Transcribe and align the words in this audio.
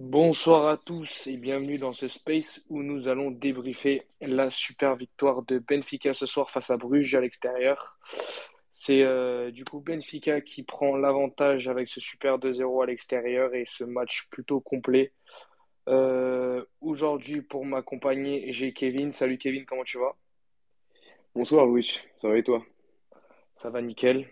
Bonsoir 0.00 0.66
à 0.66 0.76
tous 0.76 1.26
et 1.26 1.36
bienvenue 1.36 1.76
dans 1.76 1.90
ce 1.90 2.06
space 2.06 2.60
où 2.68 2.84
nous 2.84 3.08
allons 3.08 3.32
débriefer 3.32 4.04
la 4.20 4.48
super 4.48 4.94
victoire 4.94 5.42
de 5.42 5.58
Benfica 5.58 6.14
ce 6.14 6.24
soir 6.24 6.52
face 6.52 6.70
à 6.70 6.76
Bruges 6.76 7.16
à 7.16 7.20
l'extérieur. 7.20 7.98
C'est 8.70 9.02
euh, 9.02 9.50
du 9.50 9.64
coup 9.64 9.80
Benfica 9.80 10.40
qui 10.40 10.62
prend 10.62 10.96
l'avantage 10.96 11.66
avec 11.66 11.88
ce 11.88 11.98
super 11.98 12.38
2-0 12.38 12.84
à 12.84 12.86
l'extérieur 12.86 13.56
et 13.56 13.64
ce 13.64 13.82
match 13.82 14.28
plutôt 14.30 14.60
complet. 14.60 15.12
Euh, 15.88 16.64
aujourd'hui, 16.80 17.42
pour 17.42 17.66
m'accompagner, 17.66 18.52
j'ai 18.52 18.72
Kevin. 18.72 19.10
Salut 19.10 19.36
Kevin, 19.36 19.64
comment 19.64 19.84
tu 19.84 19.98
vas? 19.98 20.14
Bonsoir 21.34 21.66
Louis, 21.66 21.98
ça 22.14 22.28
va 22.28 22.38
et 22.38 22.44
toi? 22.44 22.64
Ça 23.58 23.70
va 23.70 23.82
nickel. 23.82 24.28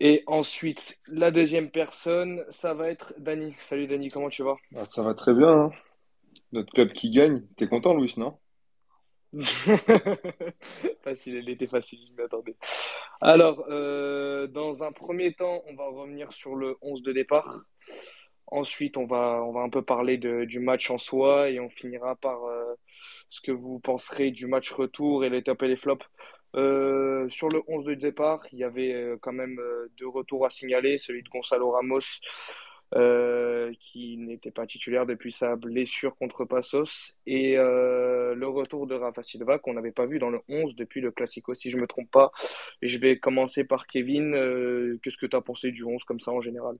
Et 0.00 0.24
ensuite, 0.26 0.98
la 1.06 1.30
deuxième 1.30 1.70
personne, 1.70 2.44
ça 2.50 2.74
va 2.74 2.90
être 2.90 3.14
Dany. 3.18 3.54
Salut 3.60 3.86
Dany, 3.86 4.08
comment 4.08 4.28
tu 4.28 4.42
vas? 4.42 4.56
Ah, 4.74 4.84
ça 4.84 5.04
va 5.04 5.14
très 5.14 5.34
bien, 5.34 5.48
hein. 5.50 5.70
Notre 6.50 6.72
club 6.72 6.90
qui 6.90 7.10
gagne. 7.10 7.46
T'es 7.56 7.68
content, 7.68 7.94
Louis, 7.94 8.12
non? 8.16 8.38
Facile, 11.04 11.36
elle 11.36 11.48
était 11.48 11.68
facile, 11.68 12.00
je 12.04 12.12
m'y 12.12 12.22
attendais. 12.22 12.56
Alors, 13.20 13.64
euh, 13.68 14.48
dans 14.48 14.82
un 14.82 14.90
premier 14.90 15.32
temps, 15.34 15.62
on 15.68 15.76
va 15.76 15.86
revenir 15.86 16.32
sur 16.32 16.56
le 16.56 16.76
11 16.82 17.02
de 17.02 17.12
départ. 17.12 17.66
Ensuite, 18.48 18.96
on 18.96 19.06
va, 19.06 19.44
on 19.44 19.52
va 19.52 19.60
un 19.60 19.68
peu 19.68 19.82
parler 19.82 20.18
de- 20.18 20.44
du 20.44 20.58
match 20.58 20.90
en 20.90 20.98
soi 20.98 21.50
et 21.50 21.60
on 21.60 21.70
finira 21.70 22.16
par 22.16 22.44
euh, 22.46 22.74
ce 23.28 23.40
que 23.40 23.52
vous 23.52 23.78
penserez 23.78 24.32
du 24.32 24.48
match 24.48 24.72
retour 24.72 25.24
et 25.24 25.30
les 25.30 25.44
tops 25.44 25.62
et 25.62 25.68
les 25.68 25.76
flops. 25.76 26.04
Euh, 26.56 27.28
sur 27.28 27.48
le 27.48 27.62
11 27.68 27.84
de 27.84 27.94
départ, 27.94 28.42
il 28.52 28.58
y 28.58 28.64
avait 28.64 28.92
euh, 28.92 29.16
quand 29.20 29.32
même 29.32 29.58
euh, 29.60 29.88
deux 29.98 30.08
retours 30.08 30.44
à 30.46 30.50
signaler, 30.50 30.98
celui 30.98 31.22
de 31.22 31.28
Gonzalo 31.28 31.70
Ramos 31.70 32.00
qui 33.78 34.16
n'était 34.16 34.50
pas 34.50 34.66
titulaire 34.66 35.06
depuis 35.06 35.30
sa 35.30 35.54
blessure 35.54 36.16
contre 36.16 36.44
Passos 36.44 37.16
et 37.24 37.54
le 37.54 38.46
retour 38.48 38.88
de 38.88 38.96
Rafa 38.96 39.22
Silva 39.22 39.60
qu'on 39.60 39.74
n'avait 39.74 39.92
pas 39.92 40.06
vu 40.06 40.18
dans 40.18 40.30
le 40.30 40.40
11 40.48 40.74
depuis 40.74 41.00
le 41.00 41.12
Classico 41.12 41.54
si 41.54 41.70
je 41.70 41.76
me 41.76 41.86
trompe 41.86 42.10
pas. 42.10 42.32
Je 42.82 42.98
vais 42.98 43.16
commencer 43.20 43.62
par 43.62 43.86
Kevin. 43.86 44.32
Qu'est-ce 45.04 45.18
que 45.18 45.26
tu 45.26 45.36
as 45.36 45.40
pensé 45.40 45.70
du 45.70 45.84
11 45.84 46.02
comme 46.02 46.18
ça 46.18 46.32
en 46.32 46.40
général? 46.40 46.78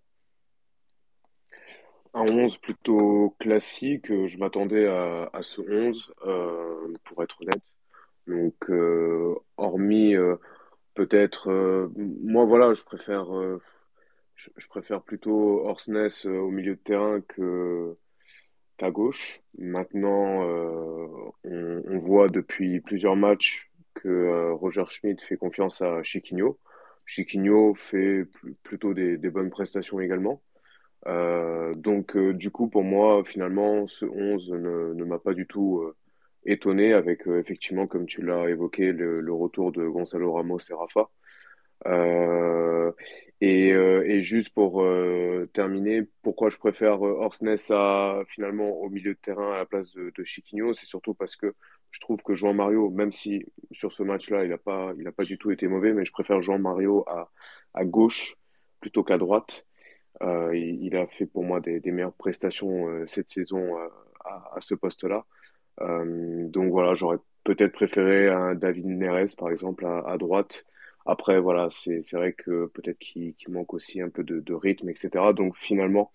Un 2.13 2.27
11 2.27 2.57
plutôt 2.57 3.37
classique, 3.39 4.09
je 4.09 4.39
m'attendais 4.39 4.87
à, 4.89 5.43
ce 5.43 5.61
11, 5.61 6.13
euh, 6.27 6.93
pour 7.05 7.23
être 7.23 7.41
honnête. 7.41 7.63
Donc, 8.27 8.71
euh, 8.71 9.35
hormis 9.57 10.15
euh, 10.15 10.37
peut-être, 10.95 11.51
euh, 11.51 11.89
moi 11.97 12.45
voilà, 12.45 12.75
je 12.75 12.83
préfère, 12.83 13.27
je, 14.37 14.67
préfère 14.69 15.03
plutôt 15.03 15.67
Orsnes 15.67 16.09
euh, 16.27 16.39
au 16.39 16.51
milieu 16.51 16.77
de 16.77 16.81
terrain 16.81 17.21
que 17.23 17.97
qu'à 18.77 18.91
gauche. 18.91 19.43
Maintenant, 19.59 20.43
on, 21.45 21.99
voit 21.99 22.29
depuis 22.29 22.81
plusieurs 22.81 23.17
matchs 23.17 23.71
que 23.95 24.53
Roger 24.53 24.85
Schmidt 24.89 25.23
fait 25.25 25.37
confiance 25.37 25.83
à 25.83 26.03
Chiquinho. 26.03 26.59
Chiquinho 27.05 27.75
fait 27.75 28.25
pl- 28.25 28.55
plutôt 28.63 28.95
des, 28.95 29.19
bonnes 29.19 29.51
prestations 29.51 30.01
également. 30.01 30.43
Donc, 31.05 32.17
du 32.17 32.51
coup, 32.51 32.69
pour 32.69 32.85
moi, 32.85 33.23
finalement, 33.25 33.87
ce 33.87 34.07
11 34.07 34.51
ne, 34.53 34.95
ne 34.95 35.05
m'a 35.05 35.19
pas 35.19 35.35
du 35.35 35.47
tout 35.47 35.93
étonné 36.45 36.93
avec, 36.93 37.27
euh, 37.27 37.39
effectivement, 37.39 37.87
comme 37.87 38.07
tu 38.07 38.23
l'as 38.23 38.49
évoqué, 38.49 38.93
le, 38.93 39.33
retour 39.33 39.73
de 39.73 39.87
Gonzalo 39.87 40.33
Ramos 40.33 40.59
et 40.71 40.75
Rafa. 40.75 41.11
Euh, 41.87 42.93
et, 43.41 43.73
euh, 43.73 44.05
et 44.07 44.21
juste 44.23 44.51
pour 44.51 44.85
terminer, 45.53 46.03
pourquoi 46.23 46.51
je 46.51 46.59
préfère 46.59 47.03
Orsnes 47.03 47.57
à, 47.71 48.23
finalement 48.29 48.71
au 48.71 48.91
milieu 48.91 49.15
de 49.15 49.19
terrain 49.19 49.53
à 49.53 49.59
la 49.59 49.67
place 49.67 49.93
de, 49.93 50.13
de 50.15 50.25
Chiquinho, 50.25 50.75
c'est 50.75 50.87
surtout 50.87 51.15
parce 51.15 51.37
que 51.37 51.55
je 51.91 52.01
trouve 52.01 52.23
que 52.23 52.35
João 52.35 52.53
Mario, 52.55 52.91
même 52.91 53.11
si 53.11 53.45
sur 53.73 53.93
ce 53.93 54.03
match-là, 54.03 54.45
il 54.45 54.51
n'a 54.51 54.59
pas, 54.59 54.93
pas 55.17 55.25
du 55.25 55.39
tout 55.39 55.51
été 55.51 55.67
mauvais, 55.69 55.93
mais 55.93 56.05
je 56.05 56.13
préfère 56.13 56.41
João 56.41 56.59
Mario 56.59 57.05
à, 57.09 57.31
à 57.75 57.85
gauche 57.85 58.37
plutôt 58.81 59.05
qu'à 59.05 59.19
droite. 59.19 59.67
Il, 60.23 60.97
a 60.97 61.07
fait 61.07 61.27
pour 61.27 61.45
moi 61.45 61.61
des, 61.61 61.81
meilleures 61.87 62.13
prestations 62.13 63.07
cette 63.07 63.31
saison 63.31 63.75
à 64.25 64.61
ce 64.61 64.75
poste-là. 64.75 65.25
Euh, 65.83 66.49
donc 66.49 66.71
voilà, 66.71 66.95
j'aurais 66.95 67.19
peut-être 67.45 67.73
préféré 67.73 68.29
un 68.29 68.55
David 68.55 68.87
Neres, 68.87 69.35
par 69.37 69.51
exemple, 69.51 69.87
à, 69.87 70.01
à 70.01 70.19
droite. 70.19 70.65
Après, 71.07 71.41
voilà, 71.41 71.69
c'est 71.71 72.03
c'est 72.03 72.17
vrai 72.17 72.33
que 72.35 72.67
peut-être 72.67 72.99
qu'il 72.99 73.35
manque 73.49 73.75
aussi 73.75 74.01
un 74.01 74.11
peu 74.11 74.23
de, 74.25 74.41
de 74.41 74.55
rythme, 74.55 74.89
etc. 74.91 75.33
Donc 75.35 75.57
finalement, 75.57 76.13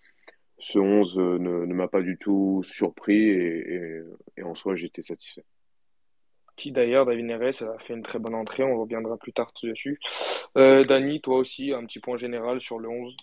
ce 0.58 0.78
11 0.78 1.18
euh, 1.18 1.38
ne, 1.38 1.66
ne 1.66 1.74
m'a 1.74 1.88
pas 1.88 2.02
du 2.02 2.18
tout 2.18 2.62
surpris 2.64 3.30
et, 3.30 3.74
et, 3.74 4.02
et 4.38 4.42
en 4.42 4.54
soi, 4.54 4.74
j'étais 4.76 5.02
satisfait. 5.02 5.44
Qui 6.56 6.72
d'ailleurs, 6.72 7.04
David 7.04 7.26
Neres 7.26 7.62
a 7.62 7.78
fait 7.80 7.92
une 7.92 8.02
très 8.02 8.18
bonne 8.18 8.34
entrée, 8.34 8.62
on 8.64 8.80
reviendra 8.80 9.18
plus 9.18 9.32
tard 9.32 9.52
dessus. 9.62 10.00
Euh, 10.56 10.82
Dany, 10.84 11.20
toi 11.20 11.36
aussi, 11.36 11.72
un 11.72 11.84
petit 11.84 12.00
point 12.00 12.16
général 12.16 12.60
sur 12.60 12.78
le 12.78 12.88
11. 12.88 13.16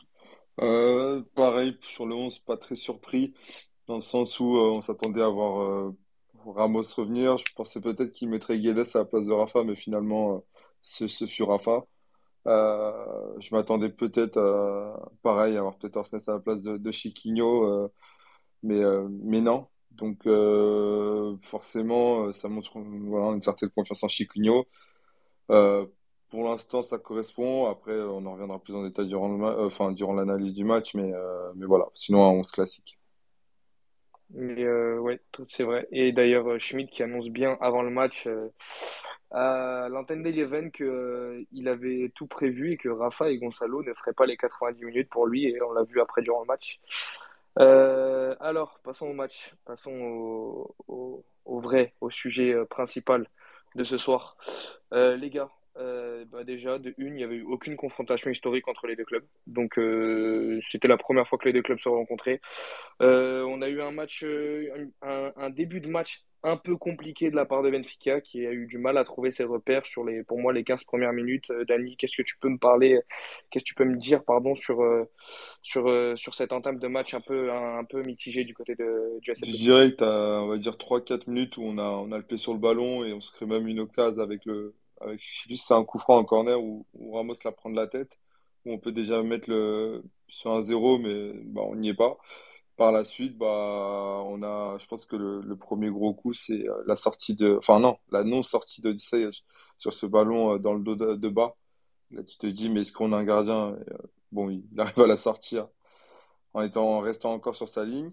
Euh, 0.61 1.23
pareil, 1.35 1.75
sur 1.81 2.05
le 2.05 2.13
11, 2.13 2.39
pas 2.39 2.57
très 2.57 2.75
surpris, 2.75 3.33
dans 3.87 3.95
le 3.95 4.01
sens 4.01 4.39
où 4.39 4.55
euh, 4.57 4.71
on 4.71 4.81
s'attendait 4.81 5.21
à 5.21 5.29
voir 5.29 5.61
euh, 5.61 5.97
Ramos 6.45 6.83
revenir. 6.95 7.37
Je 7.37 7.45
pensais 7.55 7.81
peut-être 7.81 8.11
qu'il 8.11 8.29
mettrait 8.29 8.59
Guedes 8.59 8.79
à 8.95 8.99
la 8.99 9.05
place 9.05 9.25
de 9.25 9.31
Rafa, 9.33 9.63
mais 9.63 9.75
finalement, 9.75 10.35
euh, 10.35 10.39
ce, 10.81 11.25
fut 11.25 11.43
Rafa. 11.43 11.85
Euh, 12.47 13.35
je 13.39 13.55
m'attendais 13.55 13.89
peut-être, 13.89 14.37
euh, 14.37 14.93
pareil, 15.23 15.55
à 15.55 15.59
avoir 15.59 15.77
peut-être 15.77 15.97
Orsnes 15.97 16.19
à 16.27 16.31
la 16.33 16.39
place 16.39 16.61
de, 16.61 16.77
de 16.77 16.91
Chiquinho, 16.91 17.91
mais, 18.63 18.81
mais 19.23 19.41
non. 19.41 19.67
Donc, 19.91 20.27
forcément, 21.43 22.31
ça 22.31 22.49
montre 22.49 22.79
voilà, 22.79 23.33
une 23.35 23.41
certaine 23.41 23.69
confiance 23.69 24.03
en 24.03 24.07
Chiquinho. 24.07 24.67
Pour 25.47 26.43
l'instant, 26.45 26.83
ça 26.83 26.97
correspond. 26.99 27.67
Après, 27.67 28.01
on 28.01 28.25
en 28.25 28.33
reviendra 28.33 28.59
plus 28.59 28.73
en 28.75 28.83
détail 28.83 29.07
durant 29.07 29.29
le 29.29 29.65
enfin, 29.65 29.91
durant 29.91 30.13
l'analyse 30.13 30.53
du 30.53 30.65
match, 30.65 30.95
mais, 30.95 31.11
mais 31.55 31.65
voilà. 31.65 31.85
Sinon, 31.93 32.25
un 32.25 32.31
11 32.31 32.51
classique. 32.51 32.99
Mais 34.33 34.63
euh, 34.63 34.99
ouais, 34.99 35.19
tout- 35.31 35.45
c'est 35.51 35.63
vrai. 35.63 35.87
Et 35.91 36.11
d'ailleurs, 36.11 36.47
euh, 36.49 36.57
Schmidt 36.59 36.89
qui 36.91 37.03
annonce 37.03 37.29
bien 37.29 37.55
avant 37.61 37.83
le 37.83 37.91
match 37.91 38.25
euh, 38.27 38.49
à 39.31 39.87
l'antenne 39.91 40.23
d'Eleven 40.23 40.71
que 40.71 40.83
euh, 40.83 41.43
avait 41.67 42.11
tout 42.15 42.25
prévu 42.27 42.71
et 42.73 42.77
que 42.77 42.89
Rafa 42.89 43.29
et 43.29 43.37
Gonzalo 43.37 43.83
ne 43.83 43.93
feraient 43.93 44.13
pas 44.13 44.25
les 44.25 44.37
90 44.37 44.85
minutes 44.85 45.09
pour 45.09 45.27
lui 45.27 45.45
et 45.45 45.61
on 45.61 45.71
l'a 45.73 45.83
vu 45.83 46.01
après 46.01 46.21
durant 46.23 46.41
le 46.41 46.47
match. 46.47 46.79
Alors, 48.39 48.79
passons 48.83 49.07
au 49.07 49.13
match, 49.13 49.53
passons 49.65 49.91
au, 49.91 50.75
au, 50.87 51.25
au 51.45 51.59
vrai, 51.59 51.93
au 52.01 52.09
sujet 52.09 52.55
principal 52.69 53.27
de 53.75 53.83
ce 53.83 53.97
soir. 53.97 54.37
Les 54.91 55.29
gars, 55.29 55.49
euh, 55.77 56.25
bah 56.31 56.43
déjà, 56.43 56.77
de 56.77 56.93
une, 56.97 57.07
il 57.07 57.13
n'y 57.15 57.23
avait 57.23 57.37
eu 57.37 57.43
aucune 57.43 57.75
confrontation 57.75 58.29
historique 58.29 58.67
entre 58.67 58.85
les 58.85 58.95
deux 58.95 59.05
clubs. 59.05 59.25
Donc, 59.47 59.79
euh, 59.79 60.59
c'était 60.61 60.87
la 60.87 60.97
première 60.97 61.27
fois 61.27 61.39
que 61.39 61.45
les 61.45 61.53
deux 61.53 61.63
clubs 61.63 61.79
se 61.79 61.89
rencontraient. 61.89 62.41
Euh, 63.01 63.43
on 63.43 63.61
a 63.61 63.69
eu 63.69 63.81
un 63.81 63.91
match, 63.91 64.23
un, 65.01 65.49
début 65.49 65.81
de 65.81 65.89
match 65.89 66.23
un 66.43 66.57
peu 66.57 66.75
compliqué 66.75 67.31
de 67.31 67.35
la 67.35 67.45
part 67.45 67.63
de 67.63 67.71
Benfica 67.71 68.19
qui 68.19 68.45
a 68.45 68.51
eu 68.51 68.67
du 68.67 68.77
mal 68.77 68.97
à 68.97 69.05
trouver 69.05 69.31
ses 69.31 69.45
repères 69.45 69.85
sur 69.85 70.03
les, 70.03 70.23
pour 70.23 70.39
moi, 70.39 70.53
les 70.53 70.63
15 70.63 70.83
premières 70.83 71.13
minutes. 71.13 71.51
Dani, 71.67 71.95
qu'est-ce 71.97 72.17
que 72.17 72.21
tu 72.21 72.37
peux 72.37 72.49
me 72.49 72.57
parler, 72.57 72.99
qu'est-ce 73.49 73.63
que 73.63 73.69
tu 73.69 73.75
peux 73.75 73.85
me 73.85 73.95
dire, 73.95 74.23
pardon, 74.23 74.53
sur, 74.55 74.83
sur, 75.63 76.17
sur 76.17 76.35
cette 76.35 76.53
entame 76.53 76.77
de 76.77 76.87
match 76.87 77.13
un 77.13 77.21
peu, 77.21 77.51
un, 77.51 77.83
peu 77.85 78.03
mitigé 78.03 78.43
du 78.43 78.53
côté 78.53 78.75
de, 78.75 79.19
du 79.21 79.33
Je 79.35 79.57
dirais 79.57 79.95
que 79.95 80.03
on 80.03 80.47
va 80.47 80.57
dire, 80.57 80.77
trois 80.77 81.03
quatre 81.03 81.27
minutes 81.27 81.57
où 81.57 81.63
on 81.63 81.77
a, 81.79 81.89
on 81.89 82.11
a 82.11 82.17
le 82.17 82.23
pied 82.23 82.37
sur 82.37 82.53
le 82.53 82.59
ballon 82.59 83.03
et 83.05 83.13
on 83.13 83.21
se 83.21 83.31
crée 83.31 83.45
même 83.45 83.67
une 83.67 83.79
occasion 83.79 84.21
avec 84.21 84.45
le, 84.45 84.75
avec, 85.03 85.21
je 85.21 85.41
sais 85.41 85.47
plus 85.47 85.55
si 85.57 85.65
c'est 85.65 85.73
un 85.73 85.83
coup 85.85 85.99
franc, 85.99 86.19
un 86.19 86.23
corner 86.25 86.61
où, 86.61 86.85
Ramos 87.13 87.33
la 87.45 87.51
prend 87.51 87.69
de 87.69 87.75
la 87.75 87.87
tête, 87.87 88.19
où 88.65 88.73
on 88.73 88.79
peut 88.79 88.91
déjà 88.91 89.23
mettre 89.23 89.49
le, 89.49 90.03
sur 90.27 90.51
un 90.51 90.61
zéro, 90.61 90.97
mais 90.99 91.33
bah, 91.45 91.61
on 91.65 91.75
n'y 91.75 91.89
est 91.89 91.93
pas. 91.93 92.17
Par 92.77 92.91
la 92.91 93.03
suite, 93.03 93.37
bah, 93.37 94.23
on 94.25 94.43
a, 94.43 94.77
je 94.79 94.87
pense 94.87 95.05
que 95.05 95.15
le, 95.15 95.55
premier 95.57 95.89
gros 95.91 96.13
coup, 96.13 96.33
c'est 96.33 96.67
euh, 96.67 96.83
la 96.87 96.95
sortie 96.95 97.35
de, 97.35 97.57
enfin 97.59 97.79
non, 97.79 97.97
la 98.11 98.23
non-sortie 98.23 98.81
d'Odyssey 98.81 99.29
sur 99.77 99.93
ce 99.93 100.05
ballon 100.07 100.55
euh, 100.55 100.59
dans 100.59 100.73
le 100.73 100.83
dos 100.83 100.95
de, 100.95 101.15
de 101.15 101.29
bas. 101.29 101.55
Là, 102.11 102.23
tu 102.23 102.37
te 102.37 102.47
dis, 102.47 102.69
mais 102.69 102.81
est-ce 102.81 102.93
qu'on 102.93 103.13
a 103.13 103.17
un 103.17 103.23
gardien? 103.25 103.73
Euh, 103.73 103.97
bon, 104.31 104.49
il 104.49 104.63
arrive 104.79 104.99
à 105.01 105.07
la 105.07 105.17
sortir 105.17 105.67
en 106.53 106.61
étant, 106.61 106.97
en 106.97 106.99
restant 106.99 107.33
encore 107.33 107.55
sur 107.55 107.69
sa 107.69 107.83
ligne. 107.83 108.11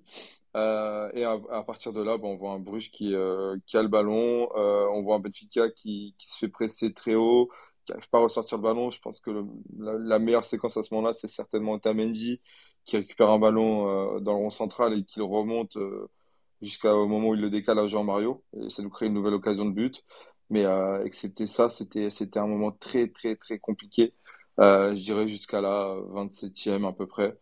Euh, 0.56 1.10
et 1.14 1.24
à, 1.24 1.62
partir 1.62 1.92
de 1.92 2.02
là, 2.02 2.16
bon, 2.18 2.32
on 2.34 2.36
voit 2.36 2.52
un 2.52 2.58
Bruges 2.58 2.90
qui, 2.90 3.14
euh, 3.14 3.56
qui 3.66 3.76
a 3.76 3.82
le 3.82 3.88
ballon, 3.88 4.48
euh, 4.56 4.86
on 4.92 5.02
voit 5.02 5.16
un 5.16 5.20
Benfica 5.20 5.68
qui, 5.70 6.14
qui 6.18 6.28
se 6.28 6.38
fait 6.38 6.48
presser 6.48 6.92
très 6.92 7.14
haut, 7.14 7.50
qui 7.84 7.92
n'arrive 7.92 8.08
pas 8.10 8.18
à 8.18 8.22
ressortir 8.22 8.58
le 8.58 8.62
ballon. 8.62 8.90
Je 8.90 9.00
pense 9.00 9.20
que 9.20 9.30
la, 9.78 10.18
meilleure 10.18 10.44
séquence 10.44 10.76
à 10.76 10.82
ce 10.82 10.92
moment-là, 10.94 11.12
c'est 11.14 11.28
certainement 11.28 11.72
Otamendi 11.74 12.40
qui 12.84 12.96
récupère 12.96 13.30
un 13.30 13.38
ballon 13.38 14.20
dans 14.20 14.32
le 14.32 14.38
rond 14.38 14.50
central 14.50 14.94
et 14.98 15.04
qui 15.04 15.18
le 15.18 15.24
remonte 15.24 15.76
jusqu'au 16.62 17.06
moment 17.06 17.28
où 17.28 17.34
il 17.34 17.40
le 17.40 17.50
décale 17.50 17.78
à 17.78 17.86
Jean-Mario. 17.86 18.42
Et 18.54 18.70
ça 18.70 18.82
nous 18.82 18.90
crée 18.90 19.06
une 19.06 19.14
nouvelle 19.14 19.34
occasion 19.34 19.64
de 19.66 19.72
but. 19.72 20.04
Mais 20.50 20.64
excepté 21.04 21.46
ça, 21.46 21.68
c'était, 21.68 22.08
un 22.38 22.46
moment 22.46 22.72
très, 22.72 23.08
très, 23.08 23.36
très 23.36 23.58
compliqué. 23.58 24.14
Je 24.58 25.00
dirais 25.00 25.28
jusqu'à 25.28 25.60
la 25.60 25.96
27e 26.14 26.88
à 26.88 26.92
peu 26.92 27.06
près. 27.06 27.38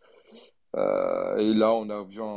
Euh, 0.76 1.36
et 1.38 1.54
là, 1.54 1.72
on 1.72 1.88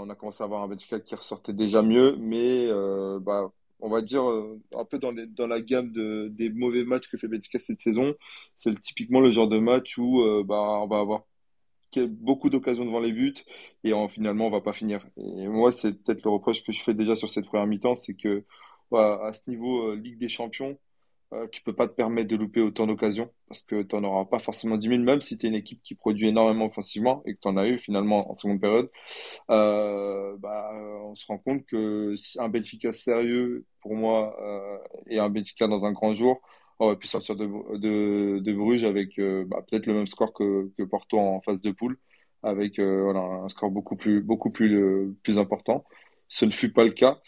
a 0.09 0.15
commencé 0.15 0.43
à 0.43 0.45
avoir 0.45 0.63
un 0.63 0.67
Benfica 0.67 0.99
qui 0.99 1.15
ressortait 1.15 1.53
déjà 1.53 1.81
mieux, 1.81 2.15
mais 2.17 2.67
euh, 2.67 3.19
bah, 3.19 3.51
on 3.79 3.89
va 3.89 4.01
dire 4.01 4.29
euh, 4.29 4.59
un 4.75 4.85
peu 4.85 4.99
dans, 4.99 5.11
la 5.47 5.61
gamme 5.61 5.91
de, 5.91 6.29
des 6.29 6.49
mauvais 6.49 6.83
matchs 6.83 7.09
que 7.09 7.17
fait 7.17 7.27
Benfica 7.27 7.59
cette 7.59 7.81
saison. 7.81 8.13
C'est 8.57 8.79
typiquement 8.79 9.19
le 9.19 9.31
genre 9.31 9.47
de 9.47 9.59
match 9.59 9.97
où 9.97 10.23
bah, 10.45 10.79
on 10.81 10.87
va 10.87 10.99
avoir 10.99 11.23
beaucoup 11.97 12.49
d'occasions 12.49 12.85
devant 12.85 12.99
les 13.01 13.11
buts 13.11 13.35
et 13.83 13.93
en, 13.93 14.07
finalement 14.07 14.47
on 14.47 14.51
va 14.51 14.61
pas 14.61 14.73
finir. 14.73 15.05
Et 15.17 15.47
moi, 15.47 15.71
c'est 15.71 15.93
peut-être 15.93 16.23
le 16.23 16.31
reproche 16.31 16.63
que 16.63 16.71
je 16.71 16.81
fais 16.81 16.93
déjà 16.93 17.15
sur 17.15 17.29
cette 17.29 17.45
première 17.45 17.67
mi-temps, 17.67 17.95
c'est 17.95 18.15
que 18.15 18.45
voilà, 18.91 19.25
à 19.25 19.33
ce 19.33 19.41
niveau 19.47 19.93
Ligue 19.95 20.17
des 20.17 20.29
Champions, 20.29 20.77
euh, 21.33 21.47
tu 21.51 21.63
peux 21.63 21.73
pas 21.73 21.87
te 21.87 21.93
permettre 21.93 22.27
de 22.29 22.35
louper 22.35 22.59
autant 22.61 22.87
d'occasions 22.87 23.31
parce 23.47 23.63
que 23.63 23.83
tu 23.83 23.95
n'en 23.95 24.03
auras 24.03 24.25
pas 24.25 24.39
forcément 24.39 24.77
10 24.77 24.89
000, 24.89 25.01
même 25.01 25.21
si 25.21 25.37
tu 25.37 25.45
es 25.45 25.49
une 25.49 25.55
équipe 25.55 25.81
qui 25.81 25.95
produit 25.95 26.27
énormément 26.27 26.65
offensivement 26.65 27.23
et 27.25 27.35
que 27.35 27.39
tu 27.39 27.47
en 27.47 27.55
as 27.57 27.67
eu 27.67 27.77
finalement 27.77 28.29
en 28.29 28.33
seconde 28.33 28.59
période. 28.59 28.89
Euh, 29.49 30.35
bah, 30.39 30.71
on 31.05 31.15
se 31.15 31.25
rend 31.27 31.37
compte 31.37 31.65
que 31.65 32.15
un 32.39 32.49
Benfica 32.49 32.91
sérieux, 32.91 33.65
pour 33.81 33.95
moi, 33.95 34.35
euh, 34.41 34.77
et 35.07 35.19
un 35.19 35.29
Benfica 35.29 35.67
dans 35.67 35.85
un 35.85 35.93
grand 35.93 36.13
jour, 36.13 36.41
aurait 36.79 36.97
pu 36.97 37.07
sortir 37.07 37.35
de, 37.37 37.47
de, 38.39 38.53
Bruges 38.53 38.83
avec 38.83 39.17
euh, 39.19 39.45
bah, 39.47 39.63
peut-être 39.69 39.85
le 39.85 39.93
même 39.93 40.07
score 40.07 40.33
que, 40.33 40.71
que 40.77 40.83
Porto 40.83 41.17
en 41.19 41.39
phase 41.41 41.61
de 41.61 41.71
poule, 41.71 41.97
avec 42.43 42.79
voilà, 42.79 43.19
un 43.19 43.47
score 43.49 43.71
beaucoup 43.71 43.95
plus, 43.95 44.21
beaucoup 44.21 44.49
plus, 44.51 45.13
plus 45.23 45.39
important. 45.39 45.85
Ce 46.31 46.45
ne 46.45 46.51
fut 46.51 46.71
pas 46.71 46.85
le 46.85 46.91
cas. 46.91 47.19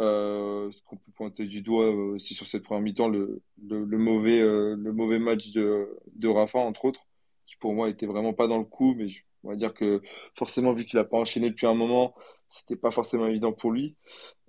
Euh, 0.00 0.70
ce 0.72 0.82
qu'on 0.82 0.96
peut 0.96 1.12
pointer 1.16 1.46
du 1.46 1.62
doigt 1.62 1.86
euh, 1.86 2.14
aussi 2.16 2.34
sur 2.34 2.46
cette 2.46 2.64
première 2.64 2.82
mi-temps, 2.82 3.12
euh, 3.12 3.40
le 3.62 4.92
mauvais 4.92 5.18
match 5.20 5.52
de, 5.52 5.88
de 6.16 6.28
Rafa, 6.28 6.58
entre 6.58 6.84
autres, 6.86 7.06
qui 7.46 7.56
pour 7.56 7.72
moi 7.74 7.88
était 7.88 8.06
vraiment 8.06 8.32
pas 8.32 8.48
dans 8.48 8.58
le 8.58 8.64
coup, 8.64 8.94
mais 8.96 9.08
je, 9.08 9.22
on 9.44 9.50
va 9.50 9.56
dire 9.56 9.74
que 9.74 10.02
forcément, 10.36 10.72
vu 10.72 10.84
qu'il 10.84 10.98
a 10.98 11.04
pas 11.04 11.18
enchaîné 11.18 11.50
depuis 11.50 11.66
un 11.66 11.74
moment, 11.74 12.14
c'était 12.48 12.76
pas 12.76 12.90
forcément 12.90 13.26
évident 13.28 13.52
pour 13.52 13.70
lui. 13.72 13.96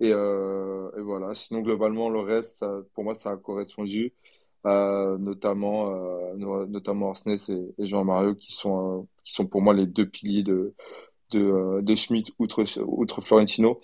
Et, 0.00 0.12
voilà, 0.12 1.34
sinon 1.34 1.60
globalement, 1.60 2.08
le 2.10 2.20
reste, 2.20 2.64
pour 2.94 3.04
moi, 3.04 3.14
ça 3.14 3.30
a 3.32 3.36
correspondu, 3.36 4.12
notamment, 4.64 5.90
no- 6.36 6.66
notamment 6.66 7.08
Orsnes 7.10 7.36
et, 7.78 7.86
Jean-Mario, 7.86 8.34
qui 8.34 8.52
sont 8.52 9.06
pour 9.50 9.62
moi 9.62 9.74
les 9.74 9.86
deux 9.86 10.08
piliers 10.08 10.42
de, 10.42 10.74
de, 11.30 11.40
euh, 11.40 11.82
de 11.82 11.94
Schmitt 11.94 12.32
outre, 12.38 12.64
outre 12.82 13.20
Florentino 13.20 13.80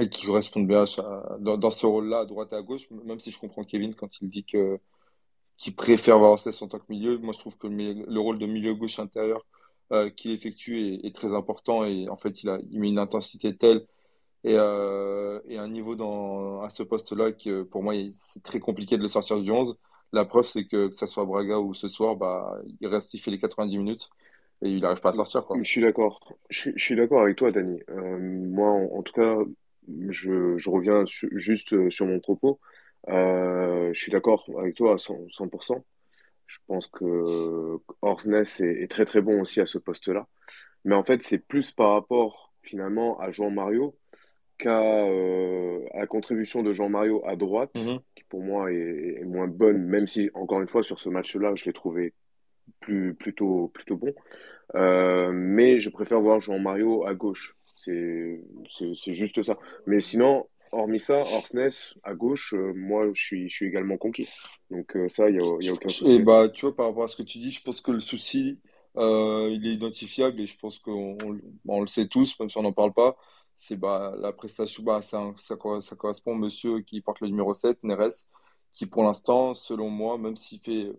et 0.00 0.08
qui 0.08 0.26
correspondent 0.26 0.66
bien 0.66 0.84
à- 0.98 1.36
dans, 1.40 1.70
ce 1.70 1.86
rôle-là, 1.86 2.20
à 2.20 2.24
droite 2.26 2.52
et 2.52 2.56
à 2.56 2.62
gauche, 2.62 2.90
même 2.90 3.20
si 3.20 3.30
je 3.30 3.38
comprends 3.38 3.64
Kevin 3.64 3.94
quand 3.94 4.20
il 4.20 4.28
dit 4.28 4.44
que 4.44 4.78
qu'il 5.58 5.76
préfère 5.76 6.18
voir 6.18 6.32
Orsnes 6.32 6.52
en 6.62 6.68
tant 6.68 6.78
que 6.80 6.86
milieu. 6.88 7.18
Moi, 7.18 7.32
je 7.32 7.38
trouve 7.38 7.56
que 7.56 7.68
le, 7.68 8.20
rôle 8.20 8.38
de 8.38 8.46
milieu 8.46 8.74
gauche 8.74 8.98
intérieur 8.98 9.46
euh, 9.92 10.10
qu'il 10.10 10.32
effectue 10.32 11.00
est, 11.04 11.14
très 11.14 11.34
important 11.34 11.84
et 11.84 12.08
en 12.08 12.16
fait, 12.16 12.42
il 12.42 12.48
a, 12.50 12.58
met 12.72 12.88
une 12.88 12.98
intensité 12.98 13.56
telle 13.56 13.86
et, 14.44 14.56
euh, 14.58 15.40
et 15.48 15.58
un 15.58 15.68
niveau 15.68 15.96
dans, 15.96 16.62
à 16.62 16.70
ce 16.70 16.82
poste-là 16.82 17.32
que 17.32 17.62
pour 17.64 17.82
moi, 17.82 17.94
c'est 18.14 18.42
très 18.42 18.60
compliqué 18.60 18.96
de 18.96 19.02
le 19.02 19.08
sortir 19.08 19.40
du 19.40 19.50
11. 19.50 19.78
La 20.12 20.24
preuve, 20.24 20.44
c'est 20.46 20.66
que 20.66 20.88
que 20.88 20.94
ça 20.94 21.06
soit 21.06 21.24
Braga 21.24 21.58
ou 21.58 21.74
ce 21.74 21.88
soir, 21.88 22.16
bah, 22.16 22.56
il 22.80 22.88
reste, 22.88 23.14
il 23.14 23.20
fait 23.20 23.30
les 23.30 23.38
90 23.40 23.78
minutes 23.78 24.10
et 24.64 24.70
il 24.70 24.80
n'arrive 24.80 25.00
pas 25.00 25.10
à 25.10 25.12
sortir, 25.12 25.44
Je 25.56 25.62
suis 25.62 25.80
d'accord. 25.82 26.20
Je, 26.50 26.58
suis 26.58 26.72
je 26.76 26.82
suis 26.82 26.94
d'accord 26.96 27.22
avec 27.22 27.36
toi, 27.36 27.52
Dani. 27.52 27.80
Euh, 27.90 28.18
moi, 28.18 28.70
en, 28.70 28.98
en 28.98 29.02
tout 29.02 29.12
cas, 29.12 29.36
je, 30.08 30.56
je 30.56 30.70
reviens 30.70 31.04
su- 31.06 31.30
juste 31.34 31.74
euh, 31.74 31.90
sur 31.90 32.06
mon 32.06 32.18
propos. 32.20 32.58
Euh, 33.08 33.92
je 33.92 34.00
suis 34.00 34.10
d'accord 34.10 34.44
avec 34.58 34.74
toi 34.74 34.94
à 34.94 34.98
100, 34.98 35.28
100%. 35.28 35.84
Je 36.46 36.58
pense 36.66 36.88
que 36.88 37.78
Orsnes 38.02 38.34
est, 38.34 38.60
est 38.82 38.90
très 38.90 39.04
très 39.04 39.20
bon 39.20 39.40
aussi 39.40 39.60
à 39.60 39.66
ce 39.66 39.78
poste-là. 39.78 40.26
Mais 40.84 40.94
en 40.94 41.04
fait, 41.04 41.22
c'est 41.22 41.38
plus 41.38 41.70
par 41.72 41.92
rapport 41.92 42.52
finalement 42.62 43.18
à 43.20 43.30
Jean 43.30 43.50
Mario 43.50 43.96
qu'à 44.58 44.80
euh, 45.06 45.80
la 45.94 46.06
contribution 46.06 46.62
de 46.62 46.72
Jean 46.72 46.88
Mario 46.88 47.22
à 47.26 47.36
droite, 47.36 47.72
Mhm. 47.76 47.98
qui 48.14 48.24
pour 48.24 48.42
moi 48.42 48.72
est, 48.72 49.18
est 49.20 49.24
moins 49.24 49.48
bonne, 49.48 49.84
même 49.84 50.06
si 50.06 50.30
encore 50.34 50.60
une 50.60 50.68
fois 50.68 50.82
sur 50.82 51.00
ce 51.00 51.08
match-là, 51.08 51.54
je 51.54 51.66
l'ai 51.66 51.72
trouvé 51.72 52.14
plus 52.80 53.14
plutôt 53.14 53.68
plutôt 53.68 53.96
bon. 53.96 54.12
Euh, 54.74 55.30
mais 55.32 55.78
je 55.78 55.90
préfère 55.90 56.20
voir 56.20 56.40
Jean 56.40 56.58
Mario 56.58 57.06
à 57.06 57.14
gauche. 57.14 57.56
C'est 57.76 58.40
juste 59.12 59.42
ça. 59.42 59.58
Mais 59.86 60.00
sinon, 60.00 60.46
hormis 60.72 60.98
ça, 60.98 61.20
Orsnes 61.20 61.68
à 62.02 62.14
gauche, 62.14 62.54
euh, 62.54 62.72
moi 62.74 63.06
je 63.12 63.22
suis 63.22 63.48
je 63.48 63.54
suis 63.54 63.66
également 63.66 63.96
conquis. 63.96 64.28
Donc 64.70 64.96
euh, 64.96 65.08
ça, 65.08 65.28
il 65.28 65.36
y 65.36 65.38
a 65.38 65.62
y 65.62 65.68
a 65.68 65.72
aucun 65.72 65.88
souci 65.88 66.16
Et 66.16 66.18
bah, 66.20 66.48
tu 66.48 66.62
vois, 66.66 66.74
par 66.74 66.86
rapport 66.86 67.04
à 67.04 67.08
ce 67.08 67.16
que 67.16 67.22
tu 67.22 67.38
dis, 67.38 67.50
je 67.50 67.62
pense 67.62 67.80
que 67.80 67.90
le 67.90 68.00
souci, 68.00 68.58
il 68.96 69.66
est 69.66 69.72
identifiable 69.74 70.40
et 70.40 70.46
je 70.46 70.56
pense 70.58 70.78
qu'on 70.78 71.16
on, 71.22 71.40
on 71.68 71.80
le 71.80 71.86
sait 71.86 72.06
tous, 72.08 72.38
même 72.40 72.50
si 72.50 72.58
on 72.58 72.62
n'en 72.62 72.72
parle 72.72 72.92
pas. 72.92 73.16
C'est 73.56 73.76
bah, 73.78 74.14
la 74.18 74.32
prestation, 74.32 74.82
bah, 74.82 75.00
un- 75.12 75.34
ça 75.36 75.56
correspond 75.56 76.32
au 76.32 76.34
monsieur 76.34 76.80
qui 76.80 77.00
porte 77.00 77.20
le 77.20 77.28
numéro 77.28 77.52
7 77.54 77.78
Neres, 77.84 78.30
qui 78.72 78.86
pour 78.86 79.04
l'instant, 79.04 79.54
selon 79.54 79.90
moi, 79.90 80.18
même 80.18 80.36
s'il 80.36 80.60
fait 80.60 80.92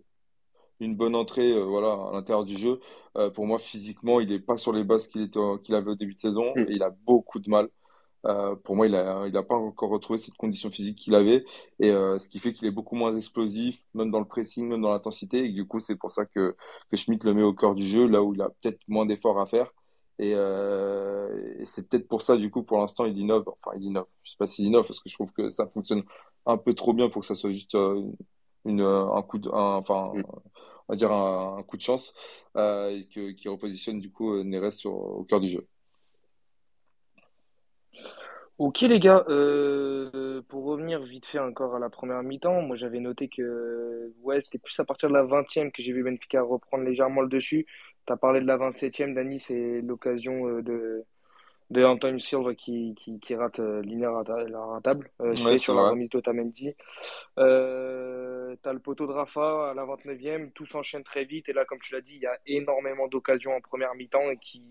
une 0.80 0.96
bonne 0.96 1.14
entrée 1.14 1.52
euh, 1.52 1.64
voilà, 1.64 1.92
à 1.92 2.12
l'intérieur 2.12 2.44
du 2.44 2.56
jeu, 2.56 2.80
euh, 3.16 3.30
pour 3.30 3.46
moi, 3.46 3.58
physiquement, 3.58 4.20
il 4.20 4.28
n'est 4.28 4.40
pas 4.40 4.56
sur 4.56 4.72
les 4.72 4.84
bases 4.84 5.08
qu'il 5.08 5.30
avait 5.74 5.90
au 5.90 5.94
début 5.94 6.14
de 6.14 6.18
saison 6.20 6.54
Hmm. 6.54 6.66
et 6.68 6.74
il 6.74 6.82
a 6.82 6.90
beaucoup 6.90 7.38
de 7.40 7.48
mal. 7.50 7.68
Euh, 8.26 8.56
pour 8.56 8.76
moi, 8.76 8.86
il 8.86 8.94
a, 8.96 9.26
il 9.28 9.36
a 9.36 9.42
pas 9.44 9.54
encore 9.54 9.90
retrouvé 9.90 10.18
cette 10.18 10.36
condition 10.36 10.70
physique 10.70 10.98
qu'il 10.98 11.14
avait, 11.14 11.44
et 11.78 11.90
ce 11.90 12.28
qui 12.28 12.40
fait 12.40 12.52
qu'il 12.52 12.66
est 12.66 12.72
beaucoup 12.72 12.96
moins 12.96 13.16
explosif, 13.16 13.84
même 13.94 14.10
dans 14.10 14.18
le 14.20 14.26
pressing, 14.26 14.68
même 14.68 14.82
dans 14.82 14.90
l'intensité. 14.90 15.44
Et 15.46 15.50
du 15.50 15.66
coup, 15.66 15.80
c'est 15.80 15.96
pour 15.96 16.10
ça 16.10 16.26
que, 16.26 16.56
que 16.90 16.96
Schmitt 16.96 17.22
le 17.24 17.34
met 17.34 17.42
au 17.44 17.54
cœur 17.54 17.74
du 17.74 17.86
jeu, 17.86 18.08
là 18.08 18.22
où 18.22 18.34
il 18.34 18.42
a 18.42 18.50
peut-être 18.50 18.80
moins 18.88 19.06
d'efforts 19.06 19.38
à 19.40 19.46
faire. 19.46 19.72
Et, 20.18 20.32
euh, 20.34 21.54
et 21.58 21.64
c'est 21.66 21.88
peut-être 21.88 22.08
pour 22.08 22.22
ça, 22.22 22.36
du 22.36 22.50
coup, 22.50 22.62
pour 22.62 22.78
l'instant, 22.78 23.04
il 23.04 23.16
innove. 23.18 23.44
Enfin, 23.48 23.76
il 23.78 23.84
innove. 23.84 24.06
Je 24.20 24.30
sais 24.30 24.36
pas 24.38 24.46
s'il 24.46 24.66
innove, 24.66 24.86
parce 24.86 25.00
que 25.00 25.08
je 25.08 25.14
trouve 25.14 25.32
que 25.32 25.50
ça 25.50 25.66
fonctionne 25.68 26.02
un 26.46 26.56
peu 26.56 26.74
trop 26.74 26.94
bien 26.94 27.08
pour 27.08 27.20
que 27.20 27.26
ça 27.26 27.34
soit 27.34 27.50
juste 27.50 27.74
euh, 27.74 28.02
une, 28.66 28.82
un 28.82 29.22
coup 29.22 29.38
de, 29.38 29.48
un- 29.50 29.76
enfin, 29.76 30.12
Hmm. 30.12 30.22
on 30.88 30.92
va 30.92 30.96
dire 30.96 31.12
un, 31.12 31.58
un 31.58 31.62
coup 31.62 31.76
de 31.76 31.82
chance, 31.82 32.14
euh, 32.56 32.90
et 32.90 33.06
que, 33.08 33.32
qui 33.32 33.48
repositionne 33.48 34.00
du 34.00 34.10
coup 34.12 34.34
euh, 34.34 34.44
Neres 34.44 34.72
sur, 34.72 34.94
au 34.94 35.24
cœur 35.24 35.40
du 35.40 35.48
jeu. 35.48 35.66
Ok 38.58 38.80
les 38.80 38.98
gars, 39.00 39.22
euh, 39.28 40.40
pour 40.48 40.64
revenir 40.64 41.02
vite 41.02 41.26
fait 41.26 41.38
encore 41.38 41.74
à 41.74 41.78
la 41.78 41.90
première 41.90 42.22
mi-temps, 42.22 42.62
moi 42.62 42.74
j'avais 42.76 43.00
noté 43.00 43.28
que 43.28 44.12
ouais, 44.22 44.40
c'était 44.40 44.58
plus 44.58 44.78
à 44.80 44.84
partir 44.86 45.10
de 45.10 45.14
la 45.14 45.24
vingtième 45.24 45.70
que 45.70 45.82
j'ai 45.82 45.92
vu 45.92 46.02
Benfica 46.02 46.40
reprendre 46.42 46.84
légèrement 46.84 47.20
le 47.20 47.28
dessus. 47.28 47.66
Tu 48.06 48.12
as 48.12 48.16
parlé 48.16 48.40
de 48.40 48.46
la 48.46 48.56
vingt-septième, 48.56 49.14
Dani, 49.14 49.38
c'est 49.38 49.82
l'occasion 49.82 50.48
euh, 50.48 50.62
de, 50.62 51.04
de 51.70 51.84
Antoine 51.84 52.20
Silva 52.20 52.54
qui, 52.54 52.94
qui, 52.94 53.18
qui 53.18 53.34
rate 53.34 53.60
euh, 53.60 53.82
l'inératable, 53.82 55.10
euh, 55.20 55.34
Ouais, 55.44 55.58
sur 55.58 55.74
la 55.74 55.90
remise 55.90 56.08
d'Otamendi. 56.08 56.74
Euh, 57.38 58.54
t'as 58.62 58.72
le 58.72 58.78
poteau 58.78 59.06
de 59.06 59.12
Rafa 59.12 59.70
à 59.70 59.74
la 59.74 59.84
29e, 59.84 60.52
tout 60.52 60.66
s'enchaîne 60.66 61.02
très 61.02 61.24
vite. 61.24 61.48
Et 61.48 61.52
là, 61.52 61.64
comme 61.64 61.80
tu 61.80 61.92
l'as 61.92 62.00
dit, 62.00 62.14
il 62.16 62.22
y 62.22 62.26
a 62.26 62.38
énormément 62.46 63.08
d'occasions 63.08 63.52
en 63.52 63.60
première 63.60 63.94
mi-temps 63.94 64.30
et 64.30 64.36
qui, 64.36 64.62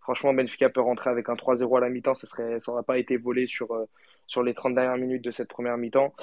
franchement, 0.00 0.34
Benfica 0.34 0.68
peut 0.68 0.82
rentrer 0.82 1.10
avec 1.10 1.28
un 1.28 1.34
3-0 1.34 1.76
à 1.78 1.80
la 1.80 1.88
mi-temps. 1.88 2.14
Ça 2.14 2.42
n'aurait 2.68 2.82
pas 2.82 2.98
été 2.98 3.16
volé 3.16 3.46
sur, 3.46 3.72
euh, 3.72 3.86
sur 4.26 4.42
les 4.42 4.52
30 4.52 4.74
dernières 4.74 4.98
minutes 4.98 5.24
de 5.24 5.30
cette 5.30 5.48
première 5.48 5.78
mi-temps. 5.78 6.14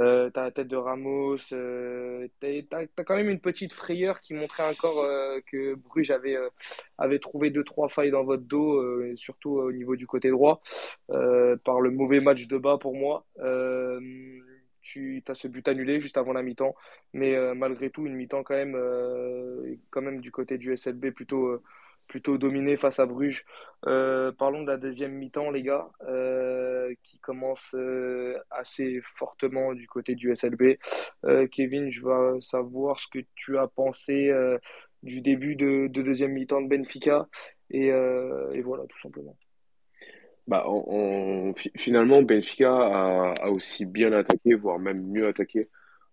Euh, 0.00 0.28
t'as 0.30 0.42
la 0.42 0.50
tête 0.50 0.68
de 0.68 0.76
Ramos. 0.76 1.36
Euh, 1.52 2.26
t'as, 2.40 2.86
quand 3.04 3.16
même 3.16 3.30
une 3.30 3.40
petite 3.40 3.72
frayeur 3.72 4.20
qui 4.20 4.34
montrait 4.34 4.68
encore 4.68 5.00
euh, 5.00 5.40
que 5.46 5.74
Bruges 5.74 6.10
avait, 6.10 6.36
euh, 6.36 6.48
avait 6.98 7.18
trouvé 7.18 7.50
deux, 7.50 7.64
trois 7.64 7.88
failles 7.88 8.10
dans 8.10 8.24
votre 8.24 8.42
dos, 8.42 8.80
euh, 8.80 9.14
surtout 9.16 9.58
euh, 9.58 9.64
au 9.66 9.72
niveau 9.72 9.96
du 9.96 10.06
côté 10.06 10.30
droit, 10.30 10.60
par 11.08 11.80
le 11.80 11.90
mauvais 11.90 12.20
match 12.20 12.46
de 12.46 12.58
bas 12.58 12.78
pour 12.78 12.94
moi. 12.94 13.26
Tu 14.82 15.22
as 15.28 15.34
ce 15.34 15.48
but 15.48 15.66
annulé 15.68 15.98
juste 15.98 16.18
avant 16.18 16.34
la 16.34 16.42
mi-temps, 16.42 16.74
mais 17.14 17.54
malgré 17.54 17.88
tout, 17.90 18.04
une 18.06 18.14
mi-temps 18.14 18.42
quand 18.42 18.54
même, 18.54 18.76
quand 19.90 20.02
même 20.02 20.20
du 20.20 20.30
côté 20.30 20.58
du 20.58 20.76
SLB 20.76 21.10
plutôt, 21.12 21.62
plutôt 22.06 22.38
dominé 22.38 22.76
face 22.76 22.98
à 22.98 23.06
Bruges. 23.06 23.44
Euh, 23.86 24.32
parlons 24.32 24.62
de 24.62 24.70
la 24.70 24.76
deuxième 24.76 25.12
mi-temps, 25.12 25.50
les 25.50 25.62
gars, 25.62 25.88
euh, 26.08 26.94
qui 27.02 27.18
commence 27.18 27.74
euh, 27.74 28.38
assez 28.50 29.00
fortement 29.02 29.74
du 29.74 29.86
côté 29.86 30.14
du 30.14 30.34
SLB. 30.34 30.78
Kevin, 31.50 31.90
je 31.90 32.02
veux 32.02 32.40
savoir 32.40 33.00
ce 33.00 33.08
que 33.08 33.18
tu 33.34 33.58
as 33.58 33.66
pensé 33.66 34.32
du 35.02 35.20
début 35.20 35.56
de, 35.56 35.88
de 35.88 36.02
deuxième 36.02 36.32
mi-temps 36.32 36.62
de 36.62 36.68
Benfica, 36.68 37.28
et, 37.70 37.90
voilà, 38.62 38.84
tout 38.88 39.00
simplement. 39.00 39.36
Bah, 40.46 40.66
finalement, 41.76 42.22
Benfica 42.22 43.32
a, 43.40 43.50
aussi 43.50 43.86
bien 43.86 44.12
attaqué, 44.12 44.54
voire 44.54 44.78
même 44.78 45.06
mieux 45.08 45.26
attaqué 45.26 45.62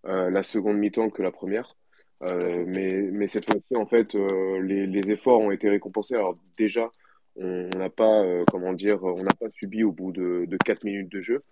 la 0.04 0.42
seconde 0.42 0.78
mi-temps 0.78 1.10
que 1.10 1.22
la 1.22 1.30
première. 1.30 1.76
Euh, 2.22 2.64
mais, 2.66 3.02
mais 3.12 3.26
cette 3.26 3.46
fois-ci, 3.50 3.76
en 3.76 3.86
fait, 3.86 4.14
euh, 4.14 4.60
les, 4.62 5.10
efforts 5.10 5.40
ont 5.40 5.50
été 5.50 5.68
récompensés. 5.68 6.14
Alors 6.14 6.38
déjà, 6.56 6.90
on 7.36 7.68
n'a 7.76 7.90
pas, 7.90 8.22
euh, 8.22 8.44
comment 8.50 8.72
dire, 8.72 9.02
on 9.02 9.22
n'a 9.22 9.34
pas 9.38 9.50
subi 9.52 9.82
au 9.84 9.92
bout 9.92 10.12
de, 10.12 10.44
de 10.46 10.56
4 10.64 10.84
minutes 10.84 11.10
de 11.10 11.20
jeu. 11.20 11.42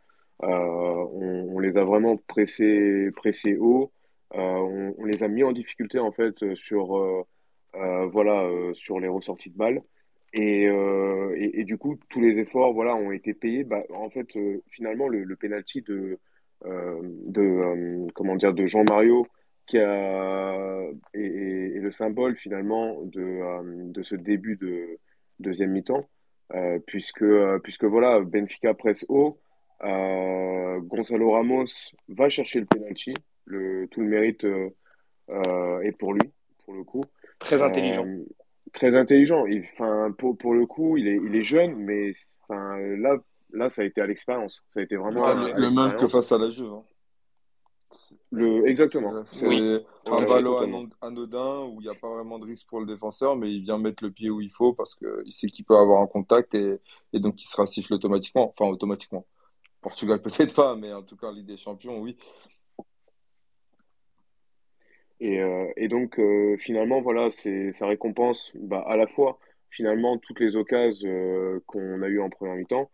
On, 0.42 1.58
les 1.58 1.76
a 1.76 1.84
vraiment 1.84 2.16
pressés, 2.16 3.10
pressés 3.16 3.56
haut. 3.58 3.92
On, 4.32 5.04
les 5.04 5.22
a 5.22 5.28
mis 5.28 5.42
en 5.42 5.52
difficulté, 5.52 5.98
en 5.98 6.12
fait, 6.12 6.54
sur, 6.54 7.26
voilà, 7.74 8.48
sur 8.74 9.00
les 9.00 9.08
ressorties 9.08 9.50
de 9.50 9.56
balles. 9.56 9.82
Et, 10.32 10.64
et, 11.36 11.64
du 11.64 11.76
coup, 11.76 11.98
tous 12.08 12.20
les 12.20 12.38
efforts, 12.38 12.72
voilà, 12.72 12.94
ont 12.96 13.10
été 13.12 13.34
payés. 13.34 13.64
Bah, 13.64 13.82
en 13.92 14.08
fait, 14.10 14.28
finalement, 14.70 15.08
le, 15.08 15.24
le 15.24 15.36
penalty 15.36 15.82
de, 15.82 16.18
de, 16.64 18.04
comment 18.14 18.36
de 18.36 18.66
Jean-Mario, 18.66 19.26
qui 19.70 19.78
a, 19.78 20.82
est, 21.14 21.20
est- 21.20 21.76
est 21.76 21.80
le 21.80 21.90
symbole 21.92 22.34
finalement 22.36 23.00
de, 23.04 23.20
euh, 23.22 23.62
de 23.96 24.02
ce 24.02 24.16
début 24.16 24.56
de 24.56 24.98
deuxième 25.38 25.70
mi-temps, 25.70 26.04
euh, 26.54 26.78
puisque, 26.86 27.22
euh, 27.22 27.58
puisque 27.62 27.84
voilà, 27.84 28.20
Benfica 28.20 28.74
presse 28.74 29.04
haut, 29.08 29.38
euh, 29.84 30.80
Gonzalo 30.80 31.30
Ramos 31.30 31.66
va 32.08 32.28
chercher 32.28 32.58
le 32.60 32.66
penalty, 32.66 33.14
le, 33.44 33.86
tout 33.92 34.00
le 34.00 34.08
mérite 34.08 34.44
est 34.44 35.92
pour 35.98 36.12
lui, 36.14 36.28
pour 36.64 36.74
le 36.74 36.82
coup. 36.82 37.02
Très 37.38 37.62
intelligent. 37.62 38.04
Euh, 38.04 38.24
très 38.72 38.94
intelligent. 38.96 39.46
Il, 39.46 39.62
enfin, 39.74 40.12
pour, 40.18 40.36
pour 40.36 40.54
le 40.54 40.66
coup, 40.66 40.96
il 40.96 41.06
est, 41.06 41.20
il 41.24 41.34
est 41.36 41.42
jeune, 41.42 41.76
mais 41.76 42.12
là, 42.48 43.16
là, 43.52 43.68
ça 43.68 43.82
a 43.82 43.84
été 43.84 44.00
à 44.00 44.06
l'expérience. 44.06 44.64
Ça 44.70 44.80
a 44.80 44.82
été 44.82 44.96
Ouais, 44.96 45.04
vraiment 45.04 45.24
à, 45.24 45.34
le, 45.34 45.54
à 45.54 45.58
le 45.58 45.70
même 45.70 45.96
que 45.96 46.08
face 46.08 46.32
à 46.32 46.38
la 46.38 46.50
Juve. 46.50 46.72
hein. 46.72 46.82
Le, 48.30 48.68
exactement. 48.68 49.24
c'est 49.24 49.46
Oui, 49.48 49.78
un 50.06 50.22
ballon 50.22 50.88
anodin 51.00 51.64
où 51.64 51.80
il 51.80 51.88
n'y 51.88 51.88
a 51.88 51.98
pas 52.00 52.08
vraiment 52.08 52.38
de 52.38 52.44
risque 52.44 52.68
pour 52.68 52.80
le 52.80 52.86
défenseur, 52.86 53.36
mais 53.36 53.52
il 53.52 53.62
vient 53.62 53.78
mettre 53.78 54.04
le 54.04 54.10
pied 54.10 54.30
où 54.30 54.40
il 54.40 54.50
faut 54.50 54.72
parce 54.72 54.94
qu'il 54.94 55.32
sait 55.32 55.48
qu'il 55.48 55.64
peut 55.64 55.76
avoir 55.76 56.00
un 56.00 56.06
contact 56.06 56.54
et, 56.54 56.78
et 57.12 57.18
donc 57.18 57.42
il 57.42 57.46
sera 57.46 57.66
sifflé 57.66 57.96
automatiquement. 57.96 58.54
Enfin, 58.56 58.70
automatiquement. 58.70 59.26
Portugal 59.80 60.20
peut-être 60.22 60.54
pas, 60.54 60.76
mais 60.76 60.92
en 60.92 61.02
tout 61.02 61.16
cas, 61.16 61.32
Ligue 61.32 61.46
des 61.46 61.56
Champions, 61.56 61.98
oui. 62.00 62.16
Et, 65.20 65.40
euh, 65.40 65.70
et 65.76 65.88
donc, 65.88 66.18
euh, 66.18 66.56
finalement, 66.58 67.00
voilà, 67.00 67.30
c'est, 67.30 67.72
ça 67.72 67.86
récompense 67.86 68.52
bah, 68.54 68.82
à 68.86 68.96
la 68.96 69.06
fois, 69.06 69.38
finalement, 69.68 70.18
toutes 70.18 70.40
les 70.40 70.56
occasions 70.56 71.08
euh, 71.10 71.62
qu'on 71.66 72.02
a 72.02 72.08
eues 72.08 72.20
en 72.20 72.30
première 72.30 72.56
mi-temps 72.56 72.90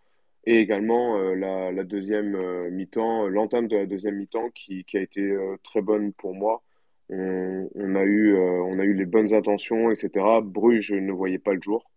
et 0.46 0.58
également 0.58 1.18
euh, 1.18 1.34
la, 1.34 1.84
deuxième 1.84 2.36
euh, 2.36 2.70
mi-temps, 2.70 3.26
l'entame 3.28 3.68
de 3.68 3.76
la 3.76 3.86
deuxième 3.86 4.16
mi-temps 4.16 4.50
qui, 4.50 4.84
a 4.94 5.00
été 5.00 5.20
euh, 5.20 5.56
très 5.64 5.82
bonne 5.82 6.12
pour 6.12 6.34
moi. 6.34 6.62
On, 7.08 7.94
a 7.96 8.04
eu, 8.04 8.34
euh, 8.34 8.62
on 8.64 8.78
a 8.78 8.84
eu 8.84 8.94
les 8.94 9.06
bonnes 9.06 9.32
intentions, 9.34 9.90
etc. 9.90 10.40
Bruges 10.42 10.92
ne 10.92 11.12
voyait 11.12 11.38
pas 11.38 11.54
le 11.54 11.60
jour. 11.62 11.90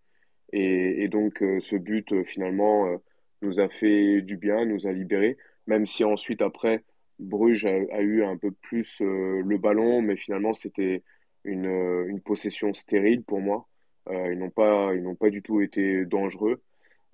Et, 0.54 1.08
donc, 1.10 1.42
euh, 1.44 1.60
ce 1.60 1.76
but, 1.76 2.12
euh, 2.14 2.24
finalement, 2.24 2.88
euh, 2.88 2.98
nous 3.42 3.60
a 3.60 3.70
fait 3.70 4.22
du 4.22 4.38
bien, 4.38 4.66
nous 4.66 4.88
a 4.88 4.92
libérés, 4.92 5.38
même 5.68 5.88
si 5.88 6.04
ensuite, 6.04 6.42
après, 6.42 6.84
Bruges 7.20 7.66
a, 7.66 7.70
a 7.92 8.02
eu 8.02 8.24
un 8.24 8.38
peu 8.38 8.52
plus 8.52 9.02
euh, 9.02 9.42
le 9.46 9.58
ballon, 9.58 10.02
mais 10.02 10.16
finalement, 10.18 10.54
c'était 10.54 11.04
une, 11.44 11.68
euh, 11.68 12.08
une 12.08 12.22
possession 12.22 12.74
stérile 12.74 13.24
pour 13.24 13.42
moi. 13.42 13.68
Euh, 14.10 14.34
ils 14.34 14.40
n'ont 14.40 14.50
pas, 14.50 14.92
pas 15.20 15.30
du 15.30 15.42
tout 15.42 15.62
été 15.62 16.06
dangereux. 16.06 16.62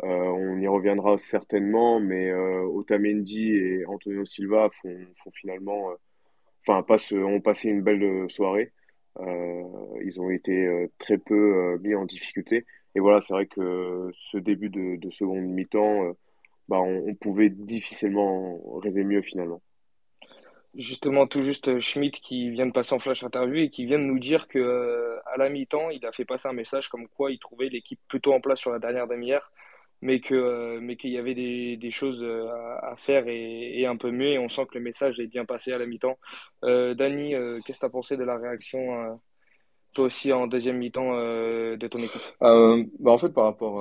Euh, 0.03 0.07
on 0.07 0.59
y 0.59 0.67
reviendra 0.67 1.17
certainement, 1.17 1.99
mais 1.99 2.29
euh, 2.29 2.63
Otamendi 2.63 3.53
et 3.55 3.85
Antonio 3.85 4.25
Silva 4.25 4.69
font, 4.81 4.97
finalement, 5.33 5.91
euh, 5.91 7.23
ont 7.23 7.41
passé 7.41 7.69
une 7.69 7.81
belle 7.81 8.29
soirée. 8.29 8.71
Ils 10.03 10.19
ont 10.19 10.29
été 10.29 10.89
très 10.97 11.17
peu 11.17 11.77
mis 11.81 11.95
en 11.95 12.05
difficulté. 12.05 12.65
Et 12.95 12.99
voilà, 12.99 13.21
c'est 13.21 13.33
vrai 13.33 13.45
que 13.45 14.11
ce 14.13 14.37
début 14.37 14.69
de, 14.69 14.97
de 14.97 15.09
seconde 15.09 15.45
mi-temps, 15.45 16.15
bah, 16.67 16.79
on, 16.79 17.13
pouvait 17.15 17.49
difficilement 17.49 18.59
rêver 18.79 19.03
mieux 19.03 19.21
finalement. 19.21 19.61
Justement, 20.75 21.27
tout 21.27 21.41
juste 21.41 21.79
Schmidt 21.79 22.19
qui 22.19 22.49
vient 22.49 22.65
de 22.65 22.73
passer 22.73 22.93
en 22.93 22.99
flash 22.99 23.23
interview 23.23 23.63
et 23.63 23.69
qui 23.69 23.85
vient 23.85 23.99
de 23.99 24.03
nous 24.03 24.19
dire 24.19 24.47
que 24.49 25.17
à 25.25 25.37
la 25.37 25.49
mi-temps, 25.49 25.89
il 25.91 26.05
a 26.05 26.11
fait 26.11 26.25
passer 26.25 26.49
un 26.49 26.53
message 26.53 26.89
comme 26.89 27.07
quoi 27.07 27.31
il 27.31 27.39
trouvait 27.39 27.69
l'équipe 27.69 27.99
plutôt 28.09 28.33
en 28.33 28.41
place 28.41 28.59
sur 28.59 28.71
la 28.71 28.79
dernière 28.79 29.07
demi-heure, 29.07 29.51
mais 30.01 30.19
que 30.19 30.35
euh, 30.35 30.79
mais 30.81 30.97
qu'il 30.97 31.11
y 31.11 31.17
avait 31.17 31.33
des, 31.33 31.77
des 31.77 31.91
choses 31.91 32.21
euh, 32.21 32.47
à, 32.81 32.95
faire 32.95 33.27
et, 33.27 33.85
un 33.85 33.97
peu 33.97 34.11
mieux. 34.11 34.27
Et 34.27 34.39
on 34.39 34.49
sent 34.49 34.65
que 34.65 34.77
le 34.77 34.83
message 34.83 35.19
est 35.19 35.27
bien 35.27 35.45
passé 35.45 35.71
à 35.71 35.77
la 35.77 35.85
mi-temps. 35.85 36.17
Euh, 36.63 36.95
euh, 36.99 37.59
qu'est-ce 37.65 37.77
que 37.77 37.81
tu 37.81 37.85
as 37.85 37.89
pensé 37.89 38.17
de 38.17 38.23
la 38.23 38.37
réaction, 38.37 39.19
toi 39.93 40.05
aussi 40.05 40.33
en 40.33 40.47
deuxième 40.47 40.77
mi-temps 40.77 41.13
de 41.13 41.87
ton 41.87 41.99
équipe? 41.99 42.21
Bah 42.41 43.11
en 43.11 43.17
fait, 43.17 43.29
par 43.29 43.45
rapport 43.45 43.79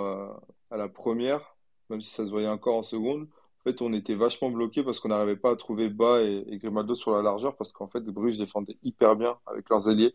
à, 0.70 0.76
la 0.76 0.88
première, 0.88 1.56
même 1.90 2.00
si 2.00 2.10
ça 2.10 2.24
se 2.24 2.30
voyait 2.30 2.48
encore 2.48 2.76
en 2.76 2.82
seconde, 2.82 3.22
en 3.24 3.70
fait, 3.70 3.80
on 3.80 3.92
était 3.92 4.14
vachement 4.14 4.50
bloqué 4.50 4.82
parce 4.82 5.00
qu'on 5.00 5.08
n'arrivait 5.08 5.36
pas 5.36 5.50
à 5.50 5.56
trouver 5.56 5.88
Bas 5.88 6.22
et, 6.22 6.44
Grimaldo 6.58 6.94
sur 6.94 7.12
la 7.12 7.22
largeur 7.22 7.56
parce 7.56 7.72
qu'en 7.72 7.88
fait, 7.88 8.02
Bruges 8.04 8.38
défendait 8.38 8.76
hyper 8.82 9.16
bien 9.16 9.38
avec 9.46 9.68
leurs 9.70 9.88
ailiers 9.88 10.14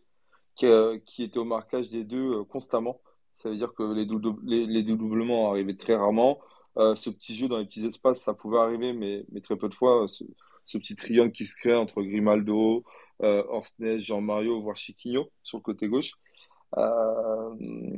qui, 0.55 0.67
qui 1.05 1.23
étaient 1.23 1.39
au 1.39 1.45
marquage 1.45 1.89
des 1.89 2.03
deux 2.03 2.43
constamment. 2.43 3.01
Ça 3.39 3.49
veut 3.49 3.55
dire 3.55 3.73
que 3.73 3.83
les, 3.93 4.05
doudou- 4.05 4.39
les, 4.43 4.83
dédoublements 4.83 5.49
arrivaient 5.51 5.77
très 5.77 5.95
rarement. 5.95 6.39
Euh, 6.77 6.95
ce 6.95 7.09
petit 7.09 7.35
jeu 7.35 7.47
dans 7.47 7.57
les 7.57 7.65
petits 7.65 7.85
espaces, 7.85 8.21
ça 8.21 8.33
pouvait 8.33 8.57
arriver, 8.59 8.91
mais, 8.91 9.25
mais 9.31 9.39
très 9.39 9.55
peu 9.55 9.69
de 9.69 9.73
fois. 9.73 10.07
Ce, 10.09 10.77
petit 10.77 10.95
triangle 10.95 11.31
qui 11.31 11.45
se 11.45 11.55
crée 11.55 11.73
entre 11.75 12.01
Grimaldo, 12.03 12.83
euh, 13.23 13.43
Orsnes, 13.47 13.99
Jean-Mario, 13.99 14.59
voire 14.59 14.75
Chiquinho 14.75 15.31
sur 15.41 15.57
le 15.57 15.63
côté 15.63 15.87
gauche. 15.87 16.15
Euh, 16.77 17.55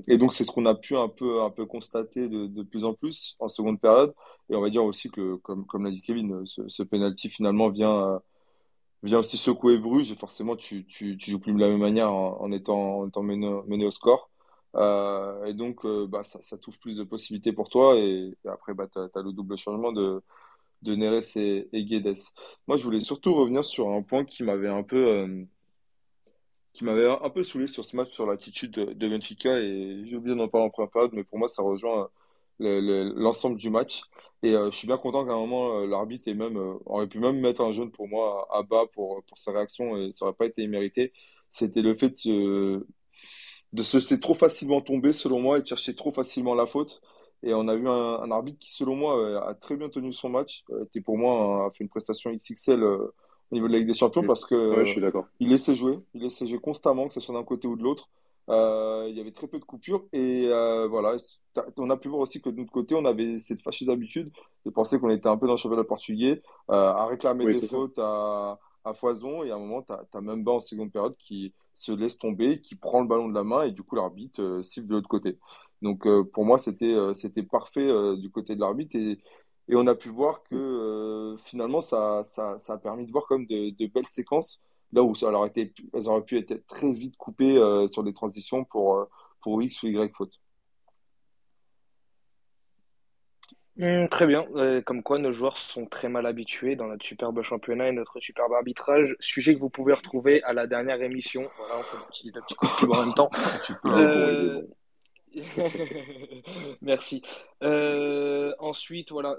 et 0.08 0.18
donc 0.18 0.34
c'est 0.34 0.46
ce 0.46 0.52
qu'on 0.52 0.66
a 0.66 0.76
pu 0.76 0.96
un 0.96 1.10
peu 1.10 1.42
un 1.42 1.50
peu 1.50 1.66
constater 1.66 2.30
de, 2.30 2.48
de 2.48 2.64
plus 2.64 2.86
en 2.86 2.94
plus 2.94 3.36
en 3.40 3.50
seconde 3.50 3.82
période. 3.82 4.14
Et 4.50 4.56
on 4.56 4.62
va 4.62 4.70
dire 4.70 4.86
aussi 4.86 5.10
que 5.12 5.36
comme 5.38 5.66
comme 5.66 5.84
l'a 5.86 5.92
dit 5.92 6.02
Kevin, 6.02 6.46
ce, 6.46 6.68
ce 6.68 6.84
penalty 6.84 7.30
finalement 7.30 7.70
vient 7.70 8.14
euh, 8.16 8.20
vient 9.04 9.20
aussi 9.20 9.38
secouer 9.38 9.78
Bruges 9.78 10.12
et 10.12 10.16
forcément 10.16 10.56
tu 10.56 10.86
tu 10.86 11.18
joues 11.20 11.40
plus 11.40 11.54
de 11.54 11.60
la 11.60 11.68
même 11.70 11.80
manière 11.80 12.12
en, 12.14 12.52
étant 12.52 13.00
en 13.00 13.10
étant 13.10 13.24
mené, 13.24 13.50
mené 13.68 13.86
au 13.86 13.92
score. 13.92 14.31
Euh, 14.76 15.46
et 15.46 15.54
donc 15.54 15.86
euh, 15.86 16.08
bah 16.08 16.24
ça 16.24 16.42
ça 16.42 16.58
plus 16.80 16.98
de 16.98 17.04
possibilités 17.04 17.52
pour 17.52 17.70
toi 17.70 17.98
et, 17.98 18.34
après 18.48 18.74
bah 18.74 18.88
t'as, 18.92 19.10
t'as 19.10 19.22
le 19.22 19.34
double 19.34 19.58
changement 19.58 19.92
de 19.92 20.22
de 20.84 20.96
Neres 20.96 21.38
et, 21.38 21.70
et 21.74 21.86
Guedes. 21.86 22.18
Moi 22.68 22.78
je 22.78 22.84
voulais 22.84 23.02
surtout 23.02 23.34
revenir 23.36 23.66
sur 23.66 23.90
un 23.90 24.02
point 24.04 24.26
qui 24.26 24.44
m'avait 24.44 24.70
un 24.70 24.84
peu 24.84 24.98
euh, 24.98 25.46
qui 26.74 26.84
m'avait 26.86 27.08
un 27.08 27.30
peu 27.30 27.44
saoulé 27.44 27.68
sur 27.68 27.84
ce 27.86 27.96
match, 27.96 28.10
sur 28.10 28.26
l'attitude 28.26 28.72
de, 28.72 29.08
Benfica, 29.10 29.60
et 29.60 30.04
j'ai 30.06 30.16
oublié 30.16 30.36
d'en 30.38 30.48
parler 30.48 30.68
en 30.68 30.70
première 30.70 30.90
période, 30.92 31.12
mais 31.14 31.24
pour 31.24 31.38
moi, 31.38 31.48
ça 31.50 31.62
rejoint 31.62 32.10
le- 32.60 32.80
le- 32.82 33.14
l'ensemble 33.16 33.58
du 33.58 33.70
match. 33.70 34.04
Et 34.44 34.52
je 34.54 34.72
suis 34.72 34.88
bien 34.88 34.98
content 34.98 35.26
qu'à 35.26 35.34
un 35.34 35.38
moment, 35.38 35.80
l'arbitre 35.86 36.28
aurait 36.86 37.08
pu 37.08 37.20
même 37.20 37.40
mettre 37.40 37.62
un 37.62 37.72
jaune 37.74 37.92
pour 37.92 38.08
moi 38.08 38.48
à 38.52 38.64
bas 38.64 38.86
pour, 38.94 39.24
pour 39.26 39.38
sa 39.38 39.52
réaction, 39.52 39.98
et 39.98 40.14
ça 40.14 40.26
aurait 40.26 40.34
pas 40.36 40.46
été 40.46 40.64
immérité. 40.64 41.12
C'était 41.52 41.82
le 41.82 41.94
fait 41.96 42.26
de 42.28 42.86
de 43.74 43.84
se 43.84 43.98
laisser 43.98 44.20
trop 44.20 44.34
facilement 44.34 44.82
tomber, 44.82 45.14
selon 45.14 45.40
moi, 45.42 45.60
et 45.60 45.62
de 45.62 45.68
chercher 45.68 45.96
trop 45.96 46.12
facilement 46.12 46.56
la 46.56 46.66
faute. 46.66 47.02
Et 47.44 47.54
on 47.54 47.68
a 47.68 47.76
eu 47.76 47.88
un, 47.88 47.92
un 48.22 48.32
arbitre 48.32 48.60
qui, 48.60 48.72
selon 48.74 48.96
moi, 48.96 49.18
euh, 49.20 49.42
a 49.42 49.56
très 49.56 49.76
bien 49.76 49.90
tenu 49.90 50.14
son 50.14 50.30
match, 50.30 50.64
euh, 50.72 50.86
qui 50.92 51.02
pour 51.02 51.18
moi 51.18 51.68
a 51.68 51.72
fait 51.72 51.84
une 51.84 51.90
prestation 51.90 52.32
XXL 52.32 52.84
euh, 52.84 52.98
au 53.52 53.56
niveau 53.56 53.68
de 53.68 53.74
la 53.74 53.80
Ligue 53.80 53.88
des 53.88 53.94
Champions, 53.94 54.24
parce 54.24 54.46
que 54.46 54.56
Ouais, 54.70 54.86
je 54.86 54.92
suis 54.92 55.02
d'accord. 55.02 55.28
il 55.40 55.50
laissait 55.50 55.76
jouer, 55.76 56.00
il 56.14 56.22
laissait 56.24 56.48
jouer 56.48 56.60
constamment, 56.60 57.08
que 57.08 57.14
ce 57.14 57.20
soit 57.20 57.34
d'un 57.36 57.44
côté 57.44 57.68
ou 57.68 57.76
de 57.76 57.84
l'autre. 57.84 58.10
Euh, 58.50 59.08
il 59.10 59.16
y 59.18 59.22
avait 59.22 59.32
très 59.32 59.48
peu 59.48 59.60
de 59.60 59.64
coupures 59.66 60.06
et 60.14 60.46
euh, 60.48 60.88
voilà, 60.88 61.16
on 61.78 61.90
a 61.90 61.98
pu 61.98 62.10
voir 62.10 62.22
aussi 62.22 62.42
que 62.42 62.50
de 62.50 62.58
notre 62.58 62.72
côté, 62.72 62.96
on 62.96 63.06
avait 63.06 63.38
cette 63.38 63.62
fâcheuse 63.62 63.90
habitude 63.90 64.32
de 64.66 64.70
penser 64.72 65.00
qu'on 65.00 65.10
était 65.10 65.28
un 65.28 65.38
peu 65.38 65.46
dans 65.48 65.54
le 65.54 65.58
championnat 65.58 65.84
portugais, 65.84 66.42
à 66.68 67.06
réclamer 67.08 67.46
Oui, 67.46 67.54
des 67.54 67.62
ça. 67.62 67.68
fautes 67.68 68.00
à, 68.00 68.60
à 68.84 68.94
foison 68.94 69.44
et 69.44 69.52
à 69.52 69.56
un 69.56 69.60
moment, 69.60 69.84
tu 69.84 69.94
as, 70.18 70.22
même 70.22 70.44
bas 70.44 70.54
en 70.54 70.60
seconde 70.60 70.92
période 70.92 71.16
qui 71.18 71.54
se 71.74 71.92
laisse 71.92 72.18
tomber, 72.18 72.62
qui 72.62 72.76
prend 72.76 73.02
le 73.02 73.08
ballon 73.08 73.30
de 73.30 73.34
la 73.34 73.44
main 73.44 73.64
et 73.64 73.72
du 73.72 73.84
coup 73.84 73.96
l'arbitre 73.96 74.42
euh, 74.42 74.62
siffle 74.62 74.88
de 74.88 74.94
l'autre 74.96 75.10
côté. 75.10 75.38
Donc 75.82 76.06
euh, 76.06 76.24
pour 76.24 76.46
moi, 76.46 76.60
c'était 76.60 76.94
euh, 76.94 77.14
parfait 77.50 77.88
du 78.18 78.30
côté 78.30 78.56
de 78.56 78.62
l'arbitre 78.62 78.96
et, 78.98 79.20
on 79.74 79.88
a 79.88 79.96
pu 79.96 80.10
voir 80.10 80.44
que 80.44 81.38
finalement, 81.40 81.80
ça, 81.80 82.24
a 82.68 82.78
permis 82.78 83.06
de 83.06 83.12
voir 83.12 83.26
comme 83.26 83.46
de, 83.46 83.88
belles 83.88 84.06
séquences 84.06 84.62
là 84.92 85.02
où 85.02 85.16
ça 85.16 85.32
elles 85.56 86.10
auraient 86.10 86.26
pu 86.26 86.38
être 86.38 86.68
très 86.68 86.92
vite 86.92 87.16
coupées 87.16 87.56
sur 87.90 88.04
des 88.04 88.14
transitions 88.14 88.66
pour, 88.66 89.08
pour 89.42 89.62
X 89.62 89.82
ou 89.84 89.88
Y 89.88 90.14
faute. 90.14 90.42
Hmm, 93.82 94.06
très 94.10 94.28
bien, 94.28 94.46
Euh, 94.54 94.80
comme 94.84 95.02
quoi 95.02 95.18
nos 95.18 95.34
joueurs 95.34 95.58
sont 95.58 95.88
très 95.88 96.08
mal 96.08 96.28
habitués 96.28 96.76
dans 96.76 96.86
notre 96.86 97.04
superbe 97.04 97.42
championnat 97.42 97.90
et 97.90 97.92
notre 97.92 98.20
superbe 98.20 98.54
arbitrage, 98.54 99.16
sujet 99.20 99.56
que 99.56 99.60
vous 99.60 99.72
pouvez 99.72 99.94
retrouver 99.94 100.44
à 100.44 100.54
la 100.54 100.68
dernière 100.68 101.02
émission. 101.02 101.50
Voilà, 101.58 101.80
on 101.80 101.82
fait 101.82 101.98
le 101.98 102.04
petit, 102.04 102.32
le 102.32 102.42
petit 102.42 102.54
coup 102.54 102.68
de 102.68 102.72
pub 102.74 102.94
en 102.94 103.04
même 103.04 103.16
temps. 103.16 103.32
Tu 103.66 103.74
Euh. 103.88 104.62
Merci. 106.84 107.24
Euh, 107.64 108.54
ensuite, 108.60 109.12
voilà, 109.12 109.36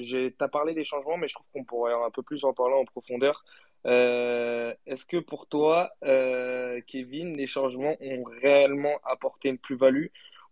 j'ai, 0.00 0.34
t'as 0.36 0.48
parlé 0.48 0.74
des 0.74 0.82
changements, 0.82 1.16
mais 1.16 1.28
je 1.28 1.34
trouve 1.34 1.46
qu'on 1.52 1.62
pourrait 1.62 1.92
un 1.92 2.10
peu 2.10 2.24
plus 2.24 2.42
en 2.42 2.52
parler 2.52 2.74
en 2.74 2.86
profondeur. 2.86 3.44
Est-ce 3.84 5.06
que 5.06 5.18
pour 5.18 5.46
toi, 5.46 5.92
Kevin, 6.88 7.36
les 7.36 7.46
changements 7.46 7.94
ont 8.00 8.24
réellement 8.42 8.98
apporté 9.04 9.48
une 9.48 9.58
plus-value 9.58 10.06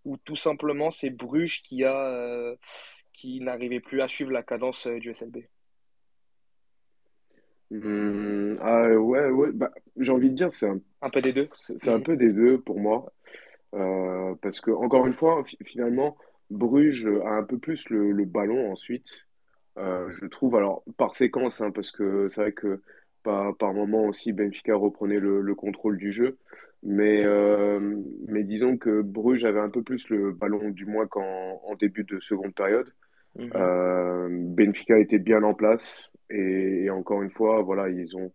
ou 0.05 0.19
tout 0.19 0.37
simplement 0.37 0.91
c'est 0.91 1.09
Bruges 1.09 1.63
qui 1.63 1.83
a, 1.83 2.55
qui 3.15 3.41
n'arrivait 3.41 3.81
plus 3.81 4.03
à 4.03 4.09
suivre 4.09 4.33
la 4.33 4.43
cadence 4.43 4.87
euh, 4.89 4.99
du 5.01 5.11
SLB? 5.13 5.49
Hum, 7.71 8.57
ah 8.63 8.89
ouais, 8.89 9.31
ouais, 9.31 9.53
bah, 9.53 9.71
j'ai 9.97 10.13
envie 10.13 10.31
de 10.31 10.35
dire, 10.35 10.53
c'est 10.53 10.69
un, 10.69 10.81
Un 11.03 11.11
peu 11.11 11.23
des 11.23 11.33
deux? 11.33 11.51
c'est 11.55 11.91
un 11.93 12.01
Mhm. 12.01 12.03
peu 12.03 12.17
des 12.17 12.33
deux 12.33 12.61
pour 12.61 12.81
moi. 12.81 13.13
Euh, 13.75 14.35
parce 14.43 14.61
que, 14.61 14.71
encore 14.73 15.07
une 15.07 15.15
fois, 15.15 15.45
fi- 15.45 15.59
finalement, 15.65 16.17
Bruges 16.51 17.09
a 17.25 17.31
un 17.31 17.45
peu 17.45 17.59
plus 17.59 17.89
le, 17.91 18.13
le 18.13 18.25
ballon 18.27 18.73
ensuite. 18.73 19.27
Euh, 19.79 20.11
je 20.13 20.27
trouve, 20.27 20.57
alors, 20.57 20.85
par 20.99 21.15
séquence, 21.17 21.61
hein, 21.63 21.71
parce 21.73 21.93
que 21.93 22.29
c'est 22.29 22.41
vrai 22.43 22.53
que 22.53 22.83
par, 23.25 23.57
par 23.57 23.75
moment 23.75 24.05
aussi, 24.07 24.33
Benfica 24.33 24.77
reprenait 24.77 25.21
le, 25.21 25.41
le 25.43 25.55
contrôle 25.55 25.99
du 25.99 26.13
jeu. 26.13 26.39
Mais, 26.85 27.25
euh, 27.25 27.81
mais 28.29 28.45
disons 28.45 28.77
que 28.79 29.03
Bruges 29.03 29.45
avait 29.45 29.61
un 29.61 29.71
peu 29.71 29.83
plus 29.83 30.09
le 30.11 30.33
ballon, 30.33 30.71
du 30.71 30.87
moins 30.87 31.07
qu'en 31.09 31.61
en 31.65 31.75
début 31.77 32.05
de 32.05 32.21
seconde 32.21 32.55
période. 32.55 32.93
Mhm. 33.37 33.51
Euh, 33.55 34.29
Benfica 34.31 34.99
était 34.99 35.19
bien 35.19 35.43
en 35.43 35.55
place 35.55 36.11
et, 36.31 36.89
encore 36.91 37.23
une 37.23 37.31
fois, 37.31 37.63
voilà, 37.63 37.89
ils 37.89 38.17
ont, 38.17 38.33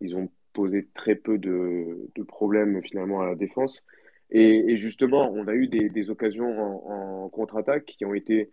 ils 0.00 0.16
ont 0.16 0.30
posé 0.52 0.88
très 0.94 1.14
peu 1.14 1.38
de, 1.38 2.08
problèmes 2.28 2.82
finalement 2.82 3.20
à 3.20 3.26
la 3.26 3.34
défense. 3.34 3.84
Et, 4.30 4.76
justement, 4.78 5.30
on 5.32 5.46
a 5.46 5.54
eu 5.54 5.68
des, 5.68 6.10
occasions 6.10 6.86
en, 6.88 7.28
contre-attaque 7.28 7.84
qui 7.84 8.04
ont 8.04 8.14
été 8.14 8.50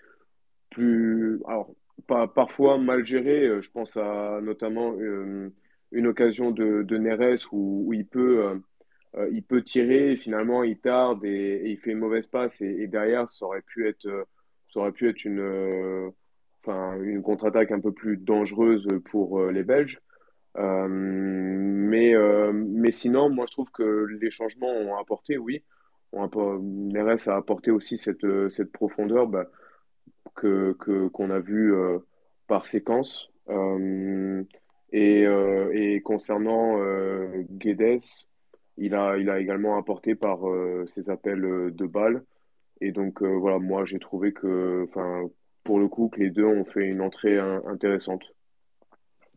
plus, 0.70 1.42
alors, 1.48 1.74
pas, 2.08 2.28
parfois 2.28 2.78
mal 2.78 3.04
gérées. 3.06 3.46
Euh, 3.48 3.62
Je 3.62 3.72
pense 3.72 3.98
à 3.98 4.40
notamment 4.42 4.94
euh, 5.00 5.50
une 5.92 6.08
occasion 6.08 6.52
de, 6.52 6.84
de 6.84 6.98
Neres 6.98 7.48
où, 7.52 7.94
il 7.94 8.06
peut, 8.06 8.60
euh, 9.16 9.30
il 9.32 9.44
peut 9.44 9.62
tirer, 9.62 10.16
finalement 10.16 10.64
il 10.64 10.78
tarde 10.78 11.24
et, 11.26 11.62
et 11.64 11.70
il 11.72 11.78
fait 11.78 11.92
une 11.92 12.00
mauvaise 12.00 12.28
passe 12.28 12.62
et, 12.62 12.88
derrière 12.88 13.28
ça 13.30 13.46
aurait 13.46 13.62
pu 13.62 13.88
être, 13.88 14.08
ça 14.70 14.80
aurait 14.80 14.92
pu 14.92 15.10
être 15.10 15.26
une, 15.26 15.40
euh, 15.40 16.10
une 17.02 17.22
contre-attaque 17.22 17.72
un 17.72 17.80
peu 17.80 17.92
plus 17.92 18.18
dangereuse 18.18 18.88
pour 19.12 19.40
euh, 19.40 19.52
les 19.52 19.64
Belges. 19.64 20.00
Euh, 20.58 20.88
mais, 20.90 22.14
mais 22.54 22.92
sinon, 22.92 23.30
moi 23.30 23.46
je 23.48 23.54
trouve 23.54 23.72
que 23.72 24.08
les 24.20 24.30
changements 24.30 24.72
ont 24.72 24.98
apporté, 24.98 25.38
oui. 25.38 25.64
Appor- 26.14 26.60
Neres 26.62 27.28
a 27.28 27.36
apporté 27.36 27.70
aussi 27.72 27.98
cette, 28.00 28.26
cette 28.50 28.72
profondeur 28.72 29.28
bah, 29.28 29.46
que, 30.36 30.74
qu'on 31.10 31.30
a 31.30 31.40
vu 31.40 31.74
euh, 31.74 32.00
par 32.48 32.66
séquence. 32.66 33.32
Et, 34.92 35.24
et 35.24 36.02
concernant 36.02 36.80
Guedes, 37.52 38.02
il 38.78 38.96
a, 38.96 39.18
il 39.18 39.30
a 39.30 39.40
également 39.40 39.78
apporté 39.78 40.16
par 40.16 40.40
ses 40.88 41.10
appels 41.10 41.42
de 41.72 41.86
balles. 41.86 42.24
Et 42.82 42.92
donc, 42.92 43.22
euh, 43.22 43.38
voilà, 43.38 43.60
moi, 43.60 43.86
j'ai 43.86 44.00
trouvé 44.00 44.34
que, 44.34 44.86
enfin, 44.88 45.24
pour 45.64 45.80
le 45.80 45.88
coup, 45.88 46.10
que 46.10 46.20
les 46.20 46.30
deux 46.30 46.46
ont 46.46 46.66
fait 46.66 46.86
une 46.86 47.02
entrée 47.02 47.38
intéressante. 47.40 48.24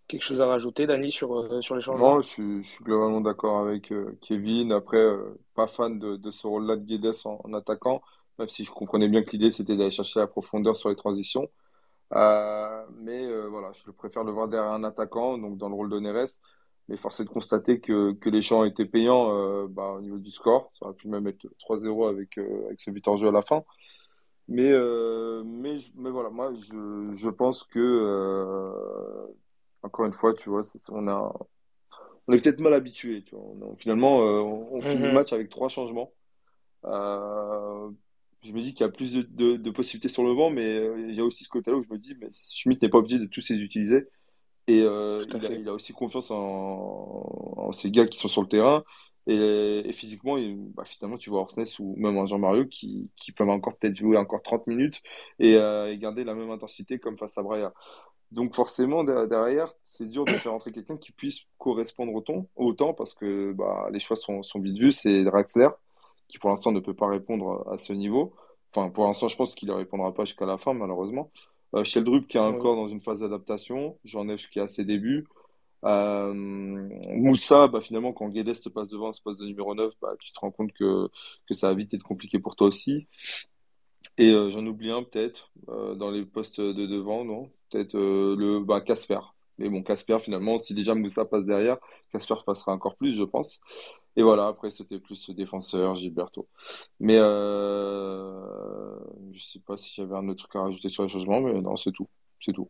Quelque 0.09 0.23
chose 0.23 0.41
à 0.41 0.47
rajouter, 0.47 0.87
Dani, 0.87 1.11
sur, 1.11 1.35
euh, 1.35 1.61
sur 1.63 1.75
les 1.75 1.83
changements? 1.83 2.17
Non, 2.17 2.21
je 2.21 2.29
suis, 2.29 2.63
je 2.63 2.71
suis 2.71 2.85
globalement 2.85 3.21
d'accord 3.21 3.59
avec 3.59 3.91
euh, 3.93 4.19
Kevin. 4.21 4.71
Après, 4.73 4.99
euh, 4.99 5.41
pas 5.55 5.67
fan 5.67 5.99
de, 5.99 6.17
de 6.17 6.31
ce 6.31 6.47
rôle-là 6.47 6.77
de 6.77 6.85
Guedes 6.85 7.15
en, 7.25 7.41
en 7.43 7.55
attaquant, 7.55 8.03
même 8.39 8.49
si 8.49 8.65
je 8.65 8.71
comprenais 8.71 9.09
bien 9.09 9.23
que 9.23 9.31
l'idée 9.31 9.51
c'était 9.51 9.77
d'aller 9.77 9.91
chercher 9.91 10.21
la 10.21 10.27
profondeur 10.27 10.77
sur 10.77 10.91
les 10.91 10.97
transitions. 10.97 11.49
Euh, 12.15 12.85
mais 12.99 13.25
euh, 13.27 13.49
voilà, 13.49 13.73
je 13.73 13.91
préfère 13.91 14.23
le 14.23 14.33
voir 14.33 14.49
derrière 14.49 14.73
un 14.73 14.85
attaquant, 14.85 15.39
donc 15.39 15.57
dans 15.57 15.69
le 15.69 15.75
rôle 15.75 15.89
de 15.91 15.99
Neres. 15.99 16.41
Mais 16.89 16.97
force 16.97 17.21
est 17.21 17.25
de 17.25 17.29
constater 17.31 17.81
que, 17.81 18.13
que 18.13 18.29
les 18.29 18.43
champs 18.43 18.65
étaient 18.65 18.85
payants 18.87 19.31
euh, 19.35 19.67
bah, 19.69 19.93
au 19.97 20.01
niveau 20.01 20.19
du 20.19 20.31
score. 20.31 20.71
Ça 20.79 20.87
aurait 20.87 20.95
pu 20.95 21.09
même 21.09 21.27
être 21.27 21.47
3-0 21.59 22.07
avec, 22.07 22.39
euh, 22.39 22.67
avec 22.67 22.81
ce 22.81 22.91
but 22.91 23.07
en 23.09 23.17
jeu 23.17 23.29
à 23.29 23.33
la 23.33 23.43
fin. 23.43 23.65
Mais, 24.49 24.71
euh, 24.73 25.43
mais, 25.45 25.77
mais 25.95 26.11
voilà, 26.11 26.29
moi 26.31 26.53
je, 26.55 27.11
je 27.15 27.29
pense 27.29 27.63
que, 27.65 29.27
encore 29.83 30.05
une 30.07 30.13
fois, 30.13 30.35
tu 30.35 30.51
vois, 30.51 30.61
on 30.91 31.09
a, 31.09 31.33
on 32.29 32.33
est 32.33 32.41
peut-être 32.43 32.61
mal 32.61 32.75
habitué. 32.75 33.23
Tu 33.23 33.35
vois. 33.35 33.45
On 33.45 33.73
a- 33.73 33.77
finalement, 33.77 34.19
on, 34.19 34.81
finit 34.83 35.03
le 35.05 35.09
Mhm. 35.09 35.15
match 35.15 35.33
avec 35.33 35.49
trois 35.49 35.69
changements. 35.69 36.13
Je 38.43 38.53
me 38.53 38.61
dis 38.61 38.75
qu'il 38.75 38.85
y 38.85 38.89
a 38.89 38.93
plus 38.93 39.13
de, 39.13 39.23
de, 39.23 39.57
de 39.57 39.71
possibilités 39.71 40.09
sur 40.09 40.25
le 40.25 40.35
banc, 40.35 40.51
mais 40.51 40.85
il 41.09 41.15
y 41.15 41.21
a 41.21 41.25
aussi 41.25 41.45
ce 41.45 41.49
côté-là 41.49 41.77
où 41.77 41.83
je 41.83 41.89
me 41.89 41.99
dis, 41.99 42.17
mais 42.21 42.29
Schmitt 42.33 42.83
n'est 42.83 42.89
pas 42.89 42.99
obligé 42.99 43.19
de 43.21 43.27
tous 43.27 43.49
les 43.51 43.61
utiliser. 43.63 44.09
Et 44.69 44.83
euh, 44.83 45.25
il 45.29 45.45
a, 45.47 45.51
fait. 45.51 45.55
il 45.55 45.69
a 45.69 45.73
aussi 45.75 45.93
confiance 45.93 46.31
en, 46.31 46.37
en 47.57 47.73
ces 47.73 47.91
gars 47.91 48.07
qui 48.07 48.19
sont 48.19 48.29
sur 48.29 48.43
le 48.43 48.49
terrain. 48.49 48.85
Et, 49.27 49.83
et 49.89 49.93
physiquement, 49.93 50.37
il- 50.37 50.57
bah, 50.75 50.85
finalement, 50.85 51.19
tu 51.19 51.31
vois 51.31 51.41
Orsnes 51.43 51.65
ou 51.81 51.95
même 51.97 52.17
un 52.19 52.27
Jean-Mario 52.27 52.67
qui, 52.67 53.11
qui 53.17 53.33
peuvent 53.33 53.49
encore 53.51 53.77
peut-être 53.77 53.95
jouer 53.97 54.17
encore 54.17 54.43
30 54.43 54.67
minutes 54.67 55.01
et, 55.39 55.57
euh, 55.57 55.93
et 55.93 55.99
garder 55.99 56.25
la 56.25 56.35
même 56.35 56.51
intensité 56.51 56.99
comme 56.99 57.19
face 57.19 57.39
à 57.39 57.43
Braya. 57.43 57.73
Donc 58.33 58.55
forcément, 58.55 59.05
der- 59.05 59.29
derrière, 59.29 59.73
c'est 59.83 60.07
dur 60.09 60.27
de 60.27 60.37
faire 60.37 60.55
entrer 60.55 60.73
quelqu'un 60.73 60.97
qui 60.97 61.13
puisse 61.13 61.41
correspondre 61.59 62.15
au 62.15 62.21
temps, 62.23 62.49
au 62.57 62.73
temps 62.73 62.95
parce 62.95 63.15
que 63.15 63.53
bah, 63.53 63.89
les 63.93 64.01
choix 64.01 64.17
sont, 64.17 64.43
sont 64.43 64.61
vite 64.61 64.79
vus. 64.79 64.93
C'est 64.93 65.25
Draxler 65.25 65.69
qui 66.29 66.39
pour 66.39 66.51
l'instant 66.51 66.73
ne 66.73 66.81
peut 66.81 66.95
pas 66.95 67.09
répondre 67.09 67.67
à 67.71 67.79
ce 67.79 67.93
niveau. 67.93 68.35
Enfin, 68.75 68.91
pour 68.91 69.05
l'instant, 69.05 69.29
je 69.29 69.37
pense 69.37 69.55
qu'il 69.55 69.69
ne 69.69 69.75
répondra 69.75 70.15
pas 70.15 70.25
jusqu'à 70.25 70.47
la 70.47 70.57
fin, 70.59 70.73
malheureusement. 70.75 71.31
Euh, 71.75 71.85
Sheldrup 71.85 72.27
qui 72.29 72.37
est 72.37 72.41
encore 72.41 72.77
dans 72.77 72.89
une 72.89 73.01
phase 73.01 73.21
d'adaptation. 73.21 73.99
Jean-Neuf 74.05 74.49
qui 74.49 74.59
est 74.59 74.63
à 74.63 74.69
ses 74.69 74.85
débuts. 74.85 75.27
Euh, 75.85 76.33
Moussa, 76.35 77.69
bah, 77.69 77.81
finalement, 77.81 78.13
quand 78.13 78.29
Guedes 78.29 78.61
te 78.61 78.69
passe 78.69 78.89
devant, 78.89 79.13
ce 79.13 79.21
poste 79.21 79.41
de 79.41 79.47
numéro 79.47 79.75
9, 79.75 79.93
bah, 80.01 80.15
tu 80.21 80.33
te 80.33 80.39
rends 80.39 80.51
compte 80.51 80.73
que, 80.73 81.09
que 81.49 81.55
ça 81.55 81.69
va 81.69 81.75
vite 81.75 81.93
être 81.95 82.05
compliqué 82.05 82.39
pour 82.39 82.57
toi 82.57 82.69
aussi. 82.69 83.09
Et 84.19 84.31
euh, 84.33 84.51
j'en 84.51 84.67
oublie 84.67 84.91
un 84.91 85.03
peut-être 85.03 85.51
euh, 85.69 85.95
dans 85.95 86.11
les 86.11 86.25
postes 86.25 86.61
de 86.61 86.87
devant, 86.87 87.25
non? 87.25 87.51
Peut-être 87.71 87.95
le 87.95 88.61
bah, 88.61 88.81
Casper. 88.81 89.21
Mais 89.59 89.69
bon, 89.69 89.83
Casper, 89.83 90.19
finalement, 90.21 90.59
si 90.59 90.75
déjà 90.75 90.95
Moussa 90.95 91.25
passe 91.25 91.47
derrière, 91.47 91.79
Casper 92.13 92.35
passera 92.47 92.73
encore 92.73 92.97
plus, 92.97 93.15
je 93.17 93.25
pense. 93.25 93.61
Et 94.17 94.23
voilà, 94.23 94.47
après, 94.47 94.71
c'était 94.71 94.99
plus 94.99 95.31
défenseur, 95.31 95.95
Gilberto. 95.95 96.49
Mais 97.01 97.17
euh, 97.19 98.99
je 99.33 99.43
sais 99.43 99.61
pas 99.61 99.77
si 99.77 99.95
j'avais 99.95 100.15
un 100.15 100.29
autre 100.29 100.45
truc 100.45 100.57
à 100.57 100.63
rajouter 100.63 100.89
sur 100.89 101.03
les 101.03 101.09
changements, 101.09 101.41
mais 101.41 101.61
non, 101.61 101.77
c'est 101.77 101.93
tout. 101.93 102.09
C'est 102.41 102.53
tout. 102.53 102.69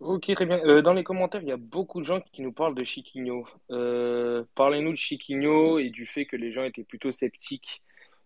Ok, 0.00 0.32
très 0.34 0.46
bien. 0.46 0.58
Euh, 0.64 0.82
dans 0.82 0.94
les 0.94 1.04
commentaires, 1.04 1.42
il 1.42 1.48
y 1.48 1.52
a 1.52 1.56
beaucoup 1.56 2.00
de 2.00 2.06
gens 2.06 2.20
qui 2.20 2.42
nous 2.42 2.52
parlent 2.52 2.74
de 2.74 2.84
Chiquinho. 2.84 3.46
Euh, 3.70 4.44
parlez-nous 4.56 4.92
de 4.92 4.96
Chiquinho 4.96 5.78
et 5.78 5.90
du 5.90 6.06
fait 6.06 6.26
que 6.26 6.36
les 6.36 6.50
gens 6.50 6.64
étaient 6.64 6.82
plutôt 6.82 7.12
sceptiques 7.12 7.82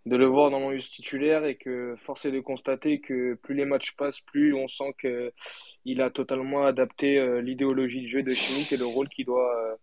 de 0.07 0.17
le 0.17 0.25
voir 0.25 0.51
dans 0.51 0.61
l'ongus 0.61 0.89
titulaire 0.89 1.45
et 1.45 1.57
que 1.57 1.95
force 1.99 2.25
est 2.25 2.31
de 2.31 2.41
constater 2.41 3.01
que 3.01 3.35
plus 3.35 3.55
les 3.55 3.65
matchs 3.67 3.93
passent, 3.97 4.21
plus 4.21 4.55
on 4.55 4.69
sent 4.69 4.95
que 4.97 5.33
il 5.85 6.01
a 6.01 6.11
totalement 6.11 6.65
adapté 6.65 7.19
euh, 7.19 7.43
l'idéologie 7.43 8.03
de 8.03 8.09
jeu 8.09 8.23
de 8.23 8.33
Schmitt 8.33 8.73
et 8.73 8.77
le 8.77 8.87
rôle 8.87 9.09
qu'il 9.09 9.27
doit, 9.27 9.77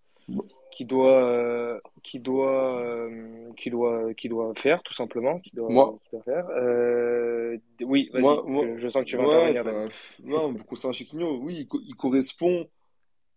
euh, 0.81 0.85
doit, 0.89 1.21
euh, 1.21 1.79
qu'il 2.03 2.21
doit, 2.23 2.79
euh, 2.79 4.13
doit 4.25 4.53
faire, 4.55 4.81
tout 4.83 4.93
simplement, 4.93 5.39
doit, 5.53 5.69
Moi, 5.71 5.99
qu'il 6.09 6.19
doit 6.19 6.23
faire. 6.23 6.47
Euh, 6.49 7.57
oui, 7.81 8.09
moi, 8.13 8.43
vas-y, 8.43 8.49
moi, 8.51 8.65
je, 8.79 8.89
sens 8.89 9.03
que 9.03 9.09
tu 9.09 9.17
vas 9.17 9.23
ouais, 9.23 9.53
intervenir, 9.53 9.63
Dani. 9.63 9.77
bah, 9.77 9.87
pff, 9.87 10.19
non, 10.23 10.53
concernant 10.55 10.93
Chiquinho, 10.93 11.37
oui, 11.37 11.57
il, 11.61 11.67
co- 11.67 11.81
il 11.85 11.95
correspond 11.95 12.67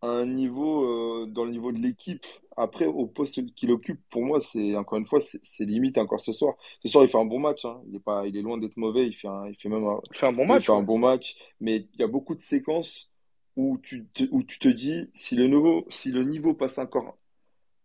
à 0.03 0.09
un 0.09 0.27
niveau, 0.27 0.85
euh, 0.85 1.27
dans 1.27 1.45
le 1.45 1.51
niveau 1.51 1.73
de 1.73 1.79
l'équipe. 1.81 2.25
Après, 2.57 2.87
au 2.87 3.07
poste 3.07 3.45
qu'il 3.55 3.71
occupe, 3.71 4.01
pour 4.11 4.23
moi, 4.25 4.41
c'est, 4.41 4.77
encore 4.77 4.99
une 4.99 5.07
fois, 5.07 5.21
c'est 5.21 5.65
limite 5.65 5.99
encore 5.99 6.21
ce 6.21 6.33
soir. 6.33 6.55
Ce 6.83 6.89
soir, 6.89 7.05
il 7.05 7.09
fait 7.09 7.19
un 7.19 7.25
bon 7.27 7.39
match, 7.39 7.65
hein. 7.65 7.83
Il 7.89 7.97
est 7.97 8.01
pas, 8.01 8.27
il 8.27 8.37
est 8.37 8.43
loin 8.43 8.59
d'être 8.59 8.77
mauvais. 8.79 9.07
Il 9.07 9.13
fait 9.15 9.29
un, 9.29 9.47
il 9.49 9.57
fait 9.57 9.69
même 9.69 9.87
un, 9.87 10.01
Il 10.11 10.17
fait 10.17 10.27
un 10.27 10.33
bon 10.33 10.47
il 10.53 10.61
fait 10.61 10.71
match, 10.71 10.71
un 10.73 10.81
ouais. 10.81 10.83
bon 10.83 10.99
match. 10.99 11.37
Mais 11.61 11.89
il 11.95 12.01
y 12.01 12.03
a 12.03 12.09
beaucoup 12.09 12.35
de 12.35 12.41
séquences 12.41 13.13
où 13.57 13.79
tu 13.83 14.07
te, 14.09 14.25
où 14.31 14.43
tu 14.43 14.59
te 14.59 14.69
dis, 14.69 15.11
si 15.15 15.37
le 15.37 15.47
niveau, 15.49 15.85
si 15.91 16.13
le 16.13 16.25
niveau 16.25 16.55
passe 16.55 16.79
encore 16.79 17.17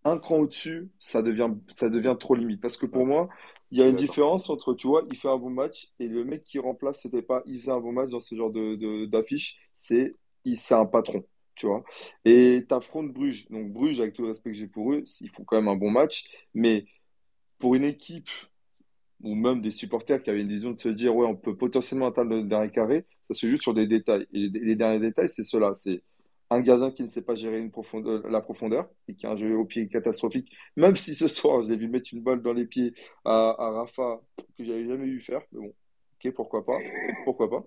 un 0.04 0.18
cran 0.18 0.40
au-dessus, 0.40 0.90
ça 1.00 1.22
devient, 1.22 1.50
ça 1.68 1.90
devient 1.90 2.16
trop 2.20 2.36
limite. 2.36 2.62
Parce 2.62 2.78
que 2.78 2.86
pour 2.86 3.06
moi, 3.06 3.30
il 3.72 3.80
y 3.80 3.82
a 3.84 3.88
une 3.88 3.96
différence 3.96 4.50
entre, 4.50 4.74
tu 4.74 4.88
vois, 4.88 5.04
il 5.10 5.18
fait 5.18 5.30
un 5.30 5.38
bon 5.38 5.50
match 5.50 5.90
et 6.00 6.08
le 6.08 6.24
mec 6.26 6.44
qui 6.44 6.60
remplace, 6.60 7.02
c'était 7.02 7.22
pas, 7.22 7.44
il 7.46 7.60
faisait 7.60 7.72
un 7.72 7.80
bon 7.80 7.92
match 7.92 8.10
dans 8.10 8.20
ce 8.20 8.36
genre 8.36 8.52
de, 8.52 8.76
de- 8.76 9.06
d'affiche, 9.06 9.60
c'est, 9.74 10.16
c'est 10.56 10.74
un 10.76 10.86
patron, 10.86 11.24
tu 11.56 11.68
vois. 11.68 11.84
Et 12.26 12.66
t'affrontes 12.68 13.12
Bruges. 13.14 13.48
Donc 13.50 13.72
Bruges, 13.72 14.00
avec 14.00 14.14
tout 14.14 14.24
le 14.24 14.30
respect 14.30 14.52
que 14.52 14.58
j'ai 14.58 14.68
pour 14.68 14.94
eux, 14.94 15.04
ils 15.22 15.30
font 15.30 15.44
quand 15.44 15.58
même 15.58 15.68
un 15.70 15.76
bon 15.78 15.92
match. 15.92 16.26
Mais 16.54 16.86
pour 17.60 17.76
une 17.76 17.84
équipe 17.86 18.30
ou 19.24 19.36
même 19.36 19.62
des 19.62 19.72
supporters 19.72 20.22
qui 20.24 20.30
avaient 20.32 20.42
une 20.42 20.48
vision 20.50 20.72
de 20.72 20.78
se 20.80 20.90
dire, 20.90 21.16
ouais, 21.16 21.28
on 21.28 21.36
peut 21.36 21.56
potentiellement 21.56 22.08
atteindre 22.08 22.36
le 22.36 22.44
dernier 22.44 22.72
carré, 22.72 23.06
ça 23.22 23.34
se 23.36 23.48
joue 23.48 23.58
sur 23.58 23.74
des 23.74 23.86
détails. 23.88 24.26
Et 24.34 24.50
les, 24.50 24.60
les 24.60 24.76
derniers 24.76 25.00
détails, 25.00 25.30
c'est 25.30 25.44
cela. 25.44 25.74
C'est 25.74 26.02
un 26.52 26.60
gazin 26.62 26.92
qui 26.92 27.04
ne 27.04 27.08
sait 27.08 27.22
pas 27.22 27.36
gérer 27.36 27.60
une 27.60 27.72
profondeur, 27.72 28.28
la 28.30 28.42
profondeur 28.42 28.90
et 29.08 29.16
qui 29.16 29.26
a 29.26 29.32
un 29.32 29.36
jeu 29.38 29.56
au 29.56 29.66
pied 29.66 29.88
catastrophique. 29.88 30.52
Même 30.76 30.96
si 30.96 31.16
ce 31.16 31.28
soir, 31.28 31.64
je 31.64 31.70
l'ai 31.70 31.78
vu 31.78 31.88
mettre 31.88 32.10
une 32.14 32.22
balle 32.22 32.42
dans 32.42 32.54
les 32.54 32.66
pieds 32.66 32.94
à, 33.26 33.56
à 33.58 33.72
Rafa 33.72 34.22
que 34.58 34.64
j'avais 34.66 34.86
jamais 34.86 35.06
vu 35.06 35.22
faire. 35.22 35.42
Mais 35.54 35.62
bon, 35.62 35.74
ok, 36.24 36.34
pourquoi 36.34 36.66
pas. 36.66 36.78
Pourquoi 37.24 37.50
pas. 37.50 37.64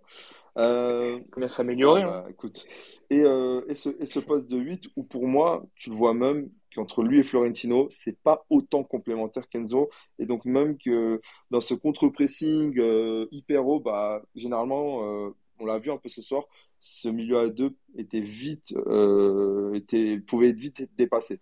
Euh, 0.59 1.19
Il 1.37 1.41
va 1.41 1.47
ah 1.47 1.49
s'améliorer, 1.49 2.03
hein. 2.03 2.23
bah 2.23 2.27
écoute. 2.31 2.67
Et, 3.11 3.23
euh, 3.23 3.63
et, 3.69 3.75
ce, 3.75 3.89
et 4.01 4.07
ce 4.07 4.21
poste 4.21 4.51
de 4.51 4.59
8 4.59 4.89
où 4.97 5.03
pour 5.03 5.27
moi, 5.27 5.65
tu 5.75 5.91
le 5.91 5.97
vois 5.97 6.15
même 6.15 6.51
qu'entre 6.75 7.03
lui 7.03 7.21
et 7.21 7.25
Florentino, 7.25 7.89
c'est 7.91 8.19
pas 8.21 8.45
autant 8.51 8.85
complémentaire 8.85 9.49
qu'Enzo. 9.49 9.91
Et 10.19 10.27
donc 10.27 10.45
même 10.45 10.77
que 10.79 11.21
dans 11.51 11.61
ce 11.61 11.75
contre-pressing 11.75 12.79
euh, 12.79 13.27
hyper 13.33 13.67
haut, 13.67 13.81
bah, 13.81 14.23
généralement, 14.35 15.09
euh, 15.09 15.31
on 15.59 15.67
l'a 15.67 15.79
vu 15.79 15.91
un 15.91 15.97
peu 15.99 16.09
ce 16.09 16.23
soir, 16.23 16.45
ce 16.85 17.09
milieu 17.09 17.39
à 17.39 17.49
deux 17.49 17.75
était 17.97 18.21
vite, 18.21 18.75
euh, 18.87 19.73
était, 19.75 20.21
pouvait 20.21 20.51
être 20.51 20.59
vite 20.59 20.81
être 20.81 20.95
dépassé. 20.97 21.41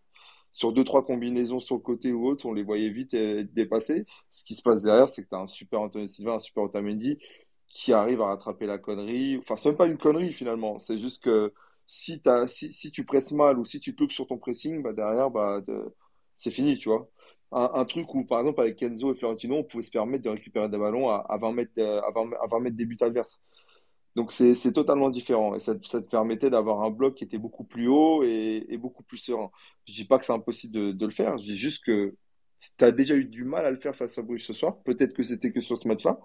sur 0.52 0.72
deux, 0.72 0.84
trois 0.84 1.04
combinaisons 1.04 1.60
sur 1.60 1.76
le 1.76 1.80
côté 1.82 2.12
ou 2.12 2.28
autre, 2.28 2.46
on 2.46 2.52
les 2.52 2.62
voyait 2.62 2.90
vite 2.90 3.14
euh, 3.14 3.44
dépasser. 3.52 4.06
Ce 4.30 4.44
qui 4.44 4.54
se 4.54 4.62
passe 4.62 4.82
derrière, 4.82 5.08
c'est 5.08 5.24
que 5.24 5.28
tu 5.30 5.34
as 5.34 5.40
un 5.40 5.46
super 5.46 5.80
Anthony 5.80 6.08
Silva, 6.08 6.34
un 6.34 6.38
super 6.38 6.64
Otamendi 6.64 7.18
qui 7.68 7.92
arrive 7.92 8.20
à 8.22 8.26
rattraper 8.26 8.66
la 8.66 8.78
connerie. 8.78 9.38
Enfin, 9.38 9.56
c'est 9.56 9.70
même 9.70 9.78
pas 9.78 9.86
une 9.86 9.98
connerie 9.98 10.32
finalement. 10.32 10.78
C'est 10.78 10.98
juste 10.98 11.22
que 11.24 11.52
si, 11.86 12.22
si, 12.48 12.72
si 12.72 12.90
tu 12.92 13.04
presses 13.04 13.32
mal 13.32 13.58
ou 13.58 13.64
si 13.64 13.80
tu 13.80 13.94
te 13.96 14.00
loupes 14.02 14.12
sur 14.12 14.26
ton 14.28 14.38
pressing, 14.38 14.82
bah, 14.82 14.92
derrière, 14.92 15.30
bah, 15.30 15.60
c'est 16.36 16.50
fini, 16.52 16.76
tu 16.76 16.88
vois. 16.88 17.10
Un, 17.52 17.84
truc 17.84 18.14
où, 18.14 18.24
par 18.24 18.40
exemple, 18.40 18.60
avec 18.60 18.76
Kenzo 18.76 19.12
et 19.12 19.14
Florentino, 19.16 19.56
on 19.56 19.64
pouvait 19.64 19.82
se 19.82 19.90
permettre 19.90 20.24
de 20.24 20.30
récupérer 20.30 20.68
des 20.68 20.78
ballons 20.78 21.10
à, 21.10 21.16
à 21.28 21.36
20 21.36 21.52
mètres, 21.52 21.72
euh, 21.78 22.00
à 22.02 22.10
20, 22.12 22.30
à 22.40 22.46
20 22.46 22.60
mètres 22.60 22.76
des 22.76 22.86
buts 22.86 22.96
adverses. 23.00 23.42
Donc 24.14 24.30
c'est 24.30 24.72
totalement 24.72 25.08
différent 25.08 25.54
et 25.54 25.60
ça, 25.60 25.74
te 25.74 26.10
permettait 26.10 26.50
d'avoir 26.50 26.82
un 26.82 26.90
bloc 26.90 27.14
qui 27.14 27.24
était 27.24 27.38
beaucoup 27.38 27.64
plus 27.64 27.88
haut 27.88 28.22
et, 28.22 28.76
beaucoup 28.78 29.02
plus 29.02 29.16
serein. 29.18 29.50
Je 29.86 29.94
dis 29.94 30.04
pas 30.04 30.18
que 30.18 30.24
c'est 30.24 30.32
impossible 30.32 30.96
de, 30.96 31.06
le 31.06 31.12
faire, 31.12 31.38
je 31.38 31.44
dis 31.44 31.56
juste 31.56 31.84
que 31.84 32.14
si 32.58 32.76
tu 32.76 32.92
déjà 32.92 33.16
eu 33.16 33.24
du 33.24 33.44
mal 33.44 33.64
à 33.64 33.70
le 33.70 33.78
faire 33.78 33.96
face 33.96 34.18
à 34.18 34.22
Bruges 34.22 34.46
ce 34.46 34.52
soir, 34.52 34.82
peut-être 34.82 35.14
que 35.14 35.22
c'était 35.22 35.50
que 35.50 35.60
sur 35.60 35.78
ce 35.78 35.88
match-là, 35.88 36.20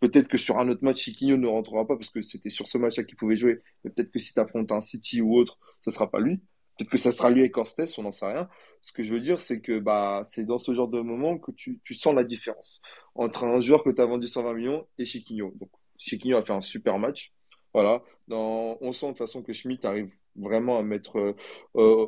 peut-être 0.00 0.28
que 0.28 0.38
sur 0.38 0.58
un 0.58 0.68
autre 0.68 0.84
match, 0.84 0.98
Chiquinho 0.98 1.36
ne 1.36 1.48
rentrera 1.48 1.86
pas 1.86 1.96
parce 1.96 2.10
que 2.10 2.22
c'était 2.22 2.50
sur 2.50 2.66
ce 2.66 2.78
match-là 2.78 3.04
qu'il 3.04 3.16
pouvait 3.16 3.36
jouer, 3.36 3.58
mais 3.84 3.90
peut-être 3.90 4.10
que 4.10 4.18
si 4.18 4.34
tu 4.34 4.40
affrontes 4.40 4.70
un 4.72 4.80
City 4.80 5.20
ou 5.22 5.34
autre, 5.36 5.58
ça 5.80 5.90
sera 5.90 6.10
pas 6.10 6.20
lui. 6.20 6.40
Peut-être 6.78 6.90
que 6.90 6.98
ça 6.98 7.12
sera 7.12 7.30
lui 7.30 7.40
avec 7.40 7.56
Orstes, 7.58 7.98
on 7.98 8.02
n'en 8.02 8.10
sait 8.10 8.26
rien. 8.26 8.48
Ce 8.82 8.92
que 8.92 9.02
je 9.02 9.12
veux 9.12 9.20
dire, 9.20 9.40
c'est 9.40 9.60
que 9.60 9.78
bah, 9.78 10.22
c'est 10.24 10.44
dans 10.46 10.58
ce 10.58 10.72
genre 10.74 10.88
de 10.88 11.00
moment 11.00 11.38
que 11.38 11.50
tu, 11.52 11.80
sens 11.94 12.14
la 12.14 12.24
différence 12.24 12.80
entre 13.14 13.44
un 13.44 13.60
joueur 13.60 13.82
que 13.84 13.90
tu 13.90 14.00
as 14.00 14.06
vendu 14.06 14.26
120 14.26 14.54
millions 14.54 14.86
et 14.96 15.04
Chiquinho. 15.04 15.54
Chiquinho 16.00 16.38
a 16.38 16.42
fait 16.42 16.52
un 16.52 16.60
super 16.60 16.98
match. 16.98 17.32
On 17.74 18.92
sent 18.92 19.12
de 19.12 19.16
façon 19.16 19.42
que 19.42 19.52
Schmitt 19.52 19.84
arrive 19.84 20.10
vraiment 20.36 20.78
à 20.78 20.82
mettre, 20.82 21.18
euh, 21.18 21.36
euh 21.76 22.06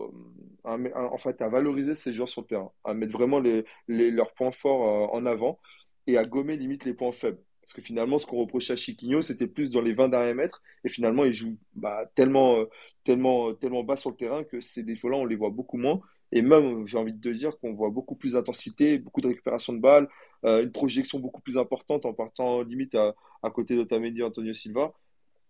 en 0.64 1.18
fait, 1.18 1.42
à 1.42 1.48
valoriser 1.48 1.94
ses 1.94 2.12
joueurs 2.12 2.28
sur 2.28 2.42
le 2.42 2.46
terrain, 2.46 2.70
à 2.84 2.94
mettre 2.94 3.12
vraiment 3.12 3.42
leurs 3.88 4.32
points 4.32 4.52
forts 4.52 5.12
euh, 5.12 5.16
en 5.16 5.26
avant 5.26 5.58
et 6.06 6.16
à 6.16 6.24
gommer 6.24 6.56
limite 6.56 6.84
les 6.84 6.94
points 6.94 7.12
faibles. 7.12 7.42
Parce 7.60 7.72
que 7.74 7.82
finalement, 7.82 8.18
ce 8.18 8.26
qu'on 8.26 8.38
reprochait 8.38 8.72
à 8.72 8.76
Chiquinho, 8.76 9.22
c'était 9.22 9.46
plus 9.48 9.70
dans 9.72 9.80
les 9.80 9.92
20 9.92 10.08
derniers 10.08 10.34
mètres. 10.34 10.62
Et 10.84 10.88
finalement, 10.88 11.24
il 11.24 11.32
joue 11.32 11.58
bah, 11.74 12.06
tellement, 12.14 12.64
tellement, 13.04 13.54
tellement 13.54 13.84
bas 13.84 13.96
sur 13.96 14.10
le 14.10 14.16
terrain 14.16 14.44
que 14.44 14.60
ces 14.60 14.82
défauts-là, 14.84 15.16
on 15.16 15.24
les 15.24 15.36
voit 15.36 15.50
beaucoup 15.50 15.78
moins. 15.78 16.00
Et 16.32 16.42
même, 16.42 16.86
j'ai 16.88 16.98
envie 16.98 17.12
de 17.12 17.20
te 17.20 17.28
dire 17.28 17.58
qu'on 17.58 17.74
voit 17.74 17.90
beaucoup 17.90 18.16
plus 18.16 18.32
d'intensité, 18.32 18.98
beaucoup 18.98 19.20
de 19.20 19.28
récupération 19.28 19.72
de 19.72 19.80
balles, 19.80 20.08
euh, 20.44 20.62
une 20.62 20.72
projection 20.72 21.18
beaucoup 21.18 21.42
plus 21.42 21.58
importante 21.58 22.06
en 22.06 22.12
partant 22.12 22.62
limite 22.62 22.94
à, 22.94 23.14
à 23.42 23.50
côté 23.50 23.76
d'Otamendi 23.76 24.20
et 24.20 24.24
Antonio 24.24 24.52
Silva. 24.52 24.92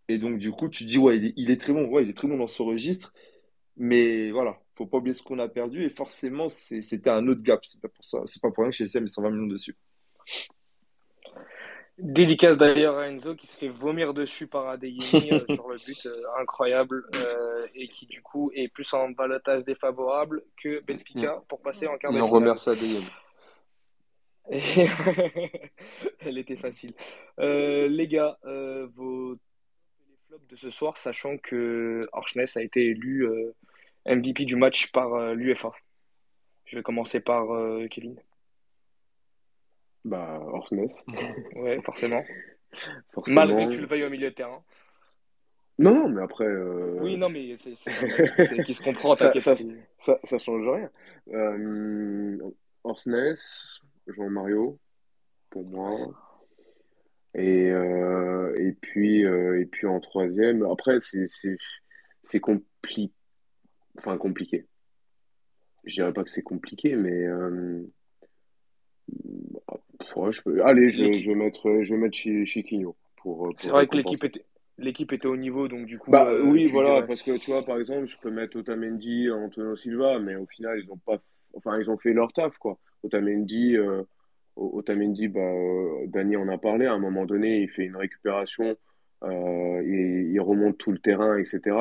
Et 0.09 0.19
donc, 0.19 0.39
du 0.39 0.51
coup, 0.51 0.69
tu 0.69 0.85
te 0.85 0.89
dis, 0.89 0.99
ouais, 0.99 1.17
il 1.17 1.27
est, 1.27 1.35
il 1.37 1.51
est, 1.51 1.61
très 1.61 1.73
bon. 1.73 1.87
Ouais, 1.87 2.03
il 2.03 2.11
est 2.11 2.17
très 2.17 2.29
bon 2.29 2.37
dans 2.37 2.47
ce 2.47 2.63
registre. 2.63 3.13
Mais 3.77 4.31
voilà, 4.31 4.61
faut 4.75 4.87
pas 4.87 4.99
oublier 4.99 5.15
ce 5.15 5.23
qu'on 5.23 5.39
a 5.39 5.49
perdu. 5.49 5.85
Et 5.85 5.89
forcément, 5.89 6.49
c'était 6.49 7.11
un 7.11 7.27
autre 7.29 7.43
gap. 7.43 7.65
C'est 7.65 7.81
pas 7.81 7.89
pour 7.89 8.05
ça. 8.05 8.19
C'est 8.27 8.43
pas 8.43 8.51
pour 8.51 8.65
rien 8.65 8.71
que 8.71 8.77
chez 8.77 8.85
SM, 8.85 9.07
120 9.07 9.31
millions 9.31 9.47
dessus. 9.47 9.77
Dédicace 11.99 12.57
d'ailleurs 12.57 12.97
à 12.97 13.07
Enzo 13.07 13.35
qui 13.35 13.47
se 13.47 13.55
fait 13.55 13.69
vomir 13.69 14.15
dessus 14.15 14.47
par 14.47 14.69
Adeyemi 14.69 15.29
euh, 15.31 15.45
sur 15.55 15.69
le 15.69 15.77
but 15.79 16.07
euh, 16.07 16.23
incroyable 16.41 17.05
euh, 17.15 17.67
et 17.75 17.87
qui 17.87 18.07
du 18.07 18.23
coup 18.23 18.51
est 18.55 18.69
plus 18.69 18.93
en 18.95 19.11
balotage 19.11 19.65
défavorable 19.65 20.43
que 20.57 20.83
Benfica 20.85 21.43
pour 21.49 21.61
passer 21.61 21.87
en 21.87 21.99
quart 21.99 22.11
de 22.11 22.17
finale. 22.17 22.31
on 22.31 22.35
remercie 22.35 22.71
Adeyemi. 22.71 23.05
Elle 26.21 26.39
était 26.39 26.57
facile. 26.57 26.95
les 27.39 28.09
gars, 28.09 28.39
vos 28.95 29.37
flops 30.29 30.49
de 30.49 30.57
ce 30.57 30.71
soir, 30.71 30.97
sachant 30.97 31.39
que 31.39 32.09
Orchness 32.13 32.57
a 32.57 32.63
été 32.63 32.87
élu 32.87 33.27
MVP 34.07 34.45
du 34.45 34.57
match 34.57 34.91
par 34.93 35.35
l'UFA. 35.35 35.73
Je 36.65 36.77
vais 36.77 36.83
commencer 36.83 37.21
par 37.21 37.47
Kevin. 37.91 38.17
Bah, 40.05 40.41
Orsnes. 40.41 40.89
ouais, 41.57 41.81
forcément. 41.83 42.25
forcément. 43.13 43.47
Malgré 43.47 43.67
que 43.67 43.73
tu 43.73 43.81
le 43.81 43.87
veuilles 43.87 44.05
au 44.05 44.11
milieu 44.11 44.31
de 44.31 44.35
terrain. 44.35 44.63
Non, 45.79 45.95
non, 45.95 46.09
mais 46.09 46.23
après. 46.23 46.45
Euh... 46.45 46.99
Oui, 47.01 47.17
non, 47.17 47.29
mais 47.29 47.57
c'est 47.57 47.75
qui 48.65 48.75
se 48.75 48.83
comprend, 48.83 49.15
ça, 49.15 49.33
ça, 49.39 49.57
ça, 49.99 50.19
ça, 50.23 50.39
change 50.39 50.69
rien. 50.69 50.91
Euh, 51.33 52.39
Orsnes, 52.85 53.35
Jean-Mario, 54.07 54.79
pour 55.51 55.65
moi. 55.65 56.15
Et, 57.35 57.71
euh, 57.71 58.55
et, 58.59 58.73
puis, 58.73 59.25
euh, 59.25 59.61
et 59.61 59.67
puis 59.67 59.87
en 59.87 60.01
troisième, 60.01 60.63
après, 60.65 60.99
c'est 61.01 62.41
compli... 62.41 63.13
enfin, 63.99 64.19
compliqué. 64.19 64.67
Je 65.85 65.95
dirais 65.95 66.13
pas 66.13 66.25
que 66.25 66.31
c'est 66.31 66.43
compliqué, 66.43 66.95
mais. 66.95 67.25
Euh, 67.27 67.83
je 70.31 70.43
peux... 70.43 70.63
Allez, 70.65 70.91
je, 70.91 71.11
je, 71.13 71.31
vais 71.31 71.35
mettre, 71.35 71.83
je 71.83 71.95
vais 71.95 72.01
mettre 72.01 72.17
Chiquinho. 72.17 72.97
Pour, 73.17 73.39
pour 73.39 73.55
c'est 73.59 73.71
vrai 73.71 73.87
que 73.87 73.97
l'équipe 73.97 74.23
était, 74.23 74.45
l'équipe 74.79 75.13
était 75.13 75.27
au 75.27 75.37
niveau, 75.37 75.69
donc 75.69 75.87
du 75.87 75.99
coup. 75.99 76.11
Bah, 76.11 76.33
oui, 76.43 76.67
voilà, 76.67 77.03
parce 77.03 77.23
que 77.23 77.37
tu 77.39 77.51
vois, 77.51 77.65
par 77.65 77.79
exemple, 77.79 78.07
je 78.07 78.19
peux 78.19 78.31
mettre 78.31 78.59
Otamendi, 78.59 79.31
Antonio 79.31 79.77
Silva, 79.77 80.19
mais 80.19 80.37
au 80.37 80.47
final, 80.47 80.81
ils 80.83 80.91
ont 80.91 80.99
pas. 80.99 81.23
Enfin, 81.55 81.79
ils 81.79 81.91
ont 81.91 81.99
fait 81.99 82.13
leur 82.13 82.33
taf, 82.33 82.57
quoi. 82.59 82.79
Otamendi, 83.03 83.77
euh, 83.77 84.03
Otamendi 84.57 85.29
bah, 85.29 85.41
euh, 85.41 86.07
Dani 86.07 86.37
en 86.37 86.49
a 86.49 86.59
parlé, 86.59 86.87
à 86.87 86.93
un 86.93 86.99
moment 86.99 87.25
donné, 87.25 87.63
il 87.63 87.69
fait 87.69 87.85
une 87.85 87.97
récupération, 87.97 88.77
euh, 89.25 89.83
il 89.85 90.41
remonte 90.41 90.79
tout 90.79 90.93
le 90.93 90.99
terrain, 90.99 91.37
etc. 91.39 91.77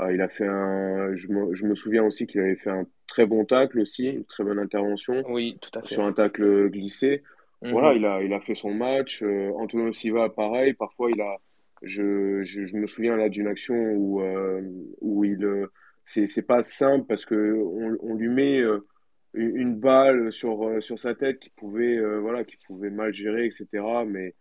Euh, 0.00 0.12
il 0.12 0.20
a 0.20 0.28
fait 0.28 0.46
un. 0.46 1.14
Je 1.14 1.28
me, 1.28 1.54
je 1.54 1.66
me 1.66 1.74
souviens 1.74 2.04
aussi 2.04 2.26
qu'il 2.26 2.40
avait 2.40 2.56
fait 2.56 2.70
un 2.70 2.86
très 3.06 3.26
bon 3.26 3.44
tacle 3.44 3.80
aussi, 3.80 4.08
une 4.08 4.24
très 4.24 4.44
bonne 4.44 4.58
intervention. 4.58 5.22
Oui, 5.28 5.58
tout 5.60 5.78
à 5.78 5.82
fait. 5.82 5.94
Sur 5.94 6.04
un 6.04 6.12
tacle 6.12 6.68
glissé. 6.70 7.22
Voilà, 7.62 7.92
mhm. 7.92 7.96
il 7.96 8.06
a, 8.06 8.22
il 8.22 8.32
a 8.34 8.40
fait 8.40 8.54
son 8.54 8.74
match. 8.74 9.22
Antonio 9.22 9.92
Silva, 9.92 10.28
pareil. 10.28 10.74
Parfois, 10.74 11.10
il 11.10 11.20
a. 11.20 11.36
Je, 11.82 12.42
je, 12.42 12.64
je 12.64 12.76
me 12.76 12.86
souviens 12.86 13.16
là 13.16 13.28
d'une 13.28 13.46
action 13.46 13.74
où, 13.74 14.22
euh, 14.22 14.62
où 15.00 15.24
il. 15.24 15.44
Euh, 15.44 15.70
c'est, 16.04 16.26
c'est 16.26 16.42
pas 16.42 16.62
simple 16.62 17.06
parce 17.06 17.24
que 17.24 17.34
on, 17.34 17.96
on 18.02 18.14
lui 18.14 18.28
met 18.28 18.60
euh, 18.60 18.86
une 19.34 19.76
balle 19.76 20.32
sur, 20.32 20.82
sur 20.82 20.98
sa 20.98 21.14
tête 21.14 21.38
qui 21.40 21.50
pouvait, 21.50 21.98
voilà, 22.18 22.44
qui 22.44 22.56
pouvait 22.66 22.90
mal 22.90 23.12
gérer, 23.12 23.46
etc. 23.46 23.66
Mais 24.06 24.34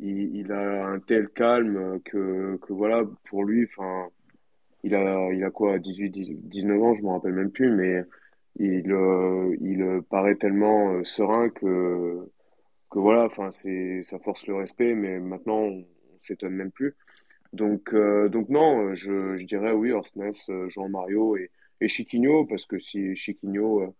il, 0.00 0.50
a 0.52 0.86
un 0.86 1.00
tel 1.00 1.28
calme 1.28 2.00
que, 2.04 2.56
que 2.62 2.72
voilà, 2.72 3.04
pour 3.28 3.44
lui, 3.44 3.68
il 4.84 4.94
a, 4.94 5.32
il 5.32 5.44
a 5.44 5.50
quoi, 5.50 5.78
18, 5.78 6.48
19 6.48 6.82
ans, 6.82 6.94
je 6.94 7.02
me 7.02 7.08
rappelle 7.08 7.34
même 7.34 7.50
plus, 7.50 7.70
mais 7.70 8.02
il, 8.56 8.86
il 9.60 10.02
paraît 10.08 10.36
tellement 10.36 11.04
serein 11.04 11.50
que 11.50 12.28
que 12.90 12.98
voilà, 12.98 13.28
ça 13.30 14.18
force 14.20 14.46
le 14.46 14.54
respect, 14.54 14.94
mais 14.94 15.18
maintenant 15.18 15.60
on, 15.60 15.86
s'étonne 16.20 16.54
même 16.54 16.72
plus. 16.72 16.96
Donc 17.52 17.94
euh, 17.94 18.28
donc 18.28 18.48
non, 18.48 18.94
je, 18.94 19.36
je 19.36 19.46
dirais 19.46 19.72
oui 19.72 19.92
Orsnes, 19.92 20.32
euh, 20.48 20.68
Jean 20.68 20.88
Mario 20.88 21.36
et, 21.36 21.50
et 21.80 21.88
Chiquinho 21.88 22.44
parce 22.44 22.66
que 22.66 22.78
si 22.78 23.14
Chiquinho, 23.14 23.82
euh, 23.82 23.94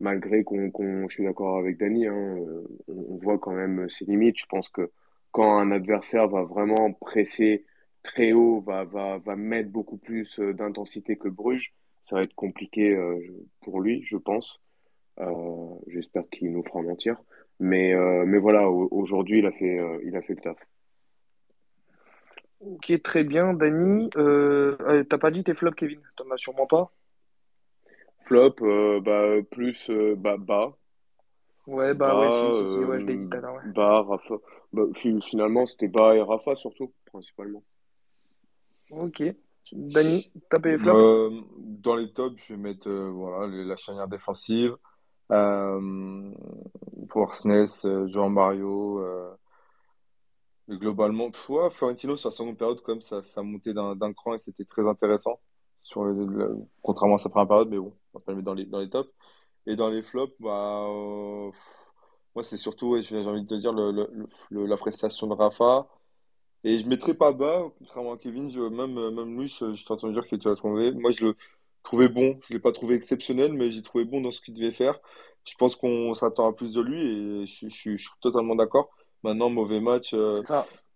malgré 0.00 0.44
qu'on 0.44 0.70
qu'on 0.70 1.08
je 1.08 1.14
suis 1.14 1.24
d'accord 1.24 1.58
avec 1.58 1.78
Dani, 1.78 2.06
hein, 2.06 2.14
on, 2.14 2.64
on, 2.88 3.16
voit 3.18 3.38
quand 3.38 3.52
même 3.52 3.88
ses 3.88 4.04
limites. 4.04 4.38
Je 4.38 4.46
pense 4.46 4.68
que 4.68 4.90
quand 5.32 5.58
un 5.58 5.70
adversaire 5.70 6.28
va 6.28 6.42
vraiment 6.44 6.92
presser 6.92 7.64
très 8.02 8.32
haut, 8.32 8.60
va 8.60 8.84
va 8.84 9.18
va 9.18 9.36
mettre 9.36 9.70
beaucoup 9.70 9.98
plus 9.98 10.38
d'intensité 10.40 11.16
que 11.16 11.28
Bruges, 11.28 11.74
ça 12.04 12.16
va 12.16 12.22
être 12.22 12.34
compliqué 12.34 12.96
pour 13.60 13.80
lui, 13.80 14.02
je 14.04 14.16
pense. 14.16 14.60
J'espère 15.88 16.28
qu'il 16.30 16.52
nous 16.52 16.64
fera 16.64 16.82
mentir. 16.82 17.22
Mais, 17.60 17.92
euh, 17.94 18.24
mais 18.24 18.38
voilà, 18.38 18.70
aujourd'hui, 18.70 19.40
il 19.40 19.46
a 19.46 19.52
fait, 19.52 19.78
euh, 19.78 19.98
il 20.04 20.16
a 20.16 20.22
fait 20.22 20.34
le 20.34 20.40
taf. 20.40 20.56
Ok, 22.60 23.02
très 23.02 23.24
bien, 23.24 23.54
Dani. 23.54 24.10
Euh, 24.16 25.04
t'as 25.08 25.18
pas 25.18 25.30
dit 25.30 25.44
tes 25.44 25.54
flops, 25.54 25.76
Kevin? 25.76 26.00
T'en 26.16 26.30
as 26.30 26.36
sûrement 26.36 26.66
pas? 26.66 26.92
Flop, 28.28 29.00
bah, 29.00 29.42
plus 29.50 29.90
bah, 30.16 30.36
bas. 30.36 30.76
Ouais, 31.66 31.92
bah 31.94 32.18
ouais, 32.18 32.32
si, 32.32 32.66
si, 32.66 32.72
si, 32.74 32.78
ouais, 32.78 33.00
je 33.00 33.06
l'ai 33.06 33.16
dit 33.16 33.28
tout 33.28 33.36
à 33.36 33.40
l'heure, 33.40 33.54
ouais. 33.54 33.72
Rafa. 33.76 34.34
Bah, 34.72 34.82
finalement, 34.94 35.66
c'était 35.66 35.88
Bas 35.88 36.14
et 36.14 36.22
Rafa 36.22 36.54
surtout, 36.54 36.92
principalement. 37.06 37.62
Ok. 38.90 39.22
Dani, 39.72 40.30
t'as 40.48 40.60
payé 40.60 40.78
flop? 40.78 41.30
dans 41.58 41.96
les 41.96 42.10
tops, 42.12 42.40
je 42.46 42.54
vais 42.54 42.60
mettre 42.60 42.90
voilà, 42.90 43.46
la 43.46 43.76
charnière 43.76 44.08
défensive. 44.08 44.76
Euh, 45.30 46.30
pour 47.08 47.34
SNES, 47.34 47.84
euh, 47.84 48.06
Jean 48.06 48.30
Mario. 48.30 49.00
Euh, 49.00 49.30
globalement, 50.68 51.30
ouais, 51.48 51.70
Florentino, 51.70 52.16
sur 52.16 52.30
sa 52.30 52.36
seconde 52.36 52.56
période, 52.56 52.80
comme 52.82 53.00
ça, 53.00 53.22
ça 53.22 53.42
montait 53.42 53.72
d'un 53.74 54.12
cran 54.12 54.34
et 54.34 54.38
c'était 54.38 54.64
très 54.64 54.86
intéressant. 54.86 55.40
Sur 55.82 56.04
contrairement 56.82 57.14
à 57.14 57.18
sa 57.18 57.30
première 57.30 57.48
période, 57.48 57.70
mais 57.70 57.78
bon, 57.78 57.94
on 57.94 57.97
va 58.26 58.32
le 58.32 58.36
mettre 58.36 58.46
dans 58.46 58.54
les, 58.54 58.64
dans 58.66 58.80
les 58.80 58.90
tops. 58.90 59.10
Et 59.66 59.76
dans 59.76 59.90
les 59.90 60.02
flops, 60.02 60.34
bah, 60.40 60.86
moi, 62.34 62.42
c'est 62.42 62.56
surtout, 62.56 62.96
j'ai 63.00 63.26
envie 63.26 63.42
de 63.42 63.48
te 63.48 63.54
dire, 63.54 63.72
le, 63.72 64.66
la 64.66 64.76
prestation 64.76 65.26
de 65.26 65.34
Rafa. 65.34 65.88
Et 66.64 66.78
je 66.78 66.86
mettrais 66.86 67.14
pas 67.14 67.32
bas, 67.32 67.64
contrairement 67.78 68.12
à 68.14 68.18
Kevin, 68.18 68.48
même, 68.70 69.10
même 69.10 69.38
lui, 69.38 69.46
je, 69.46 69.84
t'entends 69.84 70.10
dire 70.10 70.26
que 70.26 70.36
tu 70.36 70.48
l'as 70.48 70.56
trouvé. 70.56 70.92
Moi, 70.92 71.10
je 71.10 71.26
le, 71.26 71.36
trouvé 71.82 72.08
bon. 72.08 72.38
Je 72.48 72.54
l'ai 72.54 72.60
pas 72.60 72.72
trouvé 72.72 72.94
exceptionnel, 72.94 73.52
mais 73.52 73.70
j'ai 73.70 73.82
trouvé 73.82 74.04
bon 74.04 74.20
dans 74.20 74.30
ce 74.30 74.40
qu'il 74.40 74.54
devait 74.54 74.72
faire. 74.72 74.98
Je 75.44 75.54
pense 75.56 75.76
qu'on 75.76 76.12
s'attend 76.14 76.48
à 76.48 76.52
plus 76.52 76.72
de 76.72 76.80
lui 76.80 77.42
et 77.42 77.46
je, 77.46 77.68
suis 77.68 77.98
totalement 78.20 78.54
d'accord. 78.54 78.90
Maintenant, 79.22 79.50
mauvais 79.50 79.80
match. 79.80 80.12
euh. 80.14 80.42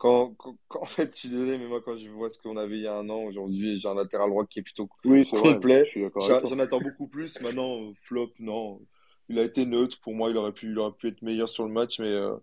Quand, 0.03 0.35
quand- 0.35 0.57
quand- 0.67 0.83
en 0.83 0.87
fait, 0.87 1.15
je 1.15 1.21
suis 1.21 1.29
désolé, 1.29 1.59
mais 1.59 1.69
moi, 1.69 1.81
quand 1.81 1.97
je 1.97 2.09
vois 2.09 2.29
ce 2.29 2.37
qu'on 2.37 2.57
avait 2.57 2.75
il 2.77 2.83
y 2.83 2.89
a 2.89 2.95
un 2.97 3.09
an, 3.09 3.23
aujourd'hui, 3.23 3.79
j'ai 3.79 3.89
un 3.89 3.95
latéral 3.95 4.31
droit 4.31 4.45
qui 4.45 4.59
est 4.59 4.63
plutôt 4.63 4.89
Oui, 5.05 5.23
je 5.23 5.31
complet. 5.31 5.89
J'en 6.17 6.59
attends 6.59 6.81
beaucoup 6.81 7.07
plus. 7.07 7.41
Maintenant, 7.41 7.93
flop, 8.03 8.33
non. 8.41 8.81
Il 9.29 9.39
a 9.39 9.45
été 9.45 9.65
neutre. 9.65 10.01
Pour 10.03 10.15
moi, 10.15 10.31
il 10.31 10.37
aurait 10.37 10.51
pu, 10.51 10.67
il 10.67 10.79
aurait 10.81 10.97
pu 10.99 11.07
être 11.07 11.23
meilleur 11.23 11.49
sur 11.49 11.65
le 11.65 11.71
match, 11.73 12.01
mais 12.01 12.11
euh, 12.11 12.35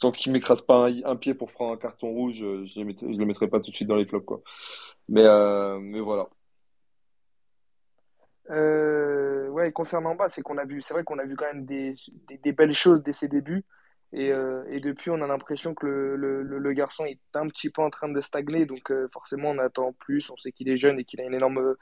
tant 0.00 0.10
qu'il 0.12 0.32
m'écrase 0.32 0.62
pas 0.62 0.88
un, 0.88 1.02
un 1.04 1.16
pied 1.16 1.34
pour 1.34 1.52
prendre 1.52 1.74
un 1.74 1.76
carton 1.76 2.08
rouge, 2.08 2.42
euh, 2.42 2.64
je 2.64 2.80
ne 2.80 3.18
le 3.18 3.26
mettrai 3.26 3.48
pas 3.48 3.60
tout 3.60 3.70
de 3.70 3.76
suite 3.76 3.88
dans 3.88 3.96
les 3.96 4.06
flops, 4.06 4.24
quoi. 4.24 4.40
Mais, 5.10 5.24
euh, 5.26 5.78
mais 5.80 6.00
voilà. 6.00 6.26
Euh, 8.48 9.48
ouais, 9.48 9.72
concernant 9.72 10.14
bas, 10.14 10.30
c'est 10.30 10.40
qu'on 10.40 10.56
a 10.56 10.64
vu, 10.64 10.80
c'est 10.80 10.94
vrai 10.94 11.04
qu'on 11.04 11.18
a 11.18 11.26
vu 11.26 11.36
quand 11.36 11.52
même 11.52 11.66
des, 11.66 11.92
des, 12.28 12.38
des 12.38 12.52
belles 12.52 12.72
choses 12.72 13.02
dès 13.02 13.12
ses 13.12 13.28
débuts. 13.28 13.66
Et, 14.12 14.32
euh, 14.32 14.64
et 14.70 14.80
depuis, 14.80 15.10
on 15.10 15.20
a 15.22 15.26
l'impression 15.26 15.74
que 15.74 15.86
le, 15.86 16.42
le, 16.42 16.58
le- 16.58 16.72
garçon 16.72 17.04
est 17.04 17.20
un 17.34 17.46
petit 17.48 17.70
peu 17.70 17.82
en 17.82 17.90
train 17.90 18.08
de 18.08 18.20
stagner. 18.20 18.66
Donc, 18.66 18.90
euh, 18.90 19.08
forcément, 19.12 19.50
on 19.50 19.58
attend 19.58 19.92
plus. 19.92 20.30
On 20.30 20.36
sait 20.36 20.52
qu'il 20.52 20.68
est 20.70 20.76
jeune 20.78 20.98
et 20.98 21.04
qu'il 21.04 21.20
a 21.20 21.24
une 21.24 21.34
énorme, 21.34 21.76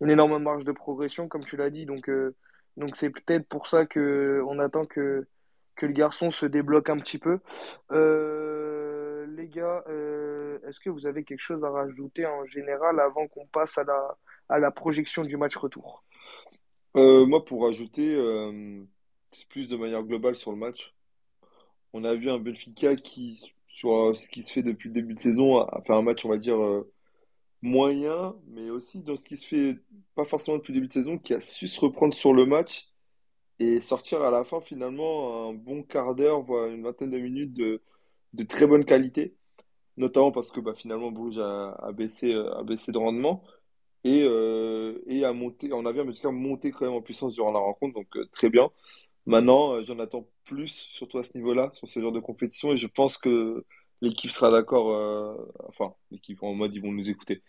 une 0.00 0.10
énorme 0.10 0.38
marge 0.42 0.64
de 0.64 0.72
progression, 0.72 1.28
comme 1.28 1.44
tu 1.44 1.56
l'as 1.56 1.70
dit. 1.70 1.86
Donc, 1.86 2.08
euh, 2.10 2.36
donc 2.76 2.96
c'est 2.96 3.10
peut-être 3.10 3.48
pour 3.48 3.66
ça 3.66 3.86
que 3.86 4.42
on 4.48 4.58
attend 4.58 4.84
que, 4.86 5.26
que 5.76 5.86
le 5.86 5.92
garçon 5.92 6.30
se 6.30 6.46
débloque 6.46 6.90
un 6.90 6.98
petit 6.98 7.18
peu. 7.18 7.40
Les 9.26 9.48
gars, 9.48 9.84
est-ce 10.66 10.80
que 10.80 10.90
vous 10.90 11.06
avez 11.06 11.24
quelque 11.24 11.40
chose 11.40 11.64
à 11.64 11.70
rajouter 11.70 12.26
en 12.26 12.44
général 12.46 13.00
avant 13.00 13.26
qu'on 13.28 13.46
passe 13.46 13.78
à 13.78 13.84
la, 13.84 14.16
à 14.48 14.58
la 14.58 14.70
projection 14.70 15.24
du 15.24 15.36
match 15.36 15.56
retour? 15.56 16.04
Moi, 16.94 17.44
pour 17.44 17.66
ajouter, 17.66 18.14
euh, 18.14 18.84
c'est 19.30 19.48
plus 19.48 19.68
de 19.68 19.76
manière 19.76 20.02
globale 20.04 20.36
sur 20.36 20.50
le 20.52 20.56
match. 20.58 20.94
On 21.92 22.04
a 22.04 22.14
vu 22.14 22.30
un 22.30 22.38
Benfica 22.38 22.96
qui, 22.96 23.52
sur 23.66 23.92
euh, 23.94 24.14
ce 24.14 24.28
qui 24.30 24.42
se 24.42 24.52
fait 24.52 24.62
depuis 24.62 24.88
le 24.88 24.94
début 24.94 25.14
de 25.14 25.18
saison, 25.18 25.58
a 25.60 25.82
fait 25.82 25.92
un 25.92 26.02
match, 26.02 26.24
on 26.24 26.28
va 26.28 26.38
dire, 26.38 26.60
euh, 26.62 26.92
moyen, 27.62 28.36
mais 28.48 28.70
aussi 28.70 29.00
dans 29.00 29.16
ce 29.16 29.26
qui 29.26 29.36
se 29.36 29.46
fait 29.46 29.78
pas 30.14 30.24
forcément 30.24 30.58
depuis 30.58 30.72
le 30.72 30.78
début 30.80 30.88
de 30.88 30.92
saison, 30.92 31.18
qui 31.18 31.34
a 31.34 31.40
su 31.40 31.68
se 31.68 31.80
reprendre 31.80 32.14
sur 32.14 32.32
le 32.32 32.46
match 32.46 32.88
et 33.58 33.80
sortir 33.80 34.22
à 34.22 34.30
la 34.30 34.44
fin 34.44 34.60
finalement 34.60 35.50
un 35.50 35.54
bon 35.54 35.82
quart 35.82 36.14
d'heure, 36.14 36.42
voire 36.42 36.66
une 36.68 36.82
vingtaine 36.82 37.10
de 37.10 37.18
minutes 37.18 37.52
de, 37.54 37.82
très 38.48 38.66
bonne 38.66 38.84
qualité, 38.84 39.36
notamment 39.96 40.32
parce 40.32 40.50
que 40.52 40.60
bah, 40.60 40.74
finalement 40.74 41.10
Bruges 41.12 41.38
a, 41.38 41.92
baissé, 41.92 42.34
euh, 42.34 42.54
a 42.54 42.62
baissé 42.64 42.92
de 42.92 42.98
rendement 42.98 43.44
et, 44.04 44.24
a 45.24 45.32
monté, 45.32 45.72
on 45.72 45.86
a 45.86 45.92
vu 45.92 46.00
un 46.00 46.04
Benfica 46.04 46.30
monter 46.30 46.70
quand 46.70 46.86
même 46.86 46.94
en 46.94 47.02
puissance 47.02 47.34
durant 47.34 47.52
la 47.52 47.60
rencontre, 47.60 47.94
donc 47.94 48.16
très 48.32 48.50
bien. 48.50 48.70
Maintenant, 49.26 49.74
euh, 49.74 49.84
j'en 49.84 49.98
attends 49.98 50.26
plus, 50.44 50.68
surtout 50.68 51.18
à 51.18 51.24
ce 51.24 51.36
niveau-là, 51.36 51.70
sur 51.74 51.88
ce 51.88 52.00
genre 52.00 52.12
de 52.12 52.20
compétition, 52.20 52.72
et 52.72 52.76
je 52.76 52.86
pense 52.86 53.18
que 53.18 53.64
l'équipe 54.00 54.30
sera 54.30 54.50
d'accord, 54.50 54.92
euh, 54.92 55.34
enfin, 55.68 55.94
l'équipe 56.10 56.42
en 56.42 56.54
mode 56.54 56.74
ils 56.74 56.82
vont 56.82 56.92
nous 56.92 57.10
écouter. 57.10 57.42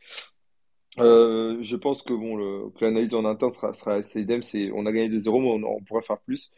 Euh, 1.00 1.58
je 1.62 1.76
pense 1.78 2.02
que 2.02 2.14
bon, 2.14 2.72
l'analyse 2.82 3.14
en 3.14 3.24
interne 3.24 3.52
sera, 3.54 3.94
assez 3.94 4.22
idem. 4.22 4.44
C'est, 4.44 4.72
on 4.74 4.86
a 4.86 4.92
gagné 4.92 5.10
2-0, 5.10 5.40
mais 5.40 5.66
on, 5.66 5.76
on 5.78 5.84
pourrait 5.84 6.02
faire 6.02 6.20
plus. 6.20 6.52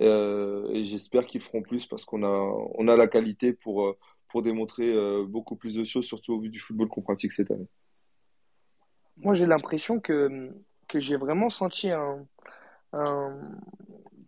Et 0.00 0.84
j'espère 0.84 1.26
qu'ils 1.26 1.42
feront 1.42 1.62
plus 1.62 1.86
parce 1.86 2.04
qu'on 2.04 2.22
a, 2.22 2.28
on 2.28 2.88
a 2.88 2.96
la 2.96 3.08
qualité 3.08 3.52
pour, 3.52 3.96
pour 4.28 4.42
démontrer 4.42 4.94
beaucoup 5.26 5.56
plus 5.56 5.74
de 5.74 5.84
choses, 5.84 6.06
surtout 6.06 6.34
au 6.34 6.38
vu 6.38 6.48
du 6.48 6.60
football 6.60 6.88
qu'on 6.88 7.02
pratique 7.02 7.32
cette 7.32 7.50
année. 7.50 7.66
Moi, 9.16 9.34
j'ai 9.34 9.46
l'impression 9.46 10.00
que, 10.00 10.50
que 10.88 11.00
j'ai 11.00 11.16
vraiment 11.16 11.50
senti 11.50 11.90
un- 11.90 12.24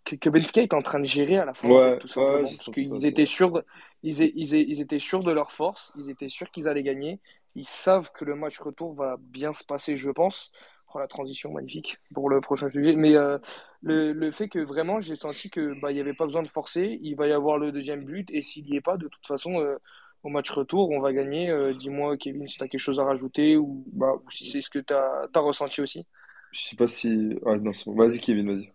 que, 0.05 0.17
que 0.17 0.29
Benfica 0.29 0.63
est 0.63 0.75
en 0.75 0.83
train 0.83 1.01
de 1.01 1.07
gérer 1.07 1.39
à 1.39 1.45
la 1.45 1.55
fin, 1.55 1.69
Ouais, 1.69 1.99
tout 1.99 2.09
simplement. 2.09 2.43
Parce 2.43 2.71
qu'ils 2.71 3.07
étaient 3.07 3.27
sûrs, 3.27 3.63
ils, 4.03 4.81
étaient 4.81 4.99
sûrs 4.99 5.23
de 5.25 5.33
leur 5.33 5.53
force, 5.53 5.93
ils 5.97 6.11
étaient 6.11 6.29
sûrs 6.29 6.51
qu'ils 6.51 6.69
allaient 6.69 6.83
gagner. 6.83 7.21
Ils 7.55 7.67
savent 7.67 8.11
que 8.13 8.25
le 8.25 8.35
match 8.35 8.59
retour 8.59 8.95
va 8.95 9.17
bien 9.19 9.53
se 9.53 9.65
passer, 9.65 9.97
je 9.97 10.11
pense. 10.11 10.53
Oh, 10.97 11.01
la 11.01 11.09
transition 11.09 11.51
magnifique 11.51 11.99
pour 12.13 12.31
le 12.31 12.41
prochain 12.41 12.71
sujet. 12.71 12.95
Mais 12.95 13.17
euh, 13.17 13.39
le, 13.83 14.13
le 14.13 14.31
fait 14.31 14.49
que 14.49 14.61
vraiment, 14.61 15.01
j'ai 15.01 15.17
senti 15.17 15.51
que 15.51 15.81
bah, 15.81 15.91
il 15.91 15.95
n'y 15.95 16.01
avait 16.01 16.15
pas 16.15 16.27
besoin 16.27 16.43
de 16.43 16.49
forcer. 16.49 17.01
Il 17.03 17.17
va 17.17 17.27
y 17.27 17.33
avoir 17.33 17.59
le 17.59 17.73
deuxième 17.73 18.05
but. 18.05 18.31
Et 18.31 18.43
s'il 18.43 18.65
n'y 18.67 18.77
est 18.77 18.81
pas, 18.81 18.97
de 18.97 19.09
toute 19.09 19.27
façon, 19.27 19.61
euh, 19.61 19.77
au 20.23 20.29
match 20.29 20.51
retour, 20.51 20.91
on 20.91 21.01
va 21.01 21.13
gagner. 21.13 21.51
Euh, 21.51 21.75
dis-moi, 21.75 22.17
Kevin, 22.17 22.47
si 22.47 22.59
tu 22.59 22.65
as 22.65 22.69
quelque 22.69 22.81
chose 22.81 23.01
à 23.01 23.05
rajouter 23.05 23.57
ou, 23.57 23.85
bah, 23.93 24.15
ou 24.25 24.31
si 24.31 24.47
c'est 24.47 24.61
ce 24.61 24.71
que 24.71 24.79
tu 24.79 24.95
as, 24.95 25.41
ressenti 25.41 25.81
aussi. 25.81 26.07
Je 26.53 26.61
sais 26.61 26.77
pas 26.77 26.87
si. 26.87 27.39
Vas-y, 27.43 28.21
Kevin, 28.21 28.53
vas-y. 28.53 28.74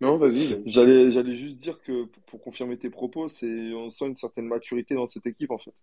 Non, 0.00 0.16
vas-y. 0.18 0.62
J'allais, 0.64 1.10
j'allais 1.12 1.36
juste 1.36 1.56
dire 1.58 1.80
que 1.82 2.04
pour 2.04 2.22
pour 2.24 2.40
confirmer 2.42 2.78
tes 2.78 2.90
propos, 2.90 3.28
c'est, 3.28 3.72
on 3.74 3.90
sent 3.90 4.06
une 4.08 4.14
certaine 4.14 4.46
maturité 4.46 4.94
dans 4.94 5.06
cette 5.06 5.26
équipe 5.26 5.50
en 5.50 5.58
fait. 5.58 5.74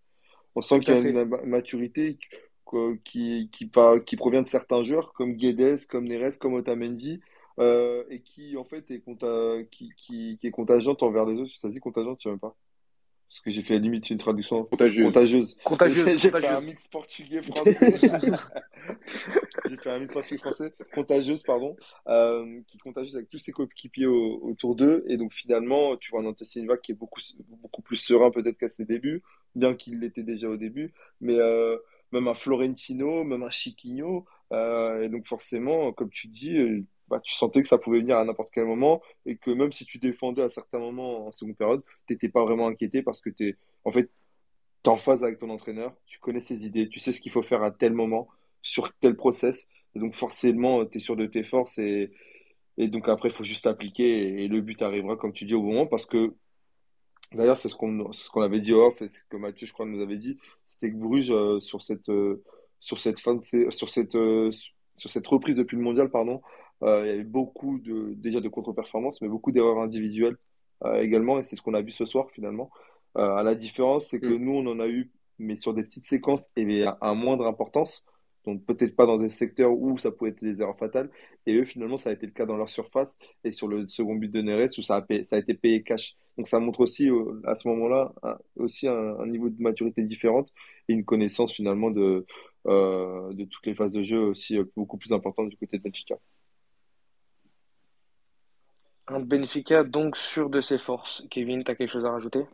On 0.55 0.61
sent 0.61 0.81
qu'il 0.81 0.93
y 0.93 0.97
a 0.97 0.99
une 0.99 1.13
fait. 1.13 1.25
maturité 1.45 2.17
qui, 3.03 3.49
qui, 3.51 3.69
qui 4.05 4.15
provient 4.17 4.41
de 4.41 4.47
certains 4.47 4.83
joueurs 4.83 5.13
comme 5.13 5.33
Guedes, 5.33 5.85
comme 5.87 6.07
Neres, 6.07 6.37
comme 6.39 6.53
Otamendi, 6.55 7.21
euh, 7.59 8.03
et 8.09 8.21
qui 8.21 8.57
en 8.57 8.63
fait 8.65 8.91
est, 8.91 9.03
qui, 9.71 9.93
qui 9.95 10.37
est 10.43 10.51
contagiante 10.51 11.03
envers 11.03 11.25
les 11.25 11.39
autres. 11.39 11.51
Ça 11.51 11.69
se 11.69 11.73
dit 11.73 11.79
contagiante, 11.79 12.19
je 12.19 12.23
sais 12.23 12.29
même 12.29 12.39
pas. 12.39 12.55
Parce 13.29 13.41
que 13.41 13.49
j'ai 13.51 13.61
fait 13.61 13.77
limite 13.79 14.09
une 14.09 14.17
traduction 14.17 14.63
Contagieuse. 14.63 15.05
contagieuse. 15.05 15.57
Contagieuse, 15.63 16.05
J'ai 16.21 16.31
fait 16.31 16.47
un 16.47 16.61
mix 16.61 16.87
portugais-français. 16.87 17.91
J'ai 19.65 19.77
fait 19.77 19.89
un 19.89 19.99
mix 19.99 20.11
portugais-français, 20.13 20.73
contagieuse, 20.93 21.43
pardon, 21.43 21.75
euh, 22.07 22.61
qui 22.67 22.77
est 22.77 22.79
contagieuse 22.79 23.15
avec 23.17 23.29
tous 23.29 23.37
ses 23.37 23.51
coéquipiers 23.51 24.05
au- 24.05 24.39
autour 24.43 24.75
d'eux. 24.75 25.03
Et 25.07 25.17
donc 25.17 25.33
finalement, 25.33 25.97
tu 25.97 26.11
vois 26.11 26.21
un 26.21 26.25
Ante 26.25 26.43
Silva 26.43 26.77
qui 26.77 26.93
est 26.93 26.95
beaucoup, 26.95 27.19
beaucoup 27.61 27.81
plus 27.81 27.97
serein 27.97 28.31
peut-être 28.31 28.57
qu'à 28.57 28.69
ses 28.69 28.85
débuts, 28.85 29.23
bien 29.55 29.73
qu'il 29.75 29.99
l'était 29.99 30.23
déjà 30.23 30.49
au 30.49 30.57
début. 30.57 30.93
Mais 31.21 31.35
euh, 31.37 31.77
même 32.13 32.27
un 32.27 32.33
Florentino, 32.33 33.23
même 33.25 33.43
un 33.43 33.49
Chiquinho. 33.49 34.25
euh, 34.53 35.01
et 35.03 35.09
donc 35.09 35.27
forcément, 35.27 35.91
comme 35.91 36.09
tu 36.09 36.27
dis, 36.27 36.57
euh, 36.57 36.83
bah, 37.07 37.19
tu 37.21 37.33
sentais 37.33 37.61
que 37.61 37.67
ça 37.67 37.77
pouvait 37.77 37.99
venir 37.99 38.17
à 38.17 38.25
n'importe 38.25 38.49
quel 38.53 38.65
moment. 38.65 39.01
Et 39.25 39.37
que 39.37 39.51
même 39.51 39.71
si 39.71 39.85
tu 39.85 39.97
défendais 39.97 40.41
à 40.41 40.49
certains 40.49 40.79
moments 40.79 41.27
en 41.27 41.31
seconde 41.31 41.57
période, 41.57 41.83
t'étais 42.05 42.29
pas 42.29 42.43
vraiment 42.43 42.67
inquiété 42.67 43.01
parce 43.01 43.21
que 43.21 43.29
t'es, 43.29 43.55
en 43.85 43.91
fait, 43.91 44.11
en 44.85 44.97
phase 44.97 45.23
avec 45.23 45.37
ton 45.37 45.49
entraîneur, 45.49 45.93
tu 46.05 46.19
connais 46.19 46.39
ses 46.39 46.65
idées, 46.65 46.87
tu 46.89 46.99
sais 46.99 47.11
ce 47.11 47.21
qu'il 47.21 47.31
faut 47.31 47.41
faire 47.41 47.63
à 47.63 47.71
tel 47.71 47.93
moment, 47.93 48.27
sur 48.61 48.93
tel 48.99 49.15
process, 49.15 49.69
et 49.95 49.99
donc 49.99 50.13
forcément, 50.13 50.85
tu 50.85 50.97
es 50.97 50.99
sûr 50.99 51.15
de 51.15 51.25
tes 51.25 51.43
forces, 51.43 51.77
et, 51.77 52.11
et 52.77 52.87
donc 52.87 53.09
après, 53.09 53.29
il 53.29 53.35
faut 53.35 53.43
juste 53.43 53.67
appliquer, 53.67 54.43
et, 54.43 54.47
le 54.47 54.61
but 54.61 54.81
arrivera, 54.81 55.17
comme 55.17 55.33
tu 55.33 55.45
dis, 55.45 55.53
au 55.53 55.61
moment, 55.61 55.87
parce 55.87 56.05
que, 56.05 56.33
d'ailleurs, 57.33 57.57
c'est 57.57 57.69
ce 57.69 57.75
qu'on 57.75 58.11
ce 58.11 58.39
avait 58.39 58.59
dit 58.59 58.73
off, 58.73 59.01
et 59.01 59.07
ce 59.07 59.21
que 59.29 59.37
Mathieu, 59.37 59.67
je 59.67 59.73
crois, 59.73 59.85
nous 59.85 60.01
avait 60.01 60.17
dit, 60.17 60.37
c'était 60.65 60.91
que 60.91 60.97
Bruges, 60.97 61.31
euh, 61.31 61.59
sur 61.59 61.81
cette, 61.81 62.09
euh, 62.09 62.43
sur 62.79 62.99
cette 62.99 63.19
fin 63.19 63.35
de, 63.35 63.71
sur 63.71 63.89
cette, 63.89 64.15
euh, 64.15 64.51
sur 64.95 65.09
cette 65.09 65.27
reprise 65.27 65.55
depuis 65.55 65.77
le 65.77 65.83
mondial, 65.83 66.09
pardon, 66.09 66.41
euh, 66.41 66.66
il 66.81 67.07
y 67.07 67.11
avait 67.11 67.23
beaucoup 67.23 67.79
de, 67.79 68.13
déjà 68.15 68.39
de 68.41 68.49
contre-performances, 68.49 69.21
mais 69.21 69.27
beaucoup 69.29 69.51
d'erreurs 69.51 69.79
individuelles 69.79 70.37
euh, 70.85 71.01
également, 71.01 71.39
et 71.39 71.43
c'est 71.43 71.55
ce 71.55 71.61
qu'on 71.61 71.73
a 71.73 71.81
vu 71.81 71.91
ce 71.91 72.05
soir, 72.05 72.29
finalement. 72.31 72.69
Euh, 73.17 73.35
à 73.35 73.43
la 73.43 73.55
différence, 73.55 74.07
c'est 74.07 74.19
que 74.19 74.33
Mm. 74.33 74.37
nous, 74.37 74.51
on 74.53 74.67
en 74.67 74.79
a 74.79 74.87
eu, 74.87 75.11
mais 75.39 75.55
sur 75.55 75.73
des 75.73 75.83
petites 75.83 76.05
séquences 76.05 76.49
et 76.55 76.83
à, 76.83 76.97
à 77.01 77.13
moindre 77.13 77.47
importance. 77.47 78.05
Donc 78.45 78.63
peut-être 78.65 78.95
pas 78.95 79.05
dans 79.05 79.17
des 79.17 79.29
secteurs 79.29 79.73
où 79.73 79.97
ça 79.97 80.09
pouvait 80.11 80.29
être 80.31 80.41
des 80.43 80.61
erreurs 80.61 80.77
fatales. 80.77 81.09
Et 81.45 81.55
eux, 81.55 81.65
finalement, 81.65 81.97
ça 81.97 82.11
a 82.11 82.13
été 82.13 82.25
le 82.25 82.31
cas 82.31 82.45
dans 82.45 82.55
leur 82.55 82.69
surface 82.69 83.17
et 83.43 83.51
sur 83.51 83.67
le 83.67 83.85
second 83.87 84.15
but 84.15 84.31
de 84.31 84.41
Neres 84.41 84.69
où 84.77 84.81
ça 84.81 84.95
a, 84.97 85.01
payé- 85.01 85.23
ça 85.25 85.35
a 85.35 85.39
été 85.39 85.53
payé 85.53 85.83
cash. 85.83 86.15
Donc 86.37 86.47
ça 86.47 86.59
montre 86.59 86.79
aussi 86.79 87.09
euh, 87.09 87.41
à 87.45 87.55
ce 87.55 87.67
moment-là 87.67 88.13
un- 88.23 88.37
aussi 88.55 88.87
un, 88.87 89.19
un 89.19 89.27
niveau 89.27 89.49
de 89.49 89.61
maturité 89.61 90.01
différente 90.03 90.53
et 90.87 90.93
une 90.93 91.03
connaissance 91.03 91.53
finalement 91.53 91.91
de, 91.91 92.25
euh, 92.67 93.33
de 93.33 93.43
toutes 93.45 93.65
les 93.65 93.75
phases 93.75 93.91
de 93.91 94.03
jeu 94.03 94.19
aussi 94.19 94.57
euh, 94.57 94.63
beaucoup 94.77 94.97
plus 94.97 95.11
importante 95.11 95.49
du 95.49 95.57
côté 95.57 95.77
de 95.77 95.83
Benfica. 95.83 96.15
Un 99.09 99.19
Benfica 99.19 99.83
donc 99.83 100.15
sûr 100.15 100.49
de 100.49 100.61
ses 100.61 100.77
forces. 100.77 101.27
Kevin, 101.29 101.61
tu 101.65 101.71
as 101.71 101.75
quelque 101.75 101.91
chose 101.91 102.05
à 102.05 102.11
rajouter? 102.11 102.45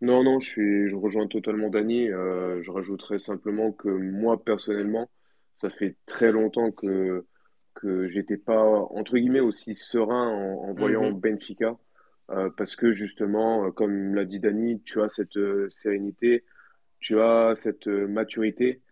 Non, 0.00 0.22
non, 0.22 0.38
je 0.38 0.48
suis, 0.48 0.88
je 0.88 0.94
rejoins 0.96 1.26
totalement 1.26 1.70
Dany. 1.70 2.08
Euh, 2.10 2.62
je 2.62 2.70
rajouterais 2.70 3.18
simplement 3.18 3.72
que 3.72 3.88
moi, 3.88 4.42
personnellement, 4.42 5.10
ça 5.56 5.70
fait 5.70 5.96
très 6.06 6.30
longtemps 6.30 6.70
que, 6.70 7.26
que 7.74 8.06
j'étais 8.06 8.36
pas, 8.36 8.62
entre 8.62 9.18
guillemets, 9.18 9.40
aussi 9.40 9.74
serein 9.74 10.28
en, 10.28 10.68
en 10.70 10.74
voyant 10.74 11.10
Mhm. 11.10 11.20
Benfica. 11.20 11.76
Euh, 12.30 12.50
parce 12.56 12.76
que 12.76 12.92
justement, 12.92 13.66
euh, 13.66 13.70
comme 13.72 14.14
l'a 14.14 14.24
dit 14.24 14.38
Dany, 14.40 14.80
tu 14.82 15.00
as 15.02 15.08
cette 15.08 15.36
euh, 15.38 15.68
sérénité, 15.70 16.44
tu 17.00 17.20
as 17.20 17.54
cette 17.56 17.86
maturité. 17.88 18.82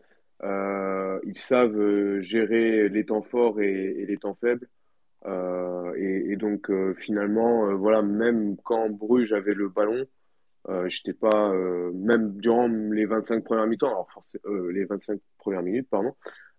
Ils 0.42 1.38
savent 1.38 2.20
gérer 2.20 2.88
les 2.88 3.06
temps 3.06 3.22
forts 3.22 3.60
et, 3.60 3.72
et 4.00 4.06
les 4.06 4.18
temps 4.18 4.36
faibles. 4.40 4.68
Euh, 5.26 5.94
et, 5.96 6.32
et 6.32 6.36
donc, 6.36 6.70
euh, 6.70 6.94
finalement, 6.94 7.68
euh, 7.68 7.74
voilà, 7.74 8.02
même 8.02 8.56
quand 8.64 8.90
Bruges 8.90 9.32
avait 9.32 9.54
le 9.54 9.68
ballon, 9.68 10.06
j'étais 10.88 11.12
pas, 11.12 11.52
même 11.94 12.38
durant 12.38 12.66
les 12.66 13.06
25 13.06 13.44
premières 13.44 13.66
mi-temps, 13.68 13.86
alors 13.86 14.08
les 14.70 14.84
25 14.84 15.20
premières 15.38 15.62
minutes, 15.62 15.88
pardon, 15.88 16.14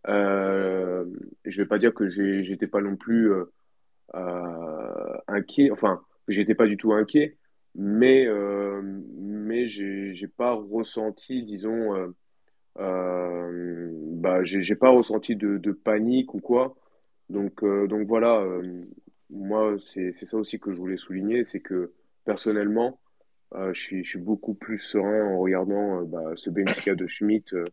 Euh, 0.08 1.06
je 1.46 1.62
vais 1.62 1.68
pas 1.68 1.78
dire 1.78 1.94
que 1.94 2.08
j'étais 2.10 2.68
pas 2.68 2.82
non 2.82 2.96
plus 2.96 3.32
inquiet, 5.28 5.72
enfin, 5.72 6.02
j'étais 6.28 6.56
pas 6.56 6.68
du 6.68 6.78
tout 6.78 6.94
inquiet, 6.94 7.38
mais, 7.76 8.26
euh, 8.28 8.82
mais 9.18 9.68
j'ai 9.68 10.28
pas 10.38 10.54
ressenti, 10.54 11.44
disons, 11.44 11.96
euh, 11.96 12.08
euh, 12.80 13.92
bah, 13.94 14.44
j'ai 14.44 14.76
pas 14.76 14.90
ressenti 14.90 15.36
de, 15.36 15.58
de 15.58 15.72
panique 15.72 16.34
ou 16.34 16.40
quoi. 16.42 16.76
Donc, 17.30 17.64
euh, 17.64 17.88
donc 17.88 18.08
voilà, 18.08 18.40
euh, 18.42 18.86
moi, 19.30 19.76
c'est 19.86 20.12
ça 20.12 20.38
aussi 20.38 20.60
que 20.60 20.72
je 20.72 20.78
voulais 20.78 20.98
souligner, 20.98 21.44
c'est 21.44 21.60
que 21.60 21.94
personnellement, 22.26 23.00
euh, 23.54 23.74
je 23.74 23.82
suis, 23.82 24.04
je 24.04 24.10
suis 24.12 24.20
beaucoup 24.20 24.54
plus 24.54 24.80
serein 24.80 25.26
en 25.26 25.40
regardant 25.40 26.04
bah, 26.04 26.34
ce 26.36 26.50
Benfica 26.50 26.96
de 26.96 27.08
Schmitt 27.08 27.54
euh, 27.54 27.66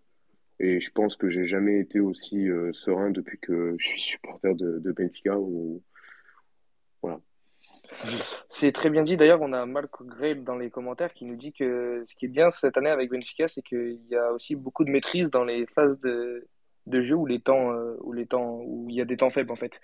et 0.60 0.80
je 0.80 0.90
pense 0.90 1.16
que 1.16 1.28
j'ai 1.28 1.46
jamais 1.46 1.80
été 1.80 1.98
aussi 1.98 2.46
serein 2.72 3.10
depuis 3.10 3.38
que 3.40 3.74
je 3.76 3.88
suis 3.88 4.00
supporter 4.00 4.54
de, 4.54 4.78
de 4.78 4.92
Benfica. 4.92 5.36
Ou, 5.36 5.82
voilà. 7.02 7.20
C'est 8.50 8.70
très 8.70 8.88
bien 8.88 9.02
dit. 9.02 9.16
D'ailleurs, 9.16 9.42
on 9.42 9.52
a 9.52 9.66
Marc 9.66 10.00
Gray 10.02 10.36
dans 10.36 10.54
les 10.54 10.70
commentaires 10.70 11.12
qui 11.12 11.24
nous 11.24 11.34
dit 11.34 11.52
que 11.52 12.04
ce 12.06 12.14
qui 12.14 12.26
est 12.26 12.28
bien 12.28 12.52
cette 12.52 12.76
année 12.76 12.88
avec 12.88 13.10
Benfica, 13.10 13.48
c'est 13.48 13.62
qu'il 13.62 14.00
y 14.08 14.14
a 14.14 14.32
aussi 14.32 14.54
beaucoup 14.54 14.84
de 14.84 14.92
maîtrise 14.92 15.28
dans 15.28 15.42
les 15.42 15.66
phases 15.66 15.98
de, 15.98 16.46
de 16.86 17.00
jeu 17.02 17.14
où 17.16 17.26
les 17.26 17.40
temps, 17.40 17.72
euh, 17.72 17.96
où 18.02 18.12
les 18.12 18.26
temps, 18.26 18.60
où 18.64 18.86
il 18.90 18.96
y 18.96 19.00
a 19.00 19.04
des 19.04 19.16
temps 19.16 19.30
faibles 19.30 19.52
en 19.52 19.56
fait. 19.56 19.80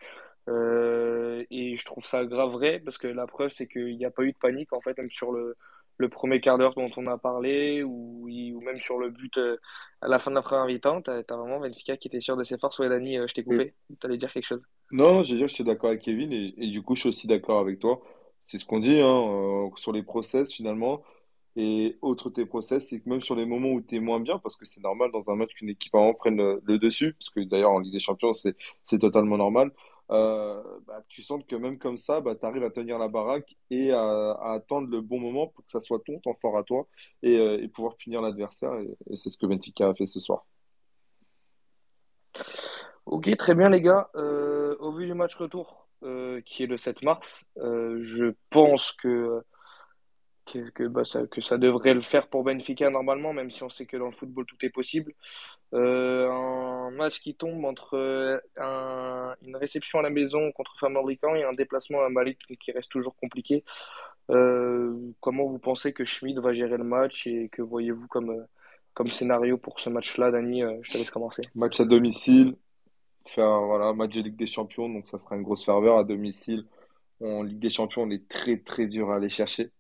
Euh, 0.49 1.45
et 1.51 1.77
je 1.77 1.85
trouve 1.85 2.05
ça 2.05 2.25
grave 2.27 2.51
vrai 2.53 2.81
parce 2.81 2.99
que 2.99 3.07
la 3.09 3.27
preuve, 3.27 3.51
c'est 3.51 3.67
qu'il 3.69 3.97
n'y 3.97 4.05
a 4.05 4.11
pas 4.11 4.23
eu 4.25 4.33
de 4.33 4.39
panique 4.39 4.73
en 4.73 4.81
fait, 4.81 4.97
même 4.99 5.11
sur 5.11 5.33
le, 5.33 5.57
le 5.99 6.09
premier 6.09 6.41
quart 6.41 6.59
d'heure 6.59 6.75
dont 6.75 6.91
on 6.97 7.07
a 7.07 7.19
parlé 7.19 7.83
ou, 7.83 8.29
ou 8.29 8.61
même 8.63 8.81
sur 8.81 8.99
le 8.99 9.11
but 9.11 9.37
euh, 9.39 9.57
à 10.01 10.09
la 10.09 10.19
fin 10.19 10.31
de 10.31 10.37
la 10.37 10.43
première 10.43 10.67
mi-temps. 10.67 11.03
T'as, 11.03 11.23
t'as 11.23 11.37
vraiment 11.37 11.61
Benfica 11.61 11.97
qui 11.97 12.09
était 12.09 12.21
sûr 12.21 12.37
de 12.37 12.45
ses 12.45 12.59
forces. 12.59 12.79
Ouais, 12.79 12.89
Dani, 12.89 13.19
euh, 13.19 13.27
je 13.29 13.35
t'ai 13.35 13.45
Mm. 13.47 13.61
coupé. 13.61 13.75
T'allais 14.01 14.17
dire 14.17 14.33
quelque 14.33 14.47
chose. 14.47 14.65
Non, 14.93 15.15
non, 15.15 15.23
j'ai 15.23 15.37
dit 15.37 15.43
que 15.43 15.49
j'étais 15.49 15.65
d'accord 15.65 15.91
avec 15.91 16.03
Kevin 16.03 16.33
et, 16.33 16.53
et 16.57 16.69
du 16.71 16.83
coup, 16.83 16.95
je 16.97 17.01
suis 17.03 17.09
aussi 17.11 17.27
d'accord 17.29 17.61
avec 17.61 17.79
toi. 17.79 18.01
C'est 18.47 18.59
ce 18.59 18.65
qu'on 18.65 18.81
dit 18.81 19.01
hein, 19.01 19.71
sur 19.77 19.93
les 19.93 20.03
process 20.03 20.53
finalement. 20.53 21.03
Et 21.57 21.99
autre 22.01 22.31
tes 22.31 22.47
process, 22.47 22.89
c'est 22.89 23.01
que 23.01 23.09
même 23.09 23.23
sur 23.23 23.35
les 23.35 23.47
moments 23.47 23.71
où 23.71 23.81
tu 23.81 23.97
es 23.97 24.01
moins 24.01 24.21
bien, 24.21 24.39
parce 24.39 24.57
que 24.57 24.65
c'est 24.65 24.83
normal 24.83 25.11
dans 25.13 25.31
un 25.31 25.37
match 25.37 25.53
qu'une 25.55 25.69
équipe 25.69 25.93
vraiment 25.93 26.15
prenne 26.15 26.61
le, 26.63 26.79
dessus, 26.79 27.15
parce 27.15 27.31
que 27.31 27.41
d'ailleurs 27.41 27.73
en 27.73 27.81
Ligue 27.81 27.93
des 27.93 28.01
Champions, 28.01 28.33
c'est 28.35 28.99
totalement 28.99 29.37
normal. 29.37 29.73
Euh, 30.11 30.61
bah, 30.87 31.05
tu 31.09 31.23
sens 31.23 31.41
que 31.47 31.55
même 31.55 31.79
comme 31.79 31.97
ça, 31.97 32.21
bah, 32.21 32.35
tu 32.35 32.45
arrives 32.45 32.65
à 32.65 32.71
tenir 32.71 32.99
la 32.99 33.07
baraque 33.07 33.57
et 33.71 33.93
à, 33.93 34.33
attendre 34.43 34.89
le 34.89 35.01
bon 35.01 35.21
moment 35.21 35.47
pour 35.47 35.65
que 35.65 35.71
ça 35.71 35.81
soit 35.81 36.01
ton 36.05 36.19
temps 36.19 36.35
fort 36.35 36.59
à 36.59 36.65
toi 36.65 36.89
et, 37.23 37.39
euh, 37.39 37.63
et 37.63 37.69
pouvoir 37.69 37.97
punir 37.97 38.21
l'adversaire. 38.21 38.75
Et, 38.81 39.17
c'est 39.17 39.31
ce 39.31 39.39
que 39.39 39.47
Benfica 39.47 39.89
a 39.89 39.95
fait 39.95 40.07
ce 40.07 40.19
soir. 40.19 40.47
Ok, 43.07 43.35
très 43.37 43.55
bien 43.55 43.69
les 43.69 43.81
gars. 43.81 44.11
Euh, 44.17 44.77
au 44.81 44.93
vu 44.93 45.07
du 45.07 45.15
match 45.15 45.35
retour 45.37 45.87
qui 46.47 46.63
est 46.63 46.67
le 46.67 46.79
7 46.79 47.03
mars, 47.03 47.45
je 47.57 48.33
pense 48.49 48.93
que, 48.93 49.43
que, 50.75 50.87
bah, 50.87 51.05
ça, 51.05 51.27
que 51.27 51.41
ça 51.41 51.59
devrait 51.59 51.95
le 51.95 52.01
faire 52.01 52.29
pour 52.29 52.45
Benfica 52.45 52.91
normalement, 52.91 53.33
même 53.33 53.51
si 53.51 53.63
on 53.63 53.69
sait 53.69 53.87
que 53.87 53.97
dans 53.97 54.07
le 54.07 54.13
football 54.13 54.45
tout 54.47 54.57
est 54.63 54.71
possible. 54.71 55.13
Euh, 55.73 56.29
un 56.31 56.91
match 56.91 57.21
qui 57.21 57.35
tombe 57.35 57.65
entre 57.65 57.97
euh, 57.97 58.39
un- 58.57 59.35
une 59.43 59.57
réception 59.57 60.01
à 60.01 60.03
la 60.03 60.11
maison 60.11 60.51
contre 60.53 60.77
Famalicão 60.79 61.35
et 61.35 61.45
un 61.45 61.53
déplacement 61.53 62.03
à 62.03 62.09
Malik 62.09 62.39
qui 62.59 62.73
reste 62.73 62.91
toujours 62.91 63.15
compliqué. 63.17 63.65
Euh, 64.31 64.95
comment 65.21 65.47
vous 65.47 65.59
pensez 65.59 65.93
que 65.93 66.05
Schmidt 66.05 66.41
va 66.41 66.53
gérer 66.53 66.77
le 66.77 66.85
match 66.85 67.27
et 67.27 67.49
que 67.51 67.63
voyez-vous 67.63 68.07
comme, 68.09 68.47
comme 68.95 69.09
scénario 69.09 69.57
pour 69.59 69.81
ce 69.81 69.91
match-là, 69.91 70.31
Dani? 70.31 70.63
Je 70.83 70.93
te 70.93 70.99
laisse 70.99 71.11
commencer. 71.11 71.43
Match 71.55 71.81
à 71.81 71.85
domicile, 71.85 72.57
faire 73.27 73.63
voilà, 73.63 73.93
match 73.93 74.15
de 74.15 74.23
Ligue 74.23 74.37
des 74.37 74.47
Champions, 74.47 74.89
donc 74.89 75.07
ça 75.07 75.19
sera 75.19 75.37
une 75.37 75.43
grosse 75.43 75.65
ferveur 75.65 75.99
à 75.99 76.05
domicile. 76.05 76.65
En 77.21 77.43
Ligue 77.43 77.59
des 77.59 77.71
Champions, 77.71 78.03
on 78.03 78.11
est 78.11 78.29
très 78.29 78.57
très 78.57 78.87
dur 78.87 79.11
à 79.11 79.17
aller 79.17 79.29
chercher. 79.29 79.71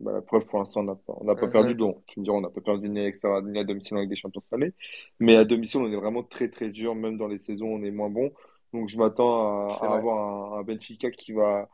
Bah, 0.00 0.12
la 0.12 0.22
preuve, 0.22 0.46
pour 0.46 0.58
l'instant, 0.60 0.80
on 0.80 0.84
n'a 0.84 0.94
pas, 0.94 1.14
on 1.20 1.24
n'a 1.24 1.34
pas 1.34 1.48
perdu. 1.48 1.74
Donc, 1.74 2.04
tu 2.06 2.20
me 2.20 2.24
diras, 2.24 2.36
on 2.36 2.40
n'a 2.40 2.50
pas 2.50 2.60
perdu 2.60 2.88
ni 2.88 3.00
à 3.00 3.04
l'extérieur 3.04 3.42
ni 3.42 3.58
à 3.58 3.64
domicile 3.64 3.96
Ligue 3.96 4.08
des 4.08 4.16
Champions 4.16 4.40
cette 4.40 4.52
année. 4.52 4.72
Mais 5.18 5.36
à 5.36 5.44
domicile, 5.44 5.80
on 5.80 5.90
est 5.90 5.96
vraiment 5.96 6.22
très 6.22 6.48
très 6.48 6.70
dur. 6.70 6.94
Même 6.94 7.16
dans 7.16 7.26
les 7.26 7.38
saisons, 7.38 7.66
on 7.66 7.82
est 7.82 7.90
moins 7.90 8.10
bon. 8.10 8.32
Donc, 8.72 8.88
je 8.88 8.98
m'attends 8.98 9.70
à, 9.70 9.94
avoir 9.96 10.54
un, 10.54 10.60
un 10.60 10.62
Benfica 10.62 11.10
qui 11.10 11.32
va, 11.32 11.68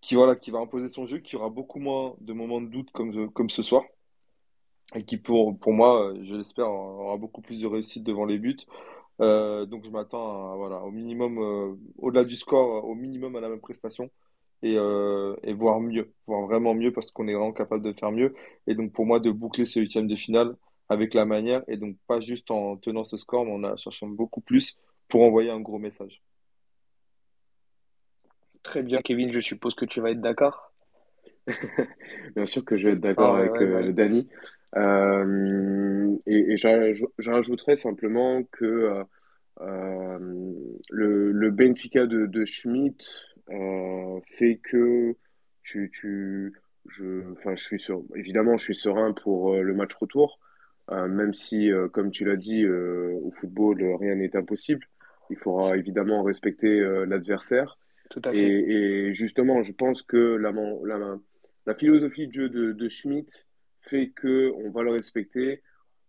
qui, 0.00 0.14
voilà, 0.14 0.36
qui 0.36 0.50
va 0.50 0.58
imposer 0.58 0.88
son 0.88 1.06
jeu, 1.06 1.18
qui 1.18 1.36
aura 1.36 1.48
beaucoup 1.48 1.78
moins 1.78 2.16
de 2.20 2.32
moments 2.32 2.60
de 2.60 2.68
doute 2.68 2.90
comme, 2.92 3.30
comme 3.32 3.50
ce 3.50 3.62
soir. 3.62 3.82
Et 4.94 5.02
qui, 5.02 5.16
pour, 5.16 5.58
pour 5.58 5.72
moi, 5.72 6.12
je 6.22 6.34
l'espère, 6.34 6.70
aura 6.70 7.16
beaucoup 7.16 7.40
plus 7.40 7.60
de 7.60 7.66
réussite 7.66 8.04
devant 8.04 8.26
les 8.26 8.38
buts. 8.38 8.58
Euh, 9.20 9.66
donc 9.66 9.84
je 9.84 9.90
m'attends 9.90 10.56
voilà, 10.56 10.82
au 10.82 10.90
minimum, 10.90 11.38
euh, 11.38 11.74
au-delà 11.98 12.24
du 12.24 12.34
score, 12.36 12.84
au 12.84 12.94
minimum 12.94 13.36
à 13.36 13.40
la 13.40 13.48
même 13.48 13.60
prestation 13.60 14.10
et, 14.62 14.76
euh, 14.78 15.34
et 15.42 15.52
voir 15.54 15.80
mieux, 15.80 16.12
voir 16.26 16.42
vraiment 16.46 16.74
mieux 16.74 16.92
parce 16.92 17.10
qu'on 17.10 17.28
est 17.28 17.34
vraiment 17.34 17.52
capable 17.52 17.82
de 17.84 17.92
faire 17.92 18.12
mieux. 18.12 18.34
Et 18.66 18.74
donc 18.74 18.92
pour 18.92 19.06
moi, 19.06 19.20
de 19.20 19.30
boucler 19.30 19.64
ce 19.66 19.80
huitième 19.80 20.06
de 20.06 20.16
finale 20.16 20.56
avec 20.88 21.14
la 21.14 21.24
manière 21.26 21.62
et 21.68 21.76
donc 21.76 21.96
pas 22.06 22.20
juste 22.20 22.50
en 22.50 22.76
tenant 22.76 23.04
ce 23.04 23.16
score, 23.16 23.44
mais 23.46 23.52
en 23.52 23.64
a 23.64 23.76
cherchant 23.76 24.08
beaucoup 24.08 24.40
plus 24.40 24.76
pour 25.08 25.22
envoyer 25.22 25.50
un 25.50 25.60
gros 25.60 25.78
message. 25.78 26.22
Très 28.64 28.82
bien, 28.82 29.00
Kevin, 29.02 29.32
je 29.32 29.38
suppose 29.38 29.76
que 29.76 29.84
tu 29.84 30.00
vas 30.00 30.10
être 30.10 30.20
d'accord. 30.20 30.72
Bien 32.36 32.46
sûr 32.46 32.64
que 32.64 32.76
je 32.76 32.86
vais 32.86 32.92
être 32.94 33.00
Ah 33.16 33.30
d'accord 33.30 33.34
ouais, 33.34 33.40
avec 33.40 33.50
ouais, 33.50 33.64
ouais. 33.66 33.88
euh, 33.88 33.92
Dany. 33.92 34.28
Euh, 34.76 36.16
et 36.26 36.52
et 36.52 36.56
j'aj- 36.56 37.04
j'ajouterais 37.18 37.76
simplement 37.76 38.42
que 38.44 39.04
euh, 39.60 40.18
le, 40.90 41.32
le 41.32 41.50
Benfica 41.50 42.06
de, 42.06 42.26
de 42.26 42.44
Schmidt 42.44 43.04
fait 43.48 44.60
que 44.62 45.14
tu, 45.62 45.90
tu, 45.92 46.54
je, 46.88 47.32
enfin, 47.32 47.54
je 47.54 47.62
suis 47.62 47.78
sur, 47.78 48.02
évidemment, 48.14 48.56
je 48.56 48.64
suis 48.64 48.74
serein 48.74 49.12
pour 49.12 49.54
euh, 49.54 49.62
le 49.62 49.74
match 49.74 49.94
retour, 49.94 50.38
euh, 50.90 51.08
même 51.08 51.32
si, 51.32 51.70
euh, 51.70 51.88
comme 51.88 52.10
tu 52.10 52.24
l'as 52.24 52.36
dit, 52.36 52.64
euh, 52.64 53.12
au 53.22 53.30
football, 53.30 53.82
euh, 53.82 53.96
rien 53.96 54.14
n'est 54.16 54.36
impossible. 54.36 54.86
Il 55.30 55.36
faudra 55.36 55.76
évidemment 55.76 56.22
respecter 56.22 56.80
euh, 56.80 57.06
l'adversaire. 57.06 57.78
Tout 58.10 58.20
à 58.24 58.32
fait. 58.32 58.38
Et, 58.38 59.06
et 59.06 59.14
justement, 59.14 59.62
je 59.62 59.72
pense 59.72 60.02
que 60.02 60.16
la, 60.16 60.52
la, 60.84 61.18
la 61.66 61.74
philosophie 61.74 62.26
de 62.26 62.32
jeu 62.32 62.48
de, 62.48 62.72
de 62.72 62.88
Schmitt 62.88 63.46
fait 63.80 64.08
que 64.10 64.52
on 64.56 64.70
va 64.70 64.82
le 64.82 64.90
respecter, 64.90 65.62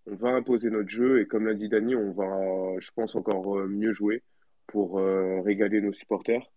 on 0.05 0.15
va 0.15 0.29
imposer 0.29 0.69
notre 0.69 0.89
jeu 0.89 1.21
et 1.21 1.27
comme 1.27 1.45
l'a 1.45 1.53
dit 1.53 1.69
Dany, 1.69 1.95
on 1.95 2.11
va, 2.11 2.79
je 2.79 2.91
pense, 2.91 3.15
encore 3.15 3.57
euh, 3.57 3.67
mieux 3.67 3.93
jouer 3.93 4.23
pour 4.67 4.99
euh, 4.99 5.41
régaler 5.41 5.81
nos 5.81 5.93
supporters. 5.93 6.51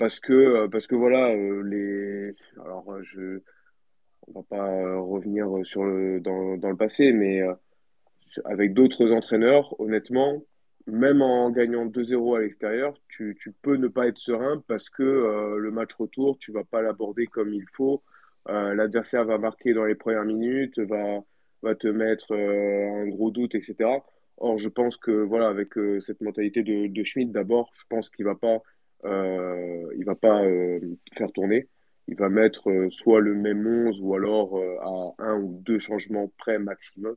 Parce 0.00 0.18
que, 0.18 0.32
euh, 0.32 0.68
parce 0.68 0.86
que 0.86 0.94
voilà, 0.94 1.28
euh, 1.34 1.62
les, 1.62 2.34
alors 2.62 2.90
euh, 2.90 3.02
je, 3.02 3.40
on 4.28 4.32
va 4.32 4.42
pas 4.44 4.96
revenir 4.98 5.46
sur 5.64 5.84
le, 5.84 6.20
dans, 6.20 6.56
dans 6.56 6.70
le 6.70 6.76
passé, 6.76 7.12
mais 7.12 7.42
avec 8.46 8.72
d'autres 8.72 9.12
entraîneurs, 9.12 9.78
honnêtement, 9.78 10.42
même 10.86 11.20
en 11.20 11.50
gagnant 11.50 11.84
2-0 11.84 12.38
à 12.38 12.40
l'extérieur, 12.40 12.94
tu, 13.08 13.36
tu 13.38 13.52
peux 13.52 13.76
ne 13.76 13.88
pas 13.88 14.06
être 14.06 14.16
serein 14.16 14.64
parce 14.68 14.88
que 14.88 15.02
le 15.02 15.70
match 15.70 15.92
retour, 15.94 16.38
tu 16.38 16.50
vas 16.50 16.64
pas 16.64 16.80
l'aborder 16.80 17.26
comme 17.26 17.52
il 17.52 17.66
faut. 17.74 18.02
L'adversaire 18.46 19.24
va 19.24 19.36
marquer 19.36 19.74
dans 19.74 19.84
les 19.84 19.96
premières 19.96 20.24
minutes, 20.24 20.78
va, 20.78 21.18
va 21.62 21.74
te 21.74 21.88
mettre 21.88 22.32
un 22.34 23.08
gros 23.08 23.30
doute, 23.30 23.54
etc. 23.54 24.02
Or, 24.38 24.56
je 24.56 24.68
pense 24.68 24.96
que 24.96 25.10
voilà, 25.10 25.48
avec 25.48 25.74
cette 26.00 26.20
mentalité 26.20 26.62
de, 26.62 26.86
de 26.86 27.04
Schmidt, 27.04 27.32
d'abord, 27.32 27.70
je 27.74 27.84
pense 27.88 28.08
qu'il 28.10 28.24
va 28.24 28.34
pas, 28.36 28.62
il 29.04 30.04
va 30.04 30.14
pas 30.14 30.42
euh, 30.44 30.80
faire 31.16 31.32
tourner. 31.32 31.68
Il 32.08 32.16
va 32.16 32.28
mettre 32.28 32.70
euh, 32.70 32.90
soit 32.90 33.20
le 33.20 33.34
même 33.34 33.66
11 33.66 34.00
ou 34.00 34.14
alors 34.14 34.56
euh, 34.56 34.76
à 34.80 35.24
un 35.24 35.40
ou 35.40 35.60
deux 35.62 35.78
changements 35.78 36.30
près 36.38 36.58
maximum. 36.58 37.14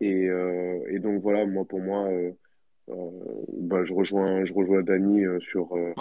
Et, 0.00 0.28
euh, 0.28 0.80
et 0.88 0.98
donc 0.98 1.20
voilà, 1.20 1.44
moi 1.44 1.64
pour 1.66 1.80
moi, 1.80 2.06
euh, 2.08 2.32
euh, 2.88 3.10
bah, 3.58 3.84
je 3.84 3.92
rejoins, 3.92 4.44
je 4.44 4.54
rejoins 4.54 4.82
euh, 4.82 5.40
sur 5.40 5.76
euh, 5.76 5.92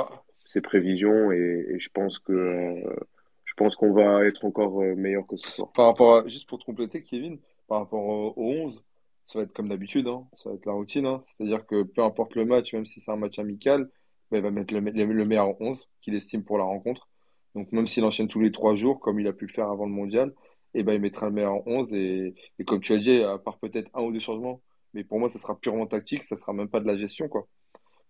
ses 0.45 0.61
prévisions 0.61 1.31
et, 1.31 1.65
et 1.69 1.79
je 1.79 1.89
pense 1.89 2.19
que 2.19 2.31
euh, 2.31 2.95
je 3.43 3.53
pense 3.55 3.75
qu'on 3.75 3.91
va 3.91 4.25
être 4.25 4.45
encore 4.45 4.81
euh, 4.81 4.95
meilleur 4.95 5.27
que 5.27 5.35
ce 5.35 5.49
soir. 5.49 5.71
par 5.73 5.87
rapport 5.87 6.15
à, 6.15 6.25
juste 6.25 6.47
pour 6.47 6.59
te 6.59 6.65
compléter, 6.65 7.03
Kevin, 7.03 7.39
par 7.67 7.79
rapport 7.79 8.05
au, 8.05 8.33
au 8.37 8.43
11, 8.43 8.83
ça 9.25 9.39
va 9.39 9.43
être 9.43 9.53
comme 9.53 9.69
d'habitude, 9.69 10.07
hein, 10.07 10.25
ça 10.33 10.49
va 10.49 10.55
être 10.55 10.65
la 10.65 10.73
routine, 10.73 11.05
hein. 11.05 11.21
C'est-à-dire 11.23 11.65
que 11.65 11.83
peu 11.83 12.01
importe 12.01 12.35
le 12.35 12.45
match, 12.45 12.73
même 12.73 12.85
si 12.85 13.01
c'est 13.01 13.11
un 13.11 13.17
match 13.17 13.37
amical, 13.39 13.89
il 14.37 14.41
va 14.41 14.51
mettre 14.51 14.73
le, 14.73 14.79
le 14.79 15.25
meilleur 15.25 15.59
11 15.61 15.89
qu'il 16.01 16.15
estime 16.15 16.43
pour 16.43 16.57
la 16.57 16.63
rencontre. 16.63 17.07
Donc 17.55 17.71
même 17.71 17.87
s'il 17.87 18.05
enchaîne 18.05 18.27
tous 18.27 18.39
les 18.39 18.51
trois 18.51 18.75
jours, 18.75 18.99
comme 18.99 19.19
il 19.19 19.27
a 19.27 19.33
pu 19.33 19.47
le 19.47 19.51
faire 19.51 19.69
avant 19.69 19.85
le 19.85 19.91
mondial, 19.91 20.33
et 20.73 20.83
ben 20.83 20.93
il 20.93 21.01
mettra 21.01 21.27
le 21.27 21.33
meilleur 21.33 21.65
11 21.67 21.93
et, 21.93 22.35
et 22.59 22.63
comme 22.63 22.79
tu 22.81 22.93
as 22.93 22.97
dit, 22.97 23.23
à 23.23 23.37
part 23.39 23.57
peut-être 23.57 23.89
un 23.95 24.03
ou 24.03 24.11
deux 24.11 24.19
changements, 24.19 24.61
mais 24.93 25.03
pour 25.03 25.19
moi, 25.19 25.29
ça 25.29 25.39
sera 25.39 25.59
purement 25.59 25.87
tactique, 25.87 26.23
ça 26.23 26.37
sera 26.37 26.53
même 26.53 26.69
pas 26.69 26.79
de 26.79 26.87
la 26.87 26.97
gestion, 26.97 27.27
quoi. 27.27 27.47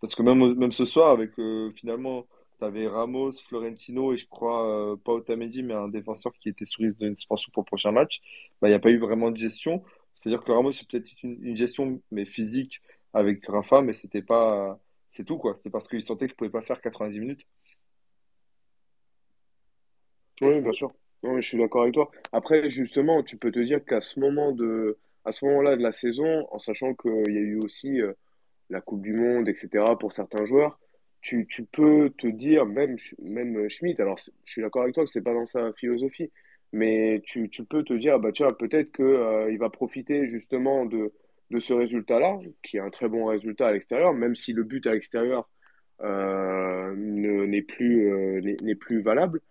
Parce 0.01 0.15
que 0.15 0.24
même, 0.24 0.55
même 0.55 0.72
ce 0.72 0.86
soir, 0.86 1.09
avec 1.11 1.38
euh, 1.39 1.72
finalement, 1.74 2.26
tu 2.59 2.65
avais 2.65 2.88
Ramos, 2.88 3.34
Florentino 3.34 4.13
et 4.13 4.17
je 4.17 4.28
crois, 4.28 4.93
euh, 4.93 4.95
pas 4.97 5.13
Otamendi, 5.13 5.63
mais 5.63 5.74
un 5.74 5.89
défenseur 5.89 6.34
qui 6.39 6.49
était 6.49 6.65
sous 6.65 6.82
risque 6.84 6.97
de 6.99 7.13
suspension 7.15 7.51
pour 7.53 7.63
le 7.63 7.67
prochain 7.67 7.91
match, 7.91 8.22
bah, 8.61 8.70
il 8.70 8.72
n'y 8.72 8.76
a 8.76 8.80
pas 8.80 8.91
eu 8.91 8.99
vraiment 8.99 9.32
de 9.32 9.38
gestion. 9.38 9.84
C'est-à-dire 10.15 10.43
que 10.43 10.51
Ramos, 10.51 10.72
c'est 10.72 10.88
peut-être 10.88 11.11
une, 11.24 11.38
une 11.43 11.55
gestion, 11.55 12.01
mais 12.11 12.26
physique, 12.26 12.82
avec 13.13 13.45
Rafa, 13.47 13.82
mais 13.82 13.93
c'était 13.93 14.22
pas, 14.22 14.80
c'est 15.10 15.24
tout 15.26 15.38
quoi. 15.38 15.55
C'est 15.55 15.70
parce 15.70 15.88
qu'il 15.88 16.01
sentait 16.01 16.28
qu'il 16.28 16.36
pouvait 16.36 16.49
pas 16.49 16.62
faire 16.62 16.82
90 16.82 17.20
minutes. 17.20 17.45
Oui, 20.41 20.62
bien 20.62 20.72
sûr. 20.72 20.93
Je 21.24 21.41
suis 21.41 21.57
d'accord 21.57 21.82
avec 21.82 21.93
toi. 21.93 22.10
Après, 22.32 22.70
justement, 22.70 23.24
tu 23.24 23.38
peux 23.38 23.51
te 23.51 23.60
dire 23.60 23.84
qu'à 23.84 23.99
ce 23.99 24.20
moment 24.20 24.53
de, 24.53 24.97
à 25.26 25.32
ce 25.32 25.45
moment-là 25.45 25.76
de 25.76 25.84
la 25.84 25.91
saison, 25.91 26.47
en 26.51 26.60
sachant 26.60 26.93
qu'il 26.93 27.34
y 27.34 27.38
a 27.38 27.41
eu 27.41 27.60
aussi 27.60 28.01
euh, 28.01 28.14
la 28.70 28.82
Coupe 28.82 29.01
du 29.01 29.14
Monde, 29.14 29.49
etc., 29.49 29.84
pour 29.99 30.14
certains 30.14 30.45
joueurs, 30.45 30.80
tu, 31.22 31.45
tu 31.47 31.66
peux 31.66 32.12
te 32.18 32.28
dire, 32.28 32.66
même, 32.66 32.95
même 33.22 33.68
Schmitt, 33.68 33.99
alors 33.99 34.18
je 34.45 34.51
suis 34.51 34.62
d'accord 34.62 34.84
avec 34.84 34.95
toi 34.95 35.03
que 35.03 35.10
c'est 35.10 35.22
pas 35.22 35.34
dans 35.34 35.45
sa 35.45 35.74
philosophie, 35.74 36.32
mais 36.72 37.22
tu, 37.26 37.49
tu 37.49 37.66
peux 37.66 37.84
te 37.84 37.93
dire, 37.93 38.16
ah 38.16 38.20
bah 38.20 38.32
tiens, 38.32 38.51
peut-être 38.51 38.91
que, 38.91 39.03
euh, 39.03 39.57
va 39.60 39.70
profiter 39.70 40.28
justement 40.28 40.86
de, 40.86 41.12
de 41.52 41.60
ce 41.60 41.74
résultat-là, 41.74 42.38
qui 42.64 42.78
est 42.78 42.82
un 42.82 42.89
très 42.89 43.08
bon 43.10 43.26
résultat 43.26 43.68
à 43.68 43.72
l'extérieur, 43.72 44.14
même 44.14 44.36
si 44.36 44.54
le 44.54 44.64
but 44.64 44.86
à 44.88 44.91
l'extérieur 44.91 45.50
euh, 46.02 46.93
ne- 46.95 47.45
n'est 47.45 47.62
plus, 47.62 48.12
euh, 48.12 48.76
plus 48.80 49.02
valable. 49.02 49.41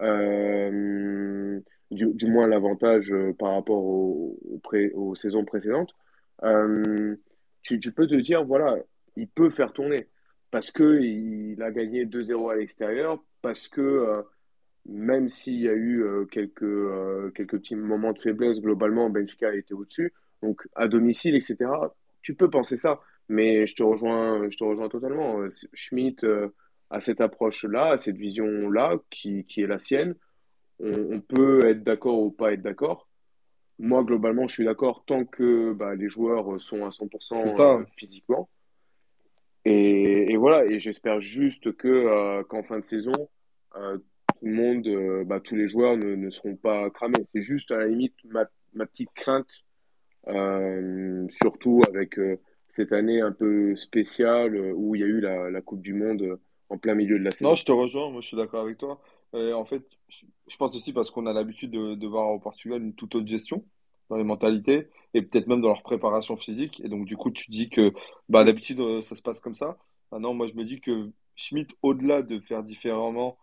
Euh, 0.00 1.60
du, 1.90 2.06
du 2.14 2.26
moins 2.30 2.46
l'avantage 2.46 3.12
par 3.38 3.54
rapport 3.54 3.82
aux 3.82 5.14
saisons 5.16 5.44
précédentes. 5.44 5.92
Tu, 7.62 7.92
peux 7.92 8.06
te 8.06 8.14
dire, 8.14 8.44
voilà, 8.44 8.76
il 9.16 9.28
peut 9.28 9.50
faire 9.50 9.72
tourner 9.72 10.06
parce 10.50 10.70
que 10.70 11.00
il 11.00 11.60
a 11.62 11.70
gagné 11.70 12.06
2-0 12.06 12.50
à 12.50 12.56
l'extérieur, 12.56 13.22
parce 13.42 13.68
que 13.68 14.22
même 14.86 15.28
s'il 15.28 15.60
y 15.60 15.68
a 15.68 15.74
eu 15.74 16.04
quelques, 16.30 17.34
quelques 17.34 17.58
petits 17.58 17.74
moments 17.74 18.12
de 18.12 18.20
faiblesse, 18.20 18.60
globalement, 18.60 19.10
Benfica 19.10 19.48
a 19.48 19.54
été 19.54 19.74
au-dessus. 19.74 20.12
Donc, 20.42 20.66
à 20.74 20.88
domicile, 20.88 21.34
etc., 21.34 21.70
tu 22.22 22.34
peux 22.34 22.50
penser 22.50 22.76
ça. 22.76 23.00
Mais 23.28 23.66
je 23.66 23.74
te 23.76 23.82
rejoins, 23.82 24.48
je 24.50 24.56
te 24.56 24.64
rejoins 24.64 24.88
totalement. 24.88 25.40
Euh, 25.40 25.50
Schmitt 25.74 26.24
euh, 26.24 26.48
a 26.90 27.00
cette 27.00 27.20
approche-là, 27.20 27.92
a 27.92 27.96
cette 27.98 28.16
vision-là 28.16 28.96
qui, 29.10 29.44
qui 29.44 29.62
est 29.62 29.66
la 29.66 29.78
sienne. 29.78 30.14
On, 30.80 30.92
on 31.16 31.20
peut 31.20 31.66
être 31.66 31.82
d'accord 31.84 32.20
ou 32.20 32.30
pas 32.30 32.52
être 32.52 32.62
d'accord. 32.62 33.08
Moi, 33.78 34.02
globalement, 34.04 34.46
je 34.48 34.54
suis 34.54 34.64
d'accord 34.64 35.04
tant 35.06 35.24
que 35.24 35.72
bah, 35.72 35.94
les 35.94 36.08
joueurs 36.08 36.60
sont 36.60 36.84
à 36.86 36.90
C'est 36.90 37.04
100% 37.04 37.48
ça. 37.48 37.74
euh, 37.76 37.84
physiquement. 37.96 38.48
Et, 39.64 40.32
et 40.32 40.36
voilà, 40.36 40.64
et 40.64 40.80
j'espère 40.80 41.20
juste 41.20 41.72
que 41.76 41.88
euh, 41.88 42.42
qu'en 42.44 42.62
fin 42.62 42.78
de 42.78 42.84
saison, 42.84 43.12
euh, 43.76 43.98
tout 43.98 44.46
le 44.46 44.52
monde, 44.52 44.86
euh, 44.86 45.24
bah, 45.24 45.40
tous 45.40 45.56
les 45.56 45.68
joueurs 45.68 45.96
ne, 45.96 46.14
ne 46.14 46.30
seront 46.30 46.56
pas 46.56 46.88
cramés. 46.90 47.26
C'est 47.34 47.42
juste 47.42 47.70
à 47.70 47.78
la 47.78 47.86
limite 47.88 48.14
ma, 48.24 48.46
ma 48.72 48.86
petite 48.86 49.12
crainte, 49.14 49.64
surtout 51.30 51.80
avec 51.88 52.18
euh, 52.18 52.36
cette 52.68 52.92
année 52.92 53.20
un 53.20 53.32
peu 53.32 53.74
spéciale 53.76 54.54
euh, 54.56 54.72
où 54.74 54.94
il 54.94 55.00
y 55.00 55.04
a 55.04 55.06
eu 55.06 55.20
la, 55.20 55.50
la 55.50 55.60
Coupe 55.62 55.80
du 55.82 55.94
Monde 55.94 56.22
euh, 56.22 56.40
en 56.68 56.78
plein 56.78 56.94
milieu 56.94 57.18
de 57.18 57.24
la 57.24 57.30
Non, 57.40 57.54
saison. 57.54 57.54
je 57.54 57.64
te 57.64 57.72
rejoins, 57.72 58.10
moi 58.10 58.20
je 58.20 58.28
suis 58.28 58.36
d'accord 58.36 58.60
avec 58.62 58.78
toi. 58.78 59.00
Euh, 59.34 59.52
en 59.54 59.64
fait, 59.64 59.82
je, 60.08 60.56
pense 60.56 60.74
aussi 60.76 60.92
parce 60.92 61.10
qu'on 61.10 61.26
a 61.26 61.32
l'habitude 61.32 61.70
de, 61.70 61.94
de 61.94 62.06
voir 62.06 62.28
au 62.30 62.38
Portugal 62.38 62.82
une 62.82 62.94
toute 62.94 63.14
autre 63.14 63.26
gestion 63.26 63.64
dans 64.10 64.16
les 64.16 64.24
mentalités 64.24 64.88
et 65.14 65.22
peut-être 65.22 65.46
même 65.48 65.60
dans 65.60 65.68
leur 65.68 65.82
préparation 65.82 66.36
physique. 66.36 66.80
Et 66.84 66.88
donc, 66.88 67.04
du 67.06 67.16
coup, 67.16 67.30
tu 67.30 67.50
dis 67.50 67.68
que 67.68 67.92
bah, 68.28 68.44
d'habitude, 68.44 68.80
euh, 68.80 69.00
ça 69.02 69.16
se 69.16 69.22
passe 69.22 69.40
comme 69.40 69.54
ça. 69.54 69.78
Maintenant, 70.12 70.34
moi, 70.34 70.46
je 70.46 70.54
me 70.54 70.64
dis 70.64 70.80
que 70.80 71.10
Schmitt, 71.36 71.70
au-delà 71.82 72.22
de 72.22 72.38
faire 72.38 72.62
différemment, 72.62 73.36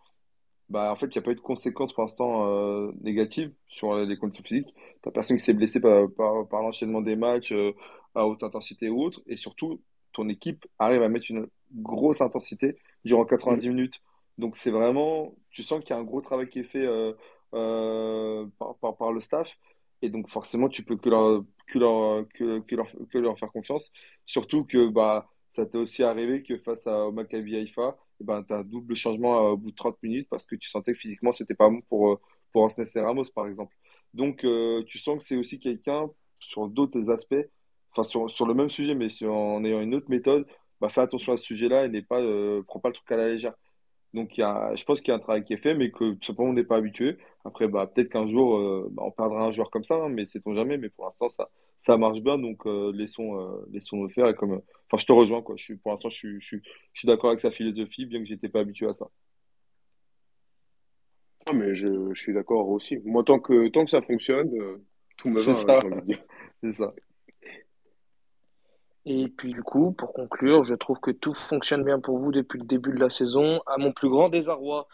bah, 0.70 0.92
en 0.92 0.96
fait, 0.96 1.08
il 1.08 1.18
n'y 1.18 1.20
a 1.20 1.22
pas 1.22 1.32
eu 1.32 1.36
de 1.36 1.42
conséquences 1.42 1.94
pour 1.94 2.04
l'instant 2.04 2.48
euh, 2.48 2.92
négatives 3.02 3.54
sur 3.68 3.96
les 3.96 4.18
conditions 4.18 4.44
physiques. 4.44 4.74
T'as 5.02 5.12
personne 5.12 5.38
qui 5.38 5.44
s'est 5.44 5.54
blessé 5.54 5.80
par, 5.80 6.08
par, 6.50 6.62
l'enchaînement 6.62 7.02
des 7.02 7.16
matchs 7.16 7.52
euh, 7.52 7.74
à 8.16 8.28
haute 8.28 8.44
intensité 8.44 8.90
ou 8.90 9.04
autre. 9.04 9.22
Et 9.28 9.38
surtout, 9.38 9.82
ton 10.12 10.28
équipe 10.28 10.66
arrive 10.80 11.04
à 11.04 11.10
mettre 11.10 11.30
une 11.30 11.48
grosse 11.74 12.22
intensité 12.22 12.78
durant 13.04 13.24
Mm. 13.24 13.28
90 13.28 13.70
minutes. 13.70 14.02
Donc, 14.38 14.58
c'est 14.58 14.72
vraiment, 14.72 15.36
tu 15.52 15.64
sens 15.64 15.82
qu'il 15.82 15.92
y 15.92 15.94
a 15.94 15.98
un 15.98 16.04
gros 16.04 16.22
travail 16.22 16.48
qui 16.50 16.60
est 16.60 16.64
fait 16.64 16.86
euh, 17.54 18.46
par, 18.60 18.98
par, 18.98 19.12
le 19.14 19.22
staff. 19.22 19.58
Et 20.02 20.10
donc, 20.10 20.28
forcément, 20.30 20.68
tu 20.70 20.84
peux 20.84 20.98
que 20.98 21.10
leur, 21.10 21.44
que 21.68 21.80
leur, 21.80 22.28
que, 22.30 22.76
leur, 22.76 22.88
que 23.12 23.18
leur 23.18 23.40
faire 23.40 23.52
confiance. 23.52 23.92
Surtout 24.26 24.62
que 24.62 24.90
bah, 24.90 25.30
ça 25.52 25.66
t'est 25.66 25.78
aussi 25.78 26.04
arrivé 26.04 26.44
que 26.44 26.58
face 26.58 26.88
à, 26.88 27.08
au 27.08 27.12
Maccabi 27.12 27.56
Haïfa, 27.56 27.98
ben, 28.22 28.44
tu 28.44 28.54
as 28.54 28.58
un 28.58 28.64
double 28.64 28.96
changement 28.96 29.48
euh, 29.48 29.52
au 29.52 29.58
bout 29.58 29.72
de 29.72 29.76
30 29.76 30.02
minutes 30.04 30.28
parce 30.30 30.46
que 30.46 30.56
tu 30.56 30.70
sentais 30.70 30.94
que 30.94 31.00
physiquement, 31.00 31.32
c'était 31.32 31.56
pas 31.56 31.70
bon 31.70 31.82
pour, 31.90 32.14
euh, 32.14 32.20
pour 32.52 32.64
Ansel 32.64 32.88
Ramos, 33.04 33.26
par 33.34 33.48
exemple. 33.48 33.76
Donc, 34.14 34.44
euh, 34.46 34.84
tu 34.86 34.98
sens 34.98 35.18
que 35.20 35.24
c'est 35.24 35.38
aussi 35.38 35.60
quelqu'un 35.60 36.10
sur 36.40 36.68
d'autres 36.68 37.10
aspects, 37.10 37.36
enfin, 37.92 38.04
sur, 38.04 38.30
sur 38.30 38.46
le 38.46 38.54
même 38.54 38.70
sujet, 38.70 38.96
mais 38.96 39.08
en 39.26 39.64
ayant 39.66 39.82
une 39.82 39.96
autre 39.96 40.10
méthode, 40.10 40.48
bah, 40.82 40.90
fais 40.90 41.02
attention 41.02 41.34
à 41.34 41.38
ce 41.38 41.46
sujet-là 41.46 41.86
et 41.86 41.90
n'est 41.90 42.02
pas, 42.02 42.22
prends 42.68 42.80
pas 42.80 42.90
le 42.90 42.94
truc 42.96 43.12
à 43.12 43.18
la 43.18 43.28
légère. 43.30 43.54
Donc, 44.16 44.38
il 44.38 44.42
y 44.42 44.44
a, 44.44 44.74
je 44.76 44.84
pense 44.86 45.02
qu'il 45.02 45.10
y 45.10 45.12
a 45.12 45.16
un 45.16 45.20
travail 45.20 45.44
qui 45.44 45.54
est 45.54 45.58
fait, 45.58 45.76
mais 45.76 45.92
que 45.92 46.14
tout 46.14 46.24
simplement, 46.26 46.50
on 46.50 46.54
n'est 46.54 46.64
pas 46.64 46.78
habitué. 46.78 47.18
Après, 47.44 47.68
bah, 47.68 47.86
peut-être 47.86 48.10
qu'un 48.10 48.28
jour, 48.28 48.58
euh, 48.58 48.88
bah, 48.92 49.04
on 49.06 49.12
perdra 49.12 49.46
un 49.46 49.52
joueur 49.52 49.70
comme 49.70 49.84
ça, 49.84 49.96
hein, 49.96 50.10
mais 50.10 50.26
sait-on 50.26 50.56
jamais. 50.56 50.78
Mais 50.78 50.90
pour 50.90 51.04
l'instant, 51.04 51.28
ça, 51.28 51.50
ça 51.78 51.98
marche 51.98 52.22
bien, 52.22 52.38
donc 52.38 52.66
euh, 52.66 52.92
laissons, 52.94 53.40
euh, 53.40 53.66
laissons-le 53.72 54.10
faire. 54.10 54.28
Et 54.28 54.34
comme, 54.34 54.54
euh, 54.54 54.60
enfin, 54.90 54.98
je 54.98 55.06
te 55.06 55.12
rejoins, 55.12 55.42
quoi. 55.42 55.56
Je 55.58 55.66
suis, 55.66 55.76
pour 55.76 55.92
l'instant, 55.92 56.10
je 56.10 56.18
suis, 56.18 56.40
je 56.40 56.46
suis, 56.46 56.62
je 56.94 57.00
suis 57.00 57.08
d'accord 57.08 57.30
avec 57.30 57.42
sa 57.42 57.52
philosophie, 57.52 58.06
bien 58.06 58.20
que 58.20 58.26
j'étais 58.26 58.50
pas 58.50 58.62
habitué 58.62 58.88
à 58.88 58.94
ça. 58.94 59.08
Ah, 61.50 61.54
mais 61.54 61.76
je, 61.76 62.14
je 62.14 62.22
suis 62.22 62.34
d'accord 62.34 62.70
aussi. 62.70 62.98
Moi, 63.04 63.24
tant 63.24 63.40
que, 63.40 63.68
tant 63.68 63.84
que 63.84 63.92
ça 63.92 64.02
fonctionne, 64.02 64.50
tout 65.18 65.30
me 65.30 65.40
va, 65.40 65.54
C'est 65.54 65.70
hein, 65.70 65.82
ça, 65.82 65.90
de 65.90 66.02
dire. 66.02 66.24
c'est 66.64 66.72
ça. 66.72 66.94
Et 69.06 69.28
puis 69.28 69.54
du 69.54 69.62
coup, 69.62 69.92
pour 69.92 70.14
conclure, 70.14 70.64
je 70.64 70.74
trouve 70.74 71.00
que 71.00 71.12
tout 71.12 71.36
fonctionne 71.36 71.84
bien 71.84 72.00
pour 72.00 72.18
vous 72.18 72.32
depuis 72.32 72.60
le 72.60 72.66
début 72.66 72.92
de 72.92 73.00
la 73.00 73.12
saison, 73.12 73.62
à 73.68 73.78
mon 73.78 73.92
plus 73.92 74.10
grand 74.10 74.30
désarroi. 74.30 74.88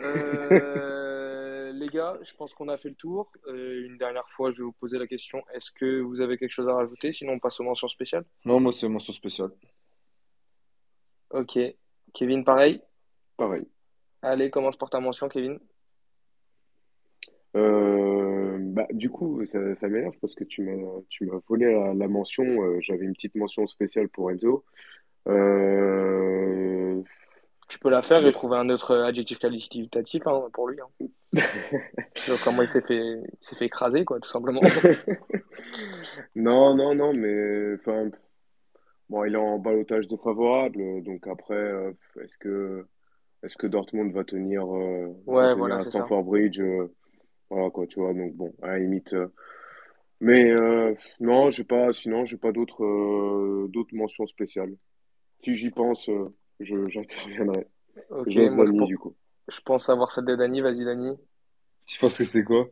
Euh, 0.00 1.72
les 1.72 1.88
gars, 1.88 2.16
je 2.22 2.32
pense 2.34 2.54
qu'on 2.54 2.68
a 2.68 2.76
fait 2.76 2.90
le 2.90 2.94
tour. 2.94 3.32
Euh, 3.48 3.84
une 3.84 3.98
dernière 3.98 4.28
fois, 4.28 4.52
je 4.52 4.58
vais 4.58 4.64
vous 4.64 4.72
poser 4.72 4.98
la 4.98 5.08
question, 5.08 5.42
est-ce 5.52 5.72
que 5.72 6.00
vous 6.00 6.20
avez 6.20 6.38
quelque 6.38 6.52
chose 6.52 6.68
à 6.68 6.74
rajouter? 6.74 7.10
Sinon, 7.10 7.32
on 7.34 7.38
passe 7.40 7.58
aux 7.58 7.64
mentions 7.64 7.88
spéciales. 7.88 8.24
Non, 8.44 8.60
moi, 8.60 8.72
c'est 8.72 8.88
mention 8.88 9.12
spéciale. 9.12 9.50
Ok. 11.30 11.58
Kevin, 12.14 12.44
pareil? 12.44 12.80
Pareil. 13.36 13.66
Allez, 14.22 14.50
commence 14.50 14.76
par 14.76 14.90
ta 14.90 15.00
mention, 15.00 15.28
Kevin. 15.28 15.58
Euh, 17.56 18.07
bah, 18.68 18.86
du 18.92 19.10
coup, 19.10 19.44
ça, 19.46 19.74
ça 19.76 19.88
m'énerve 19.88 20.14
parce 20.20 20.34
que 20.34 20.44
tu 20.44 20.62
m'as, 20.62 21.00
tu 21.08 21.26
m'as 21.26 21.38
volé 21.48 21.72
la, 21.72 21.94
la 21.94 22.08
mention. 22.08 22.44
euh, 22.44 22.78
j'avais 22.80 23.04
une 23.04 23.14
petite 23.14 23.34
mention 23.34 23.66
spéciale 23.66 24.08
pour 24.08 24.30
Enzo. 24.30 24.64
Euh, 25.28 27.02
Tu 27.68 27.78
peux 27.78 27.90
la 27.90 28.02
faire 28.02 28.26
et 28.26 28.32
trouver 28.32 28.56
un 28.56 28.68
autre 28.70 28.96
adjectif 28.96 29.38
qualificatif 29.38 30.26
hein, 30.26 30.48
pour 30.52 30.68
lui. 30.68 30.78
Hein. 30.80 31.06
Sur 32.16 32.40
comment 32.40 32.62
il 32.62 32.68
s'est 32.68 32.80
fait, 32.80 32.96
il 32.96 33.26
s'est 33.40 33.56
fait 33.56 33.66
écraser, 33.66 34.04
quoi, 34.04 34.20
tout 34.20 34.30
simplement. 34.30 34.62
Non, 36.36 36.74
non, 36.74 36.94
non, 36.94 37.12
mais 37.14 37.74
enfin, 37.74 38.10
bon, 39.08 39.24
il 39.24 39.34
est 39.34 39.38
en 39.38 39.58
ballottage 39.58 40.06
défavorable. 40.08 41.02
Donc 41.02 41.26
après, 41.26 41.54
euh, 41.54 41.92
est-ce 42.22 42.38
que, 42.38 42.86
est-ce 43.42 43.56
que 43.56 43.66
Dortmund 43.66 44.12
va 44.12 44.24
tenir, 44.24 44.64
euh, 44.74 45.08
va 45.26 45.34
Ouais, 45.34 45.48
tenir 45.48 45.58
voilà, 45.58 45.76
à 45.76 45.80
c'est 45.80 45.90
ça. 45.90 45.98
Stamford 46.00 46.24
Bridge? 46.24 46.60
euh, 46.60 46.92
voilà 47.50 47.70
quoi, 47.70 47.86
tu 47.86 48.00
vois. 48.00 48.14
Donc 48.14 48.34
bon, 48.34 48.54
à 48.62 48.68
la 48.68 48.78
limite. 48.78 49.12
euh, 49.14 49.28
mais 50.20 50.50
euh, 50.52 50.94
non, 51.20 51.50
j'ai 51.50 51.64
pas. 51.64 51.92
Sinon, 51.92 52.24
j'ai 52.26 52.38
pas 52.38 52.52
d'autres, 52.52 52.84
euh, 52.84 53.68
d'autres 53.70 53.94
mentions 53.96 54.26
spéciales. 54.26 54.76
Si 55.40 55.54
j'y 55.56 55.70
pense, 55.70 56.08
euh, 56.10 56.34
je, 56.60 56.88
j'interviendrai. 56.88 57.68
Ok, 58.10 58.32
Je 58.32 58.40
laisse 58.40 58.54
moi 58.54 58.66
je, 58.66 58.72
Dany 58.72 58.78
pen- 58.78 58.88
du 58.88 58.98
coup. 58.98 59.16
je 59.48 59.60
pense 59.62 59.86
savoir 59.86 60.12
celle 60.12 60.26
de 60.26 60.36
Dany. 60.36 60.60
Vas-y, 60.62 60.84
Dany. 60.84 61.16
Je 61.86 61.98
pense 61.98 62.16
que 62.18 62.22
c'est 62.24 62.44
quoi? 62.44 62.68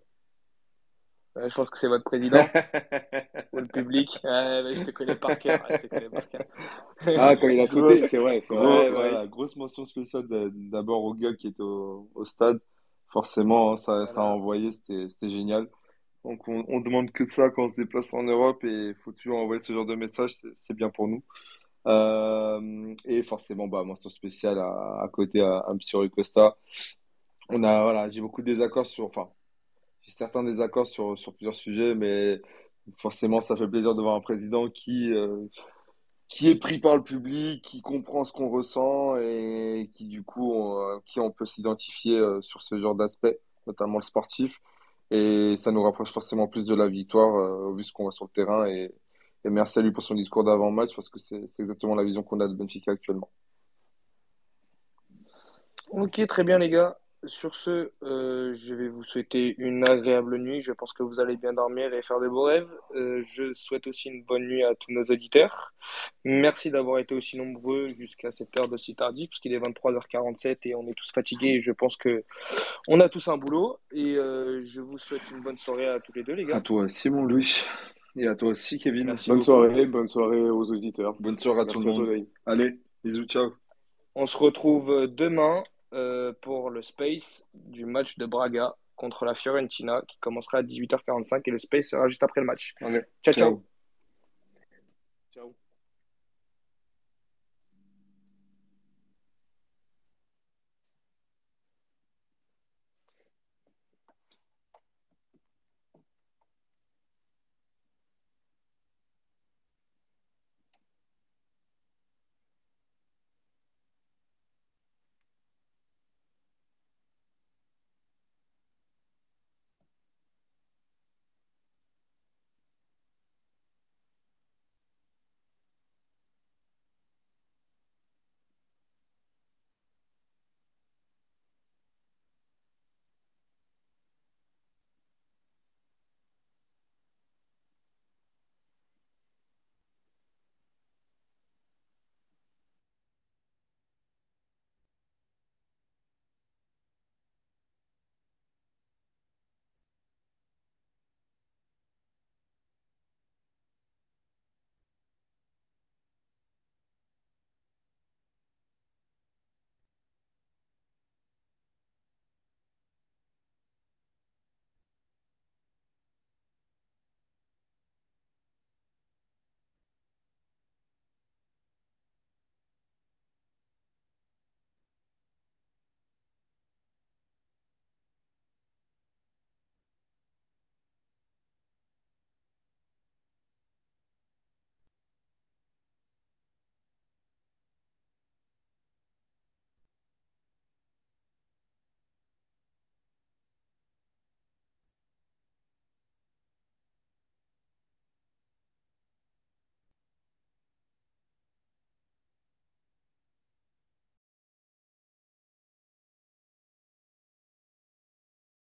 Euh, 1.37 1.49
je 1.49 1.55
pense 1.55 1.71
que 1.71 1.79
c'est 1.79 1.89
votre 1.89 2.05
président 2.05 2.51
ou 3.53 3.61
le 3.61 3.69
public. 3.69 4.19
Bah, 4.25 4.75
je 4.75 4.83
te 4.83 4.91
connais 4.91 5.17
par 5.17 5.39
cœur. 5.39 5.61
ouais, 5.61 5.73
je 5.75 5.87
te 5.87 5.87
connais 5.93 6.11
par 6.11 6.29
cœur. 6.29 6.43
Ah, 7.15 7.37
quand 7.37 7.49
il 7.49 7.61
a 7.61 7.67
sauté, 7.67 7.97
Grosse, 7.97 8.05
c'est 8.05 8.19
vrai, 8.19 8.41
c'est 8.43 8.57
vrai. 8.57 8.91
gros, 8.91 8.91
Ouais, 8.91 8.93
voilà, 8.93 9.27
grosse 9.27 9.57
mention 9.57 9.85
spéciale 9.87 10.29
d'a- 10.29 10.49
d'abord 10.53 11.05
au 11.05 11.15
gars 11.15 11.35
qui 11.35 11.49
était 11.49 11.63
au, 11.63 12.09
au 12.15 12.25
stade. 12.25 12.61
Forcément, 13.09 13.77
ça, 13.77 14.07
ça 14.07 14.21
a 14.23 14.25
envoyé, 14.25 14.73
c'était, 14.73 15.29
génial. 15.29 15.69
Donc, 16.25 16.49
on, 16.49 16.65
on 16.69 16.81
demande 16.81 17.11
que 17.13 17.27
ça 17.27 17.51
quand 17.51 17.67
on 17.67 17.71
se 17.71 17.81
déplace 17.81 18.13
en 18.15 18.25
Europe 18.25 18.65
et 18.65 18.89
il 18.89 18.95
faut 18.97 19.13
toujours 19.13 19.39
envoyer 19.39 19.61
ce 19.61 19.73
genre 19.73 19.85
de 19.85 19.95
message, 19.95 20.37
c'est 20.55 20.75
bien 20.75 20.91
pour 20.91 21.09
nous. 21.09 21.23
Euh, 21.87 22.95
et 23.05 23.23
forcément, 23.23 23.69
bah, 23.69 23.85
mention 23.85 24.11
spéciale 24.11 24.59
à, 24.59 25.03
à 25.03 25.09
côté 25.09 25.41
à, 25.41 25.65
Rui 25.95 26.11
Costa. 26.11 26.57
On 27.49 27.63
a, 27.63 27.83
voilà, 27.83 28.11
j'ai 28.11 28.21
beaucoup 28.21 28.41
de 28.43 28.47
désaccords 28.47 28.87
sur, 28.87 29.05
enfin, 29.05 29.29
j'ai 30.03 30.13
certains 30.13 30.43
désaccords 30.43 30.87
sur, 30.87 31.19
sur 31.19 31.35
plusieurs 31.35 31.55
sujets, 31.55 31.95
mais 31.95 32.41
forcément, 32.97 33.41
ça 33.41 33.57
fait 33.57 33.69
plaisir 33.69 33.95
de 33.95 34.03
voir 34.03 34.17
un 34.17 34.21
président 34.21 34.69
qui, 34.69 35.13
euh, 35.15 35.47
qui 36.29 36.49
est 36.49 36.57
pris 36.57 36.79
par 36.79 36.97
le 36.97 37.03
public, 37.03 37.63
qui 37.63 37.81
comprend 37.83 38.25
ce 38.25 38.33
qu'on 38.33 38.49
ressent 38.49 39.17
et 39.17 39.91
qui 39.93 40.07
du 40.07 40.23
coup, 40.25 40.53
on, 40.53 41.01
qui 41.05 41.21
on 41.21 41.31
peut 41.31 41.47
s'identifier 41.47 42.19
euh, 42.19 42.41
sur 42.43 42.63
ce 42.63 42.79
genre 42.79 42.95
d'aspect, 42.95 43.39
notamment 43.67 43.99
le 43.99 44.03
sportif. 44.03 44.61
Et 45.11 45.55
ça 45.57 45.71
nous 45.71 45.83
rapproche 45.83 46.11
forcément 46.11 46.49
plus 46.49 46.67
de 46.67 46.75
la 46.75 46.89
victoire, 46.89 47.37
euh, 47.37 47.75
vu 47.75 47.85
ce 47.85 47.93
qu'on 47.93 48.05
voit 48.05 48.13
sur 48.13 48.25
le 48.25 48.31
terrain 48.31 48.67
et, 48.67 48.93
merci 49.45 49.79
à 49.79 49.83
lui 49.83 49.93
pour 49.93 50.03
son 50.03 50.17
discours 50.17 50.43
d'avant-match 50.43 50.93
parce 50.97 51.09
que 51.09 51.21
c'est 51.21 51.61
exactement 51.61 51.95
la 51.95 52.03
vision 52.03 52.25
qu'on 52.25 52.41
a 52.41 52.49
de 52.49 52.55
Benfica 52.55 52.91
actuellement. 52.91 53.31
Ok, 55.91 56.27
très 56.27 56.43
bien 56.43 56.59
les 56.59 56.69
gars. 56.69 56.99
Sur 57.27 57.55
ce, 57.55 57.91
euh, 58.03 58.55
je 58.55 58.75
vais 58.75 58.89
vous 58.89 59.03
souhaiter 59.03 59.55
une 59.59 59.89
agréable 59.89 60.39
nuit. 60.39 60.63
Je 60.63 60.73
pense 60.73 60.93
que 60.93 61.03
vous 61.03 61.19
allez 61.19 61.37
bien 61.37 61.53
dormir 61.53 61.93
et 61.93 62.03
faire 62.03 62.21
de 62.21 62.29
beaux 62.29 62.45
rêves. 62.45 62.69
Euh, 62.95 63.23
je 63.27 63.53
souhaite 63.53 63.87
aussi 63.87 64.09
une 64.11 64.23
bonne 64.23 64.47
nuit 64.47 64.63
à 64.63 64.75
tous 64.75 64.93
nos 64.93 65.03
auditeurs. 65.03 65.73
Merci 66.25 66.71
d'avoir 66.71 66.99
été 66.99 67.15
aussi 67.15 67.37
nombreux 67.37 67.89
jusqu'à 67.95 68.31
cette 68.33 68.59
heure 68.59 68.69
de 68.69 68.77
si 68.77 68.95
tardif, 68.95 69.31
parce 69.31 69.41
qu'il 69.41 69.53
est 69.55 69.59
23h47 69.59 70.59
et 70.65 70.75
on 70.75 70.87
est 70.89 70.95
tous 70.95 71.11
fatigués. 71.13 71.55
Et 71.55 71.63
je 71.63 71.73
pense 71.73 71.97
que 71.97 72.25
on 72.87 73.01
a 73.01 73.09
tous 73.09 73.27
un 73.29 73.37
boulot. 73.39 73.79
Et 73.93 74.17
euh, 74.17 74.65
je 74.67 74.81
vous 74.81 74.99
souhaite 74.99 75.29
une 75.31 75.41
bonne 75.41 75.59
soirée 75.59 75.89
à 75.89 75.99
tous 76.01 76.13
les 76.13 76.23
deux, 76.23 76.35
les 76.35 76.45
À 76.45 76.47
gars. 76.47 76.61
toi 76.61 76.83
aussi, 76.83 77.11
mon 77.11 77.25
Louis. 77.25 77.63
Et 78.17 78.27
à 78.29 78.35
toi 78.35 78.51
aussi, 78.51 78.79
Kevin. 78.79 79.07
Merci 79.07 79.31
Bonne 79.31 79.39
beaucoup. 79.41 79.45
soirée, 79.47 79.87
bonne 79.87 80.09
soirée 80.09 80.41
aux 80.49 80.71
auditeurs. 80.71 81.15
Bonne 81.21 81.39
soirée 81.39 81.61
à 81.63 81.67
tout 81.67 81.81
Merci 81.81 81.87
le 81.87 81.93
à 81.93 81.97
toi, 81.97 82.15
monde. 82.17 82.27
Allez, 82.47 82.79
bisous, 83.05 83.25
ciao. 83.25 83.53
On 84.15 84.27
se 84.27 84.37
retrouve 84.37 85.07
demain 85.09 85.63
euh, 85.93 86.33
pour 86.43 86.71
le 86.71 86.83
Space 86.83 87.47
du 87.55 87.87
match 87.87 88.19
de 88.19 88.27
Braga 88.27 88.75
contre 88.97 89.25
la 89.25 89.35
Fiorentina 89.35 90.03
qui 90.09 90.19
commencera 90.19 90.59
à 90.59 90.63
18h45 90.63 91.43
et 91.45 91.51
le 91.51 91.59
Space 91.59 91.89
sera 91.89 92.09
juste 92.09 92.23
après 92.23 92.41
le 92.41 92.47
match. 92.47 92.75
Ciao. 92.79 93.33
ciao. 93.33 93.65
Ciao. 95.33 95.57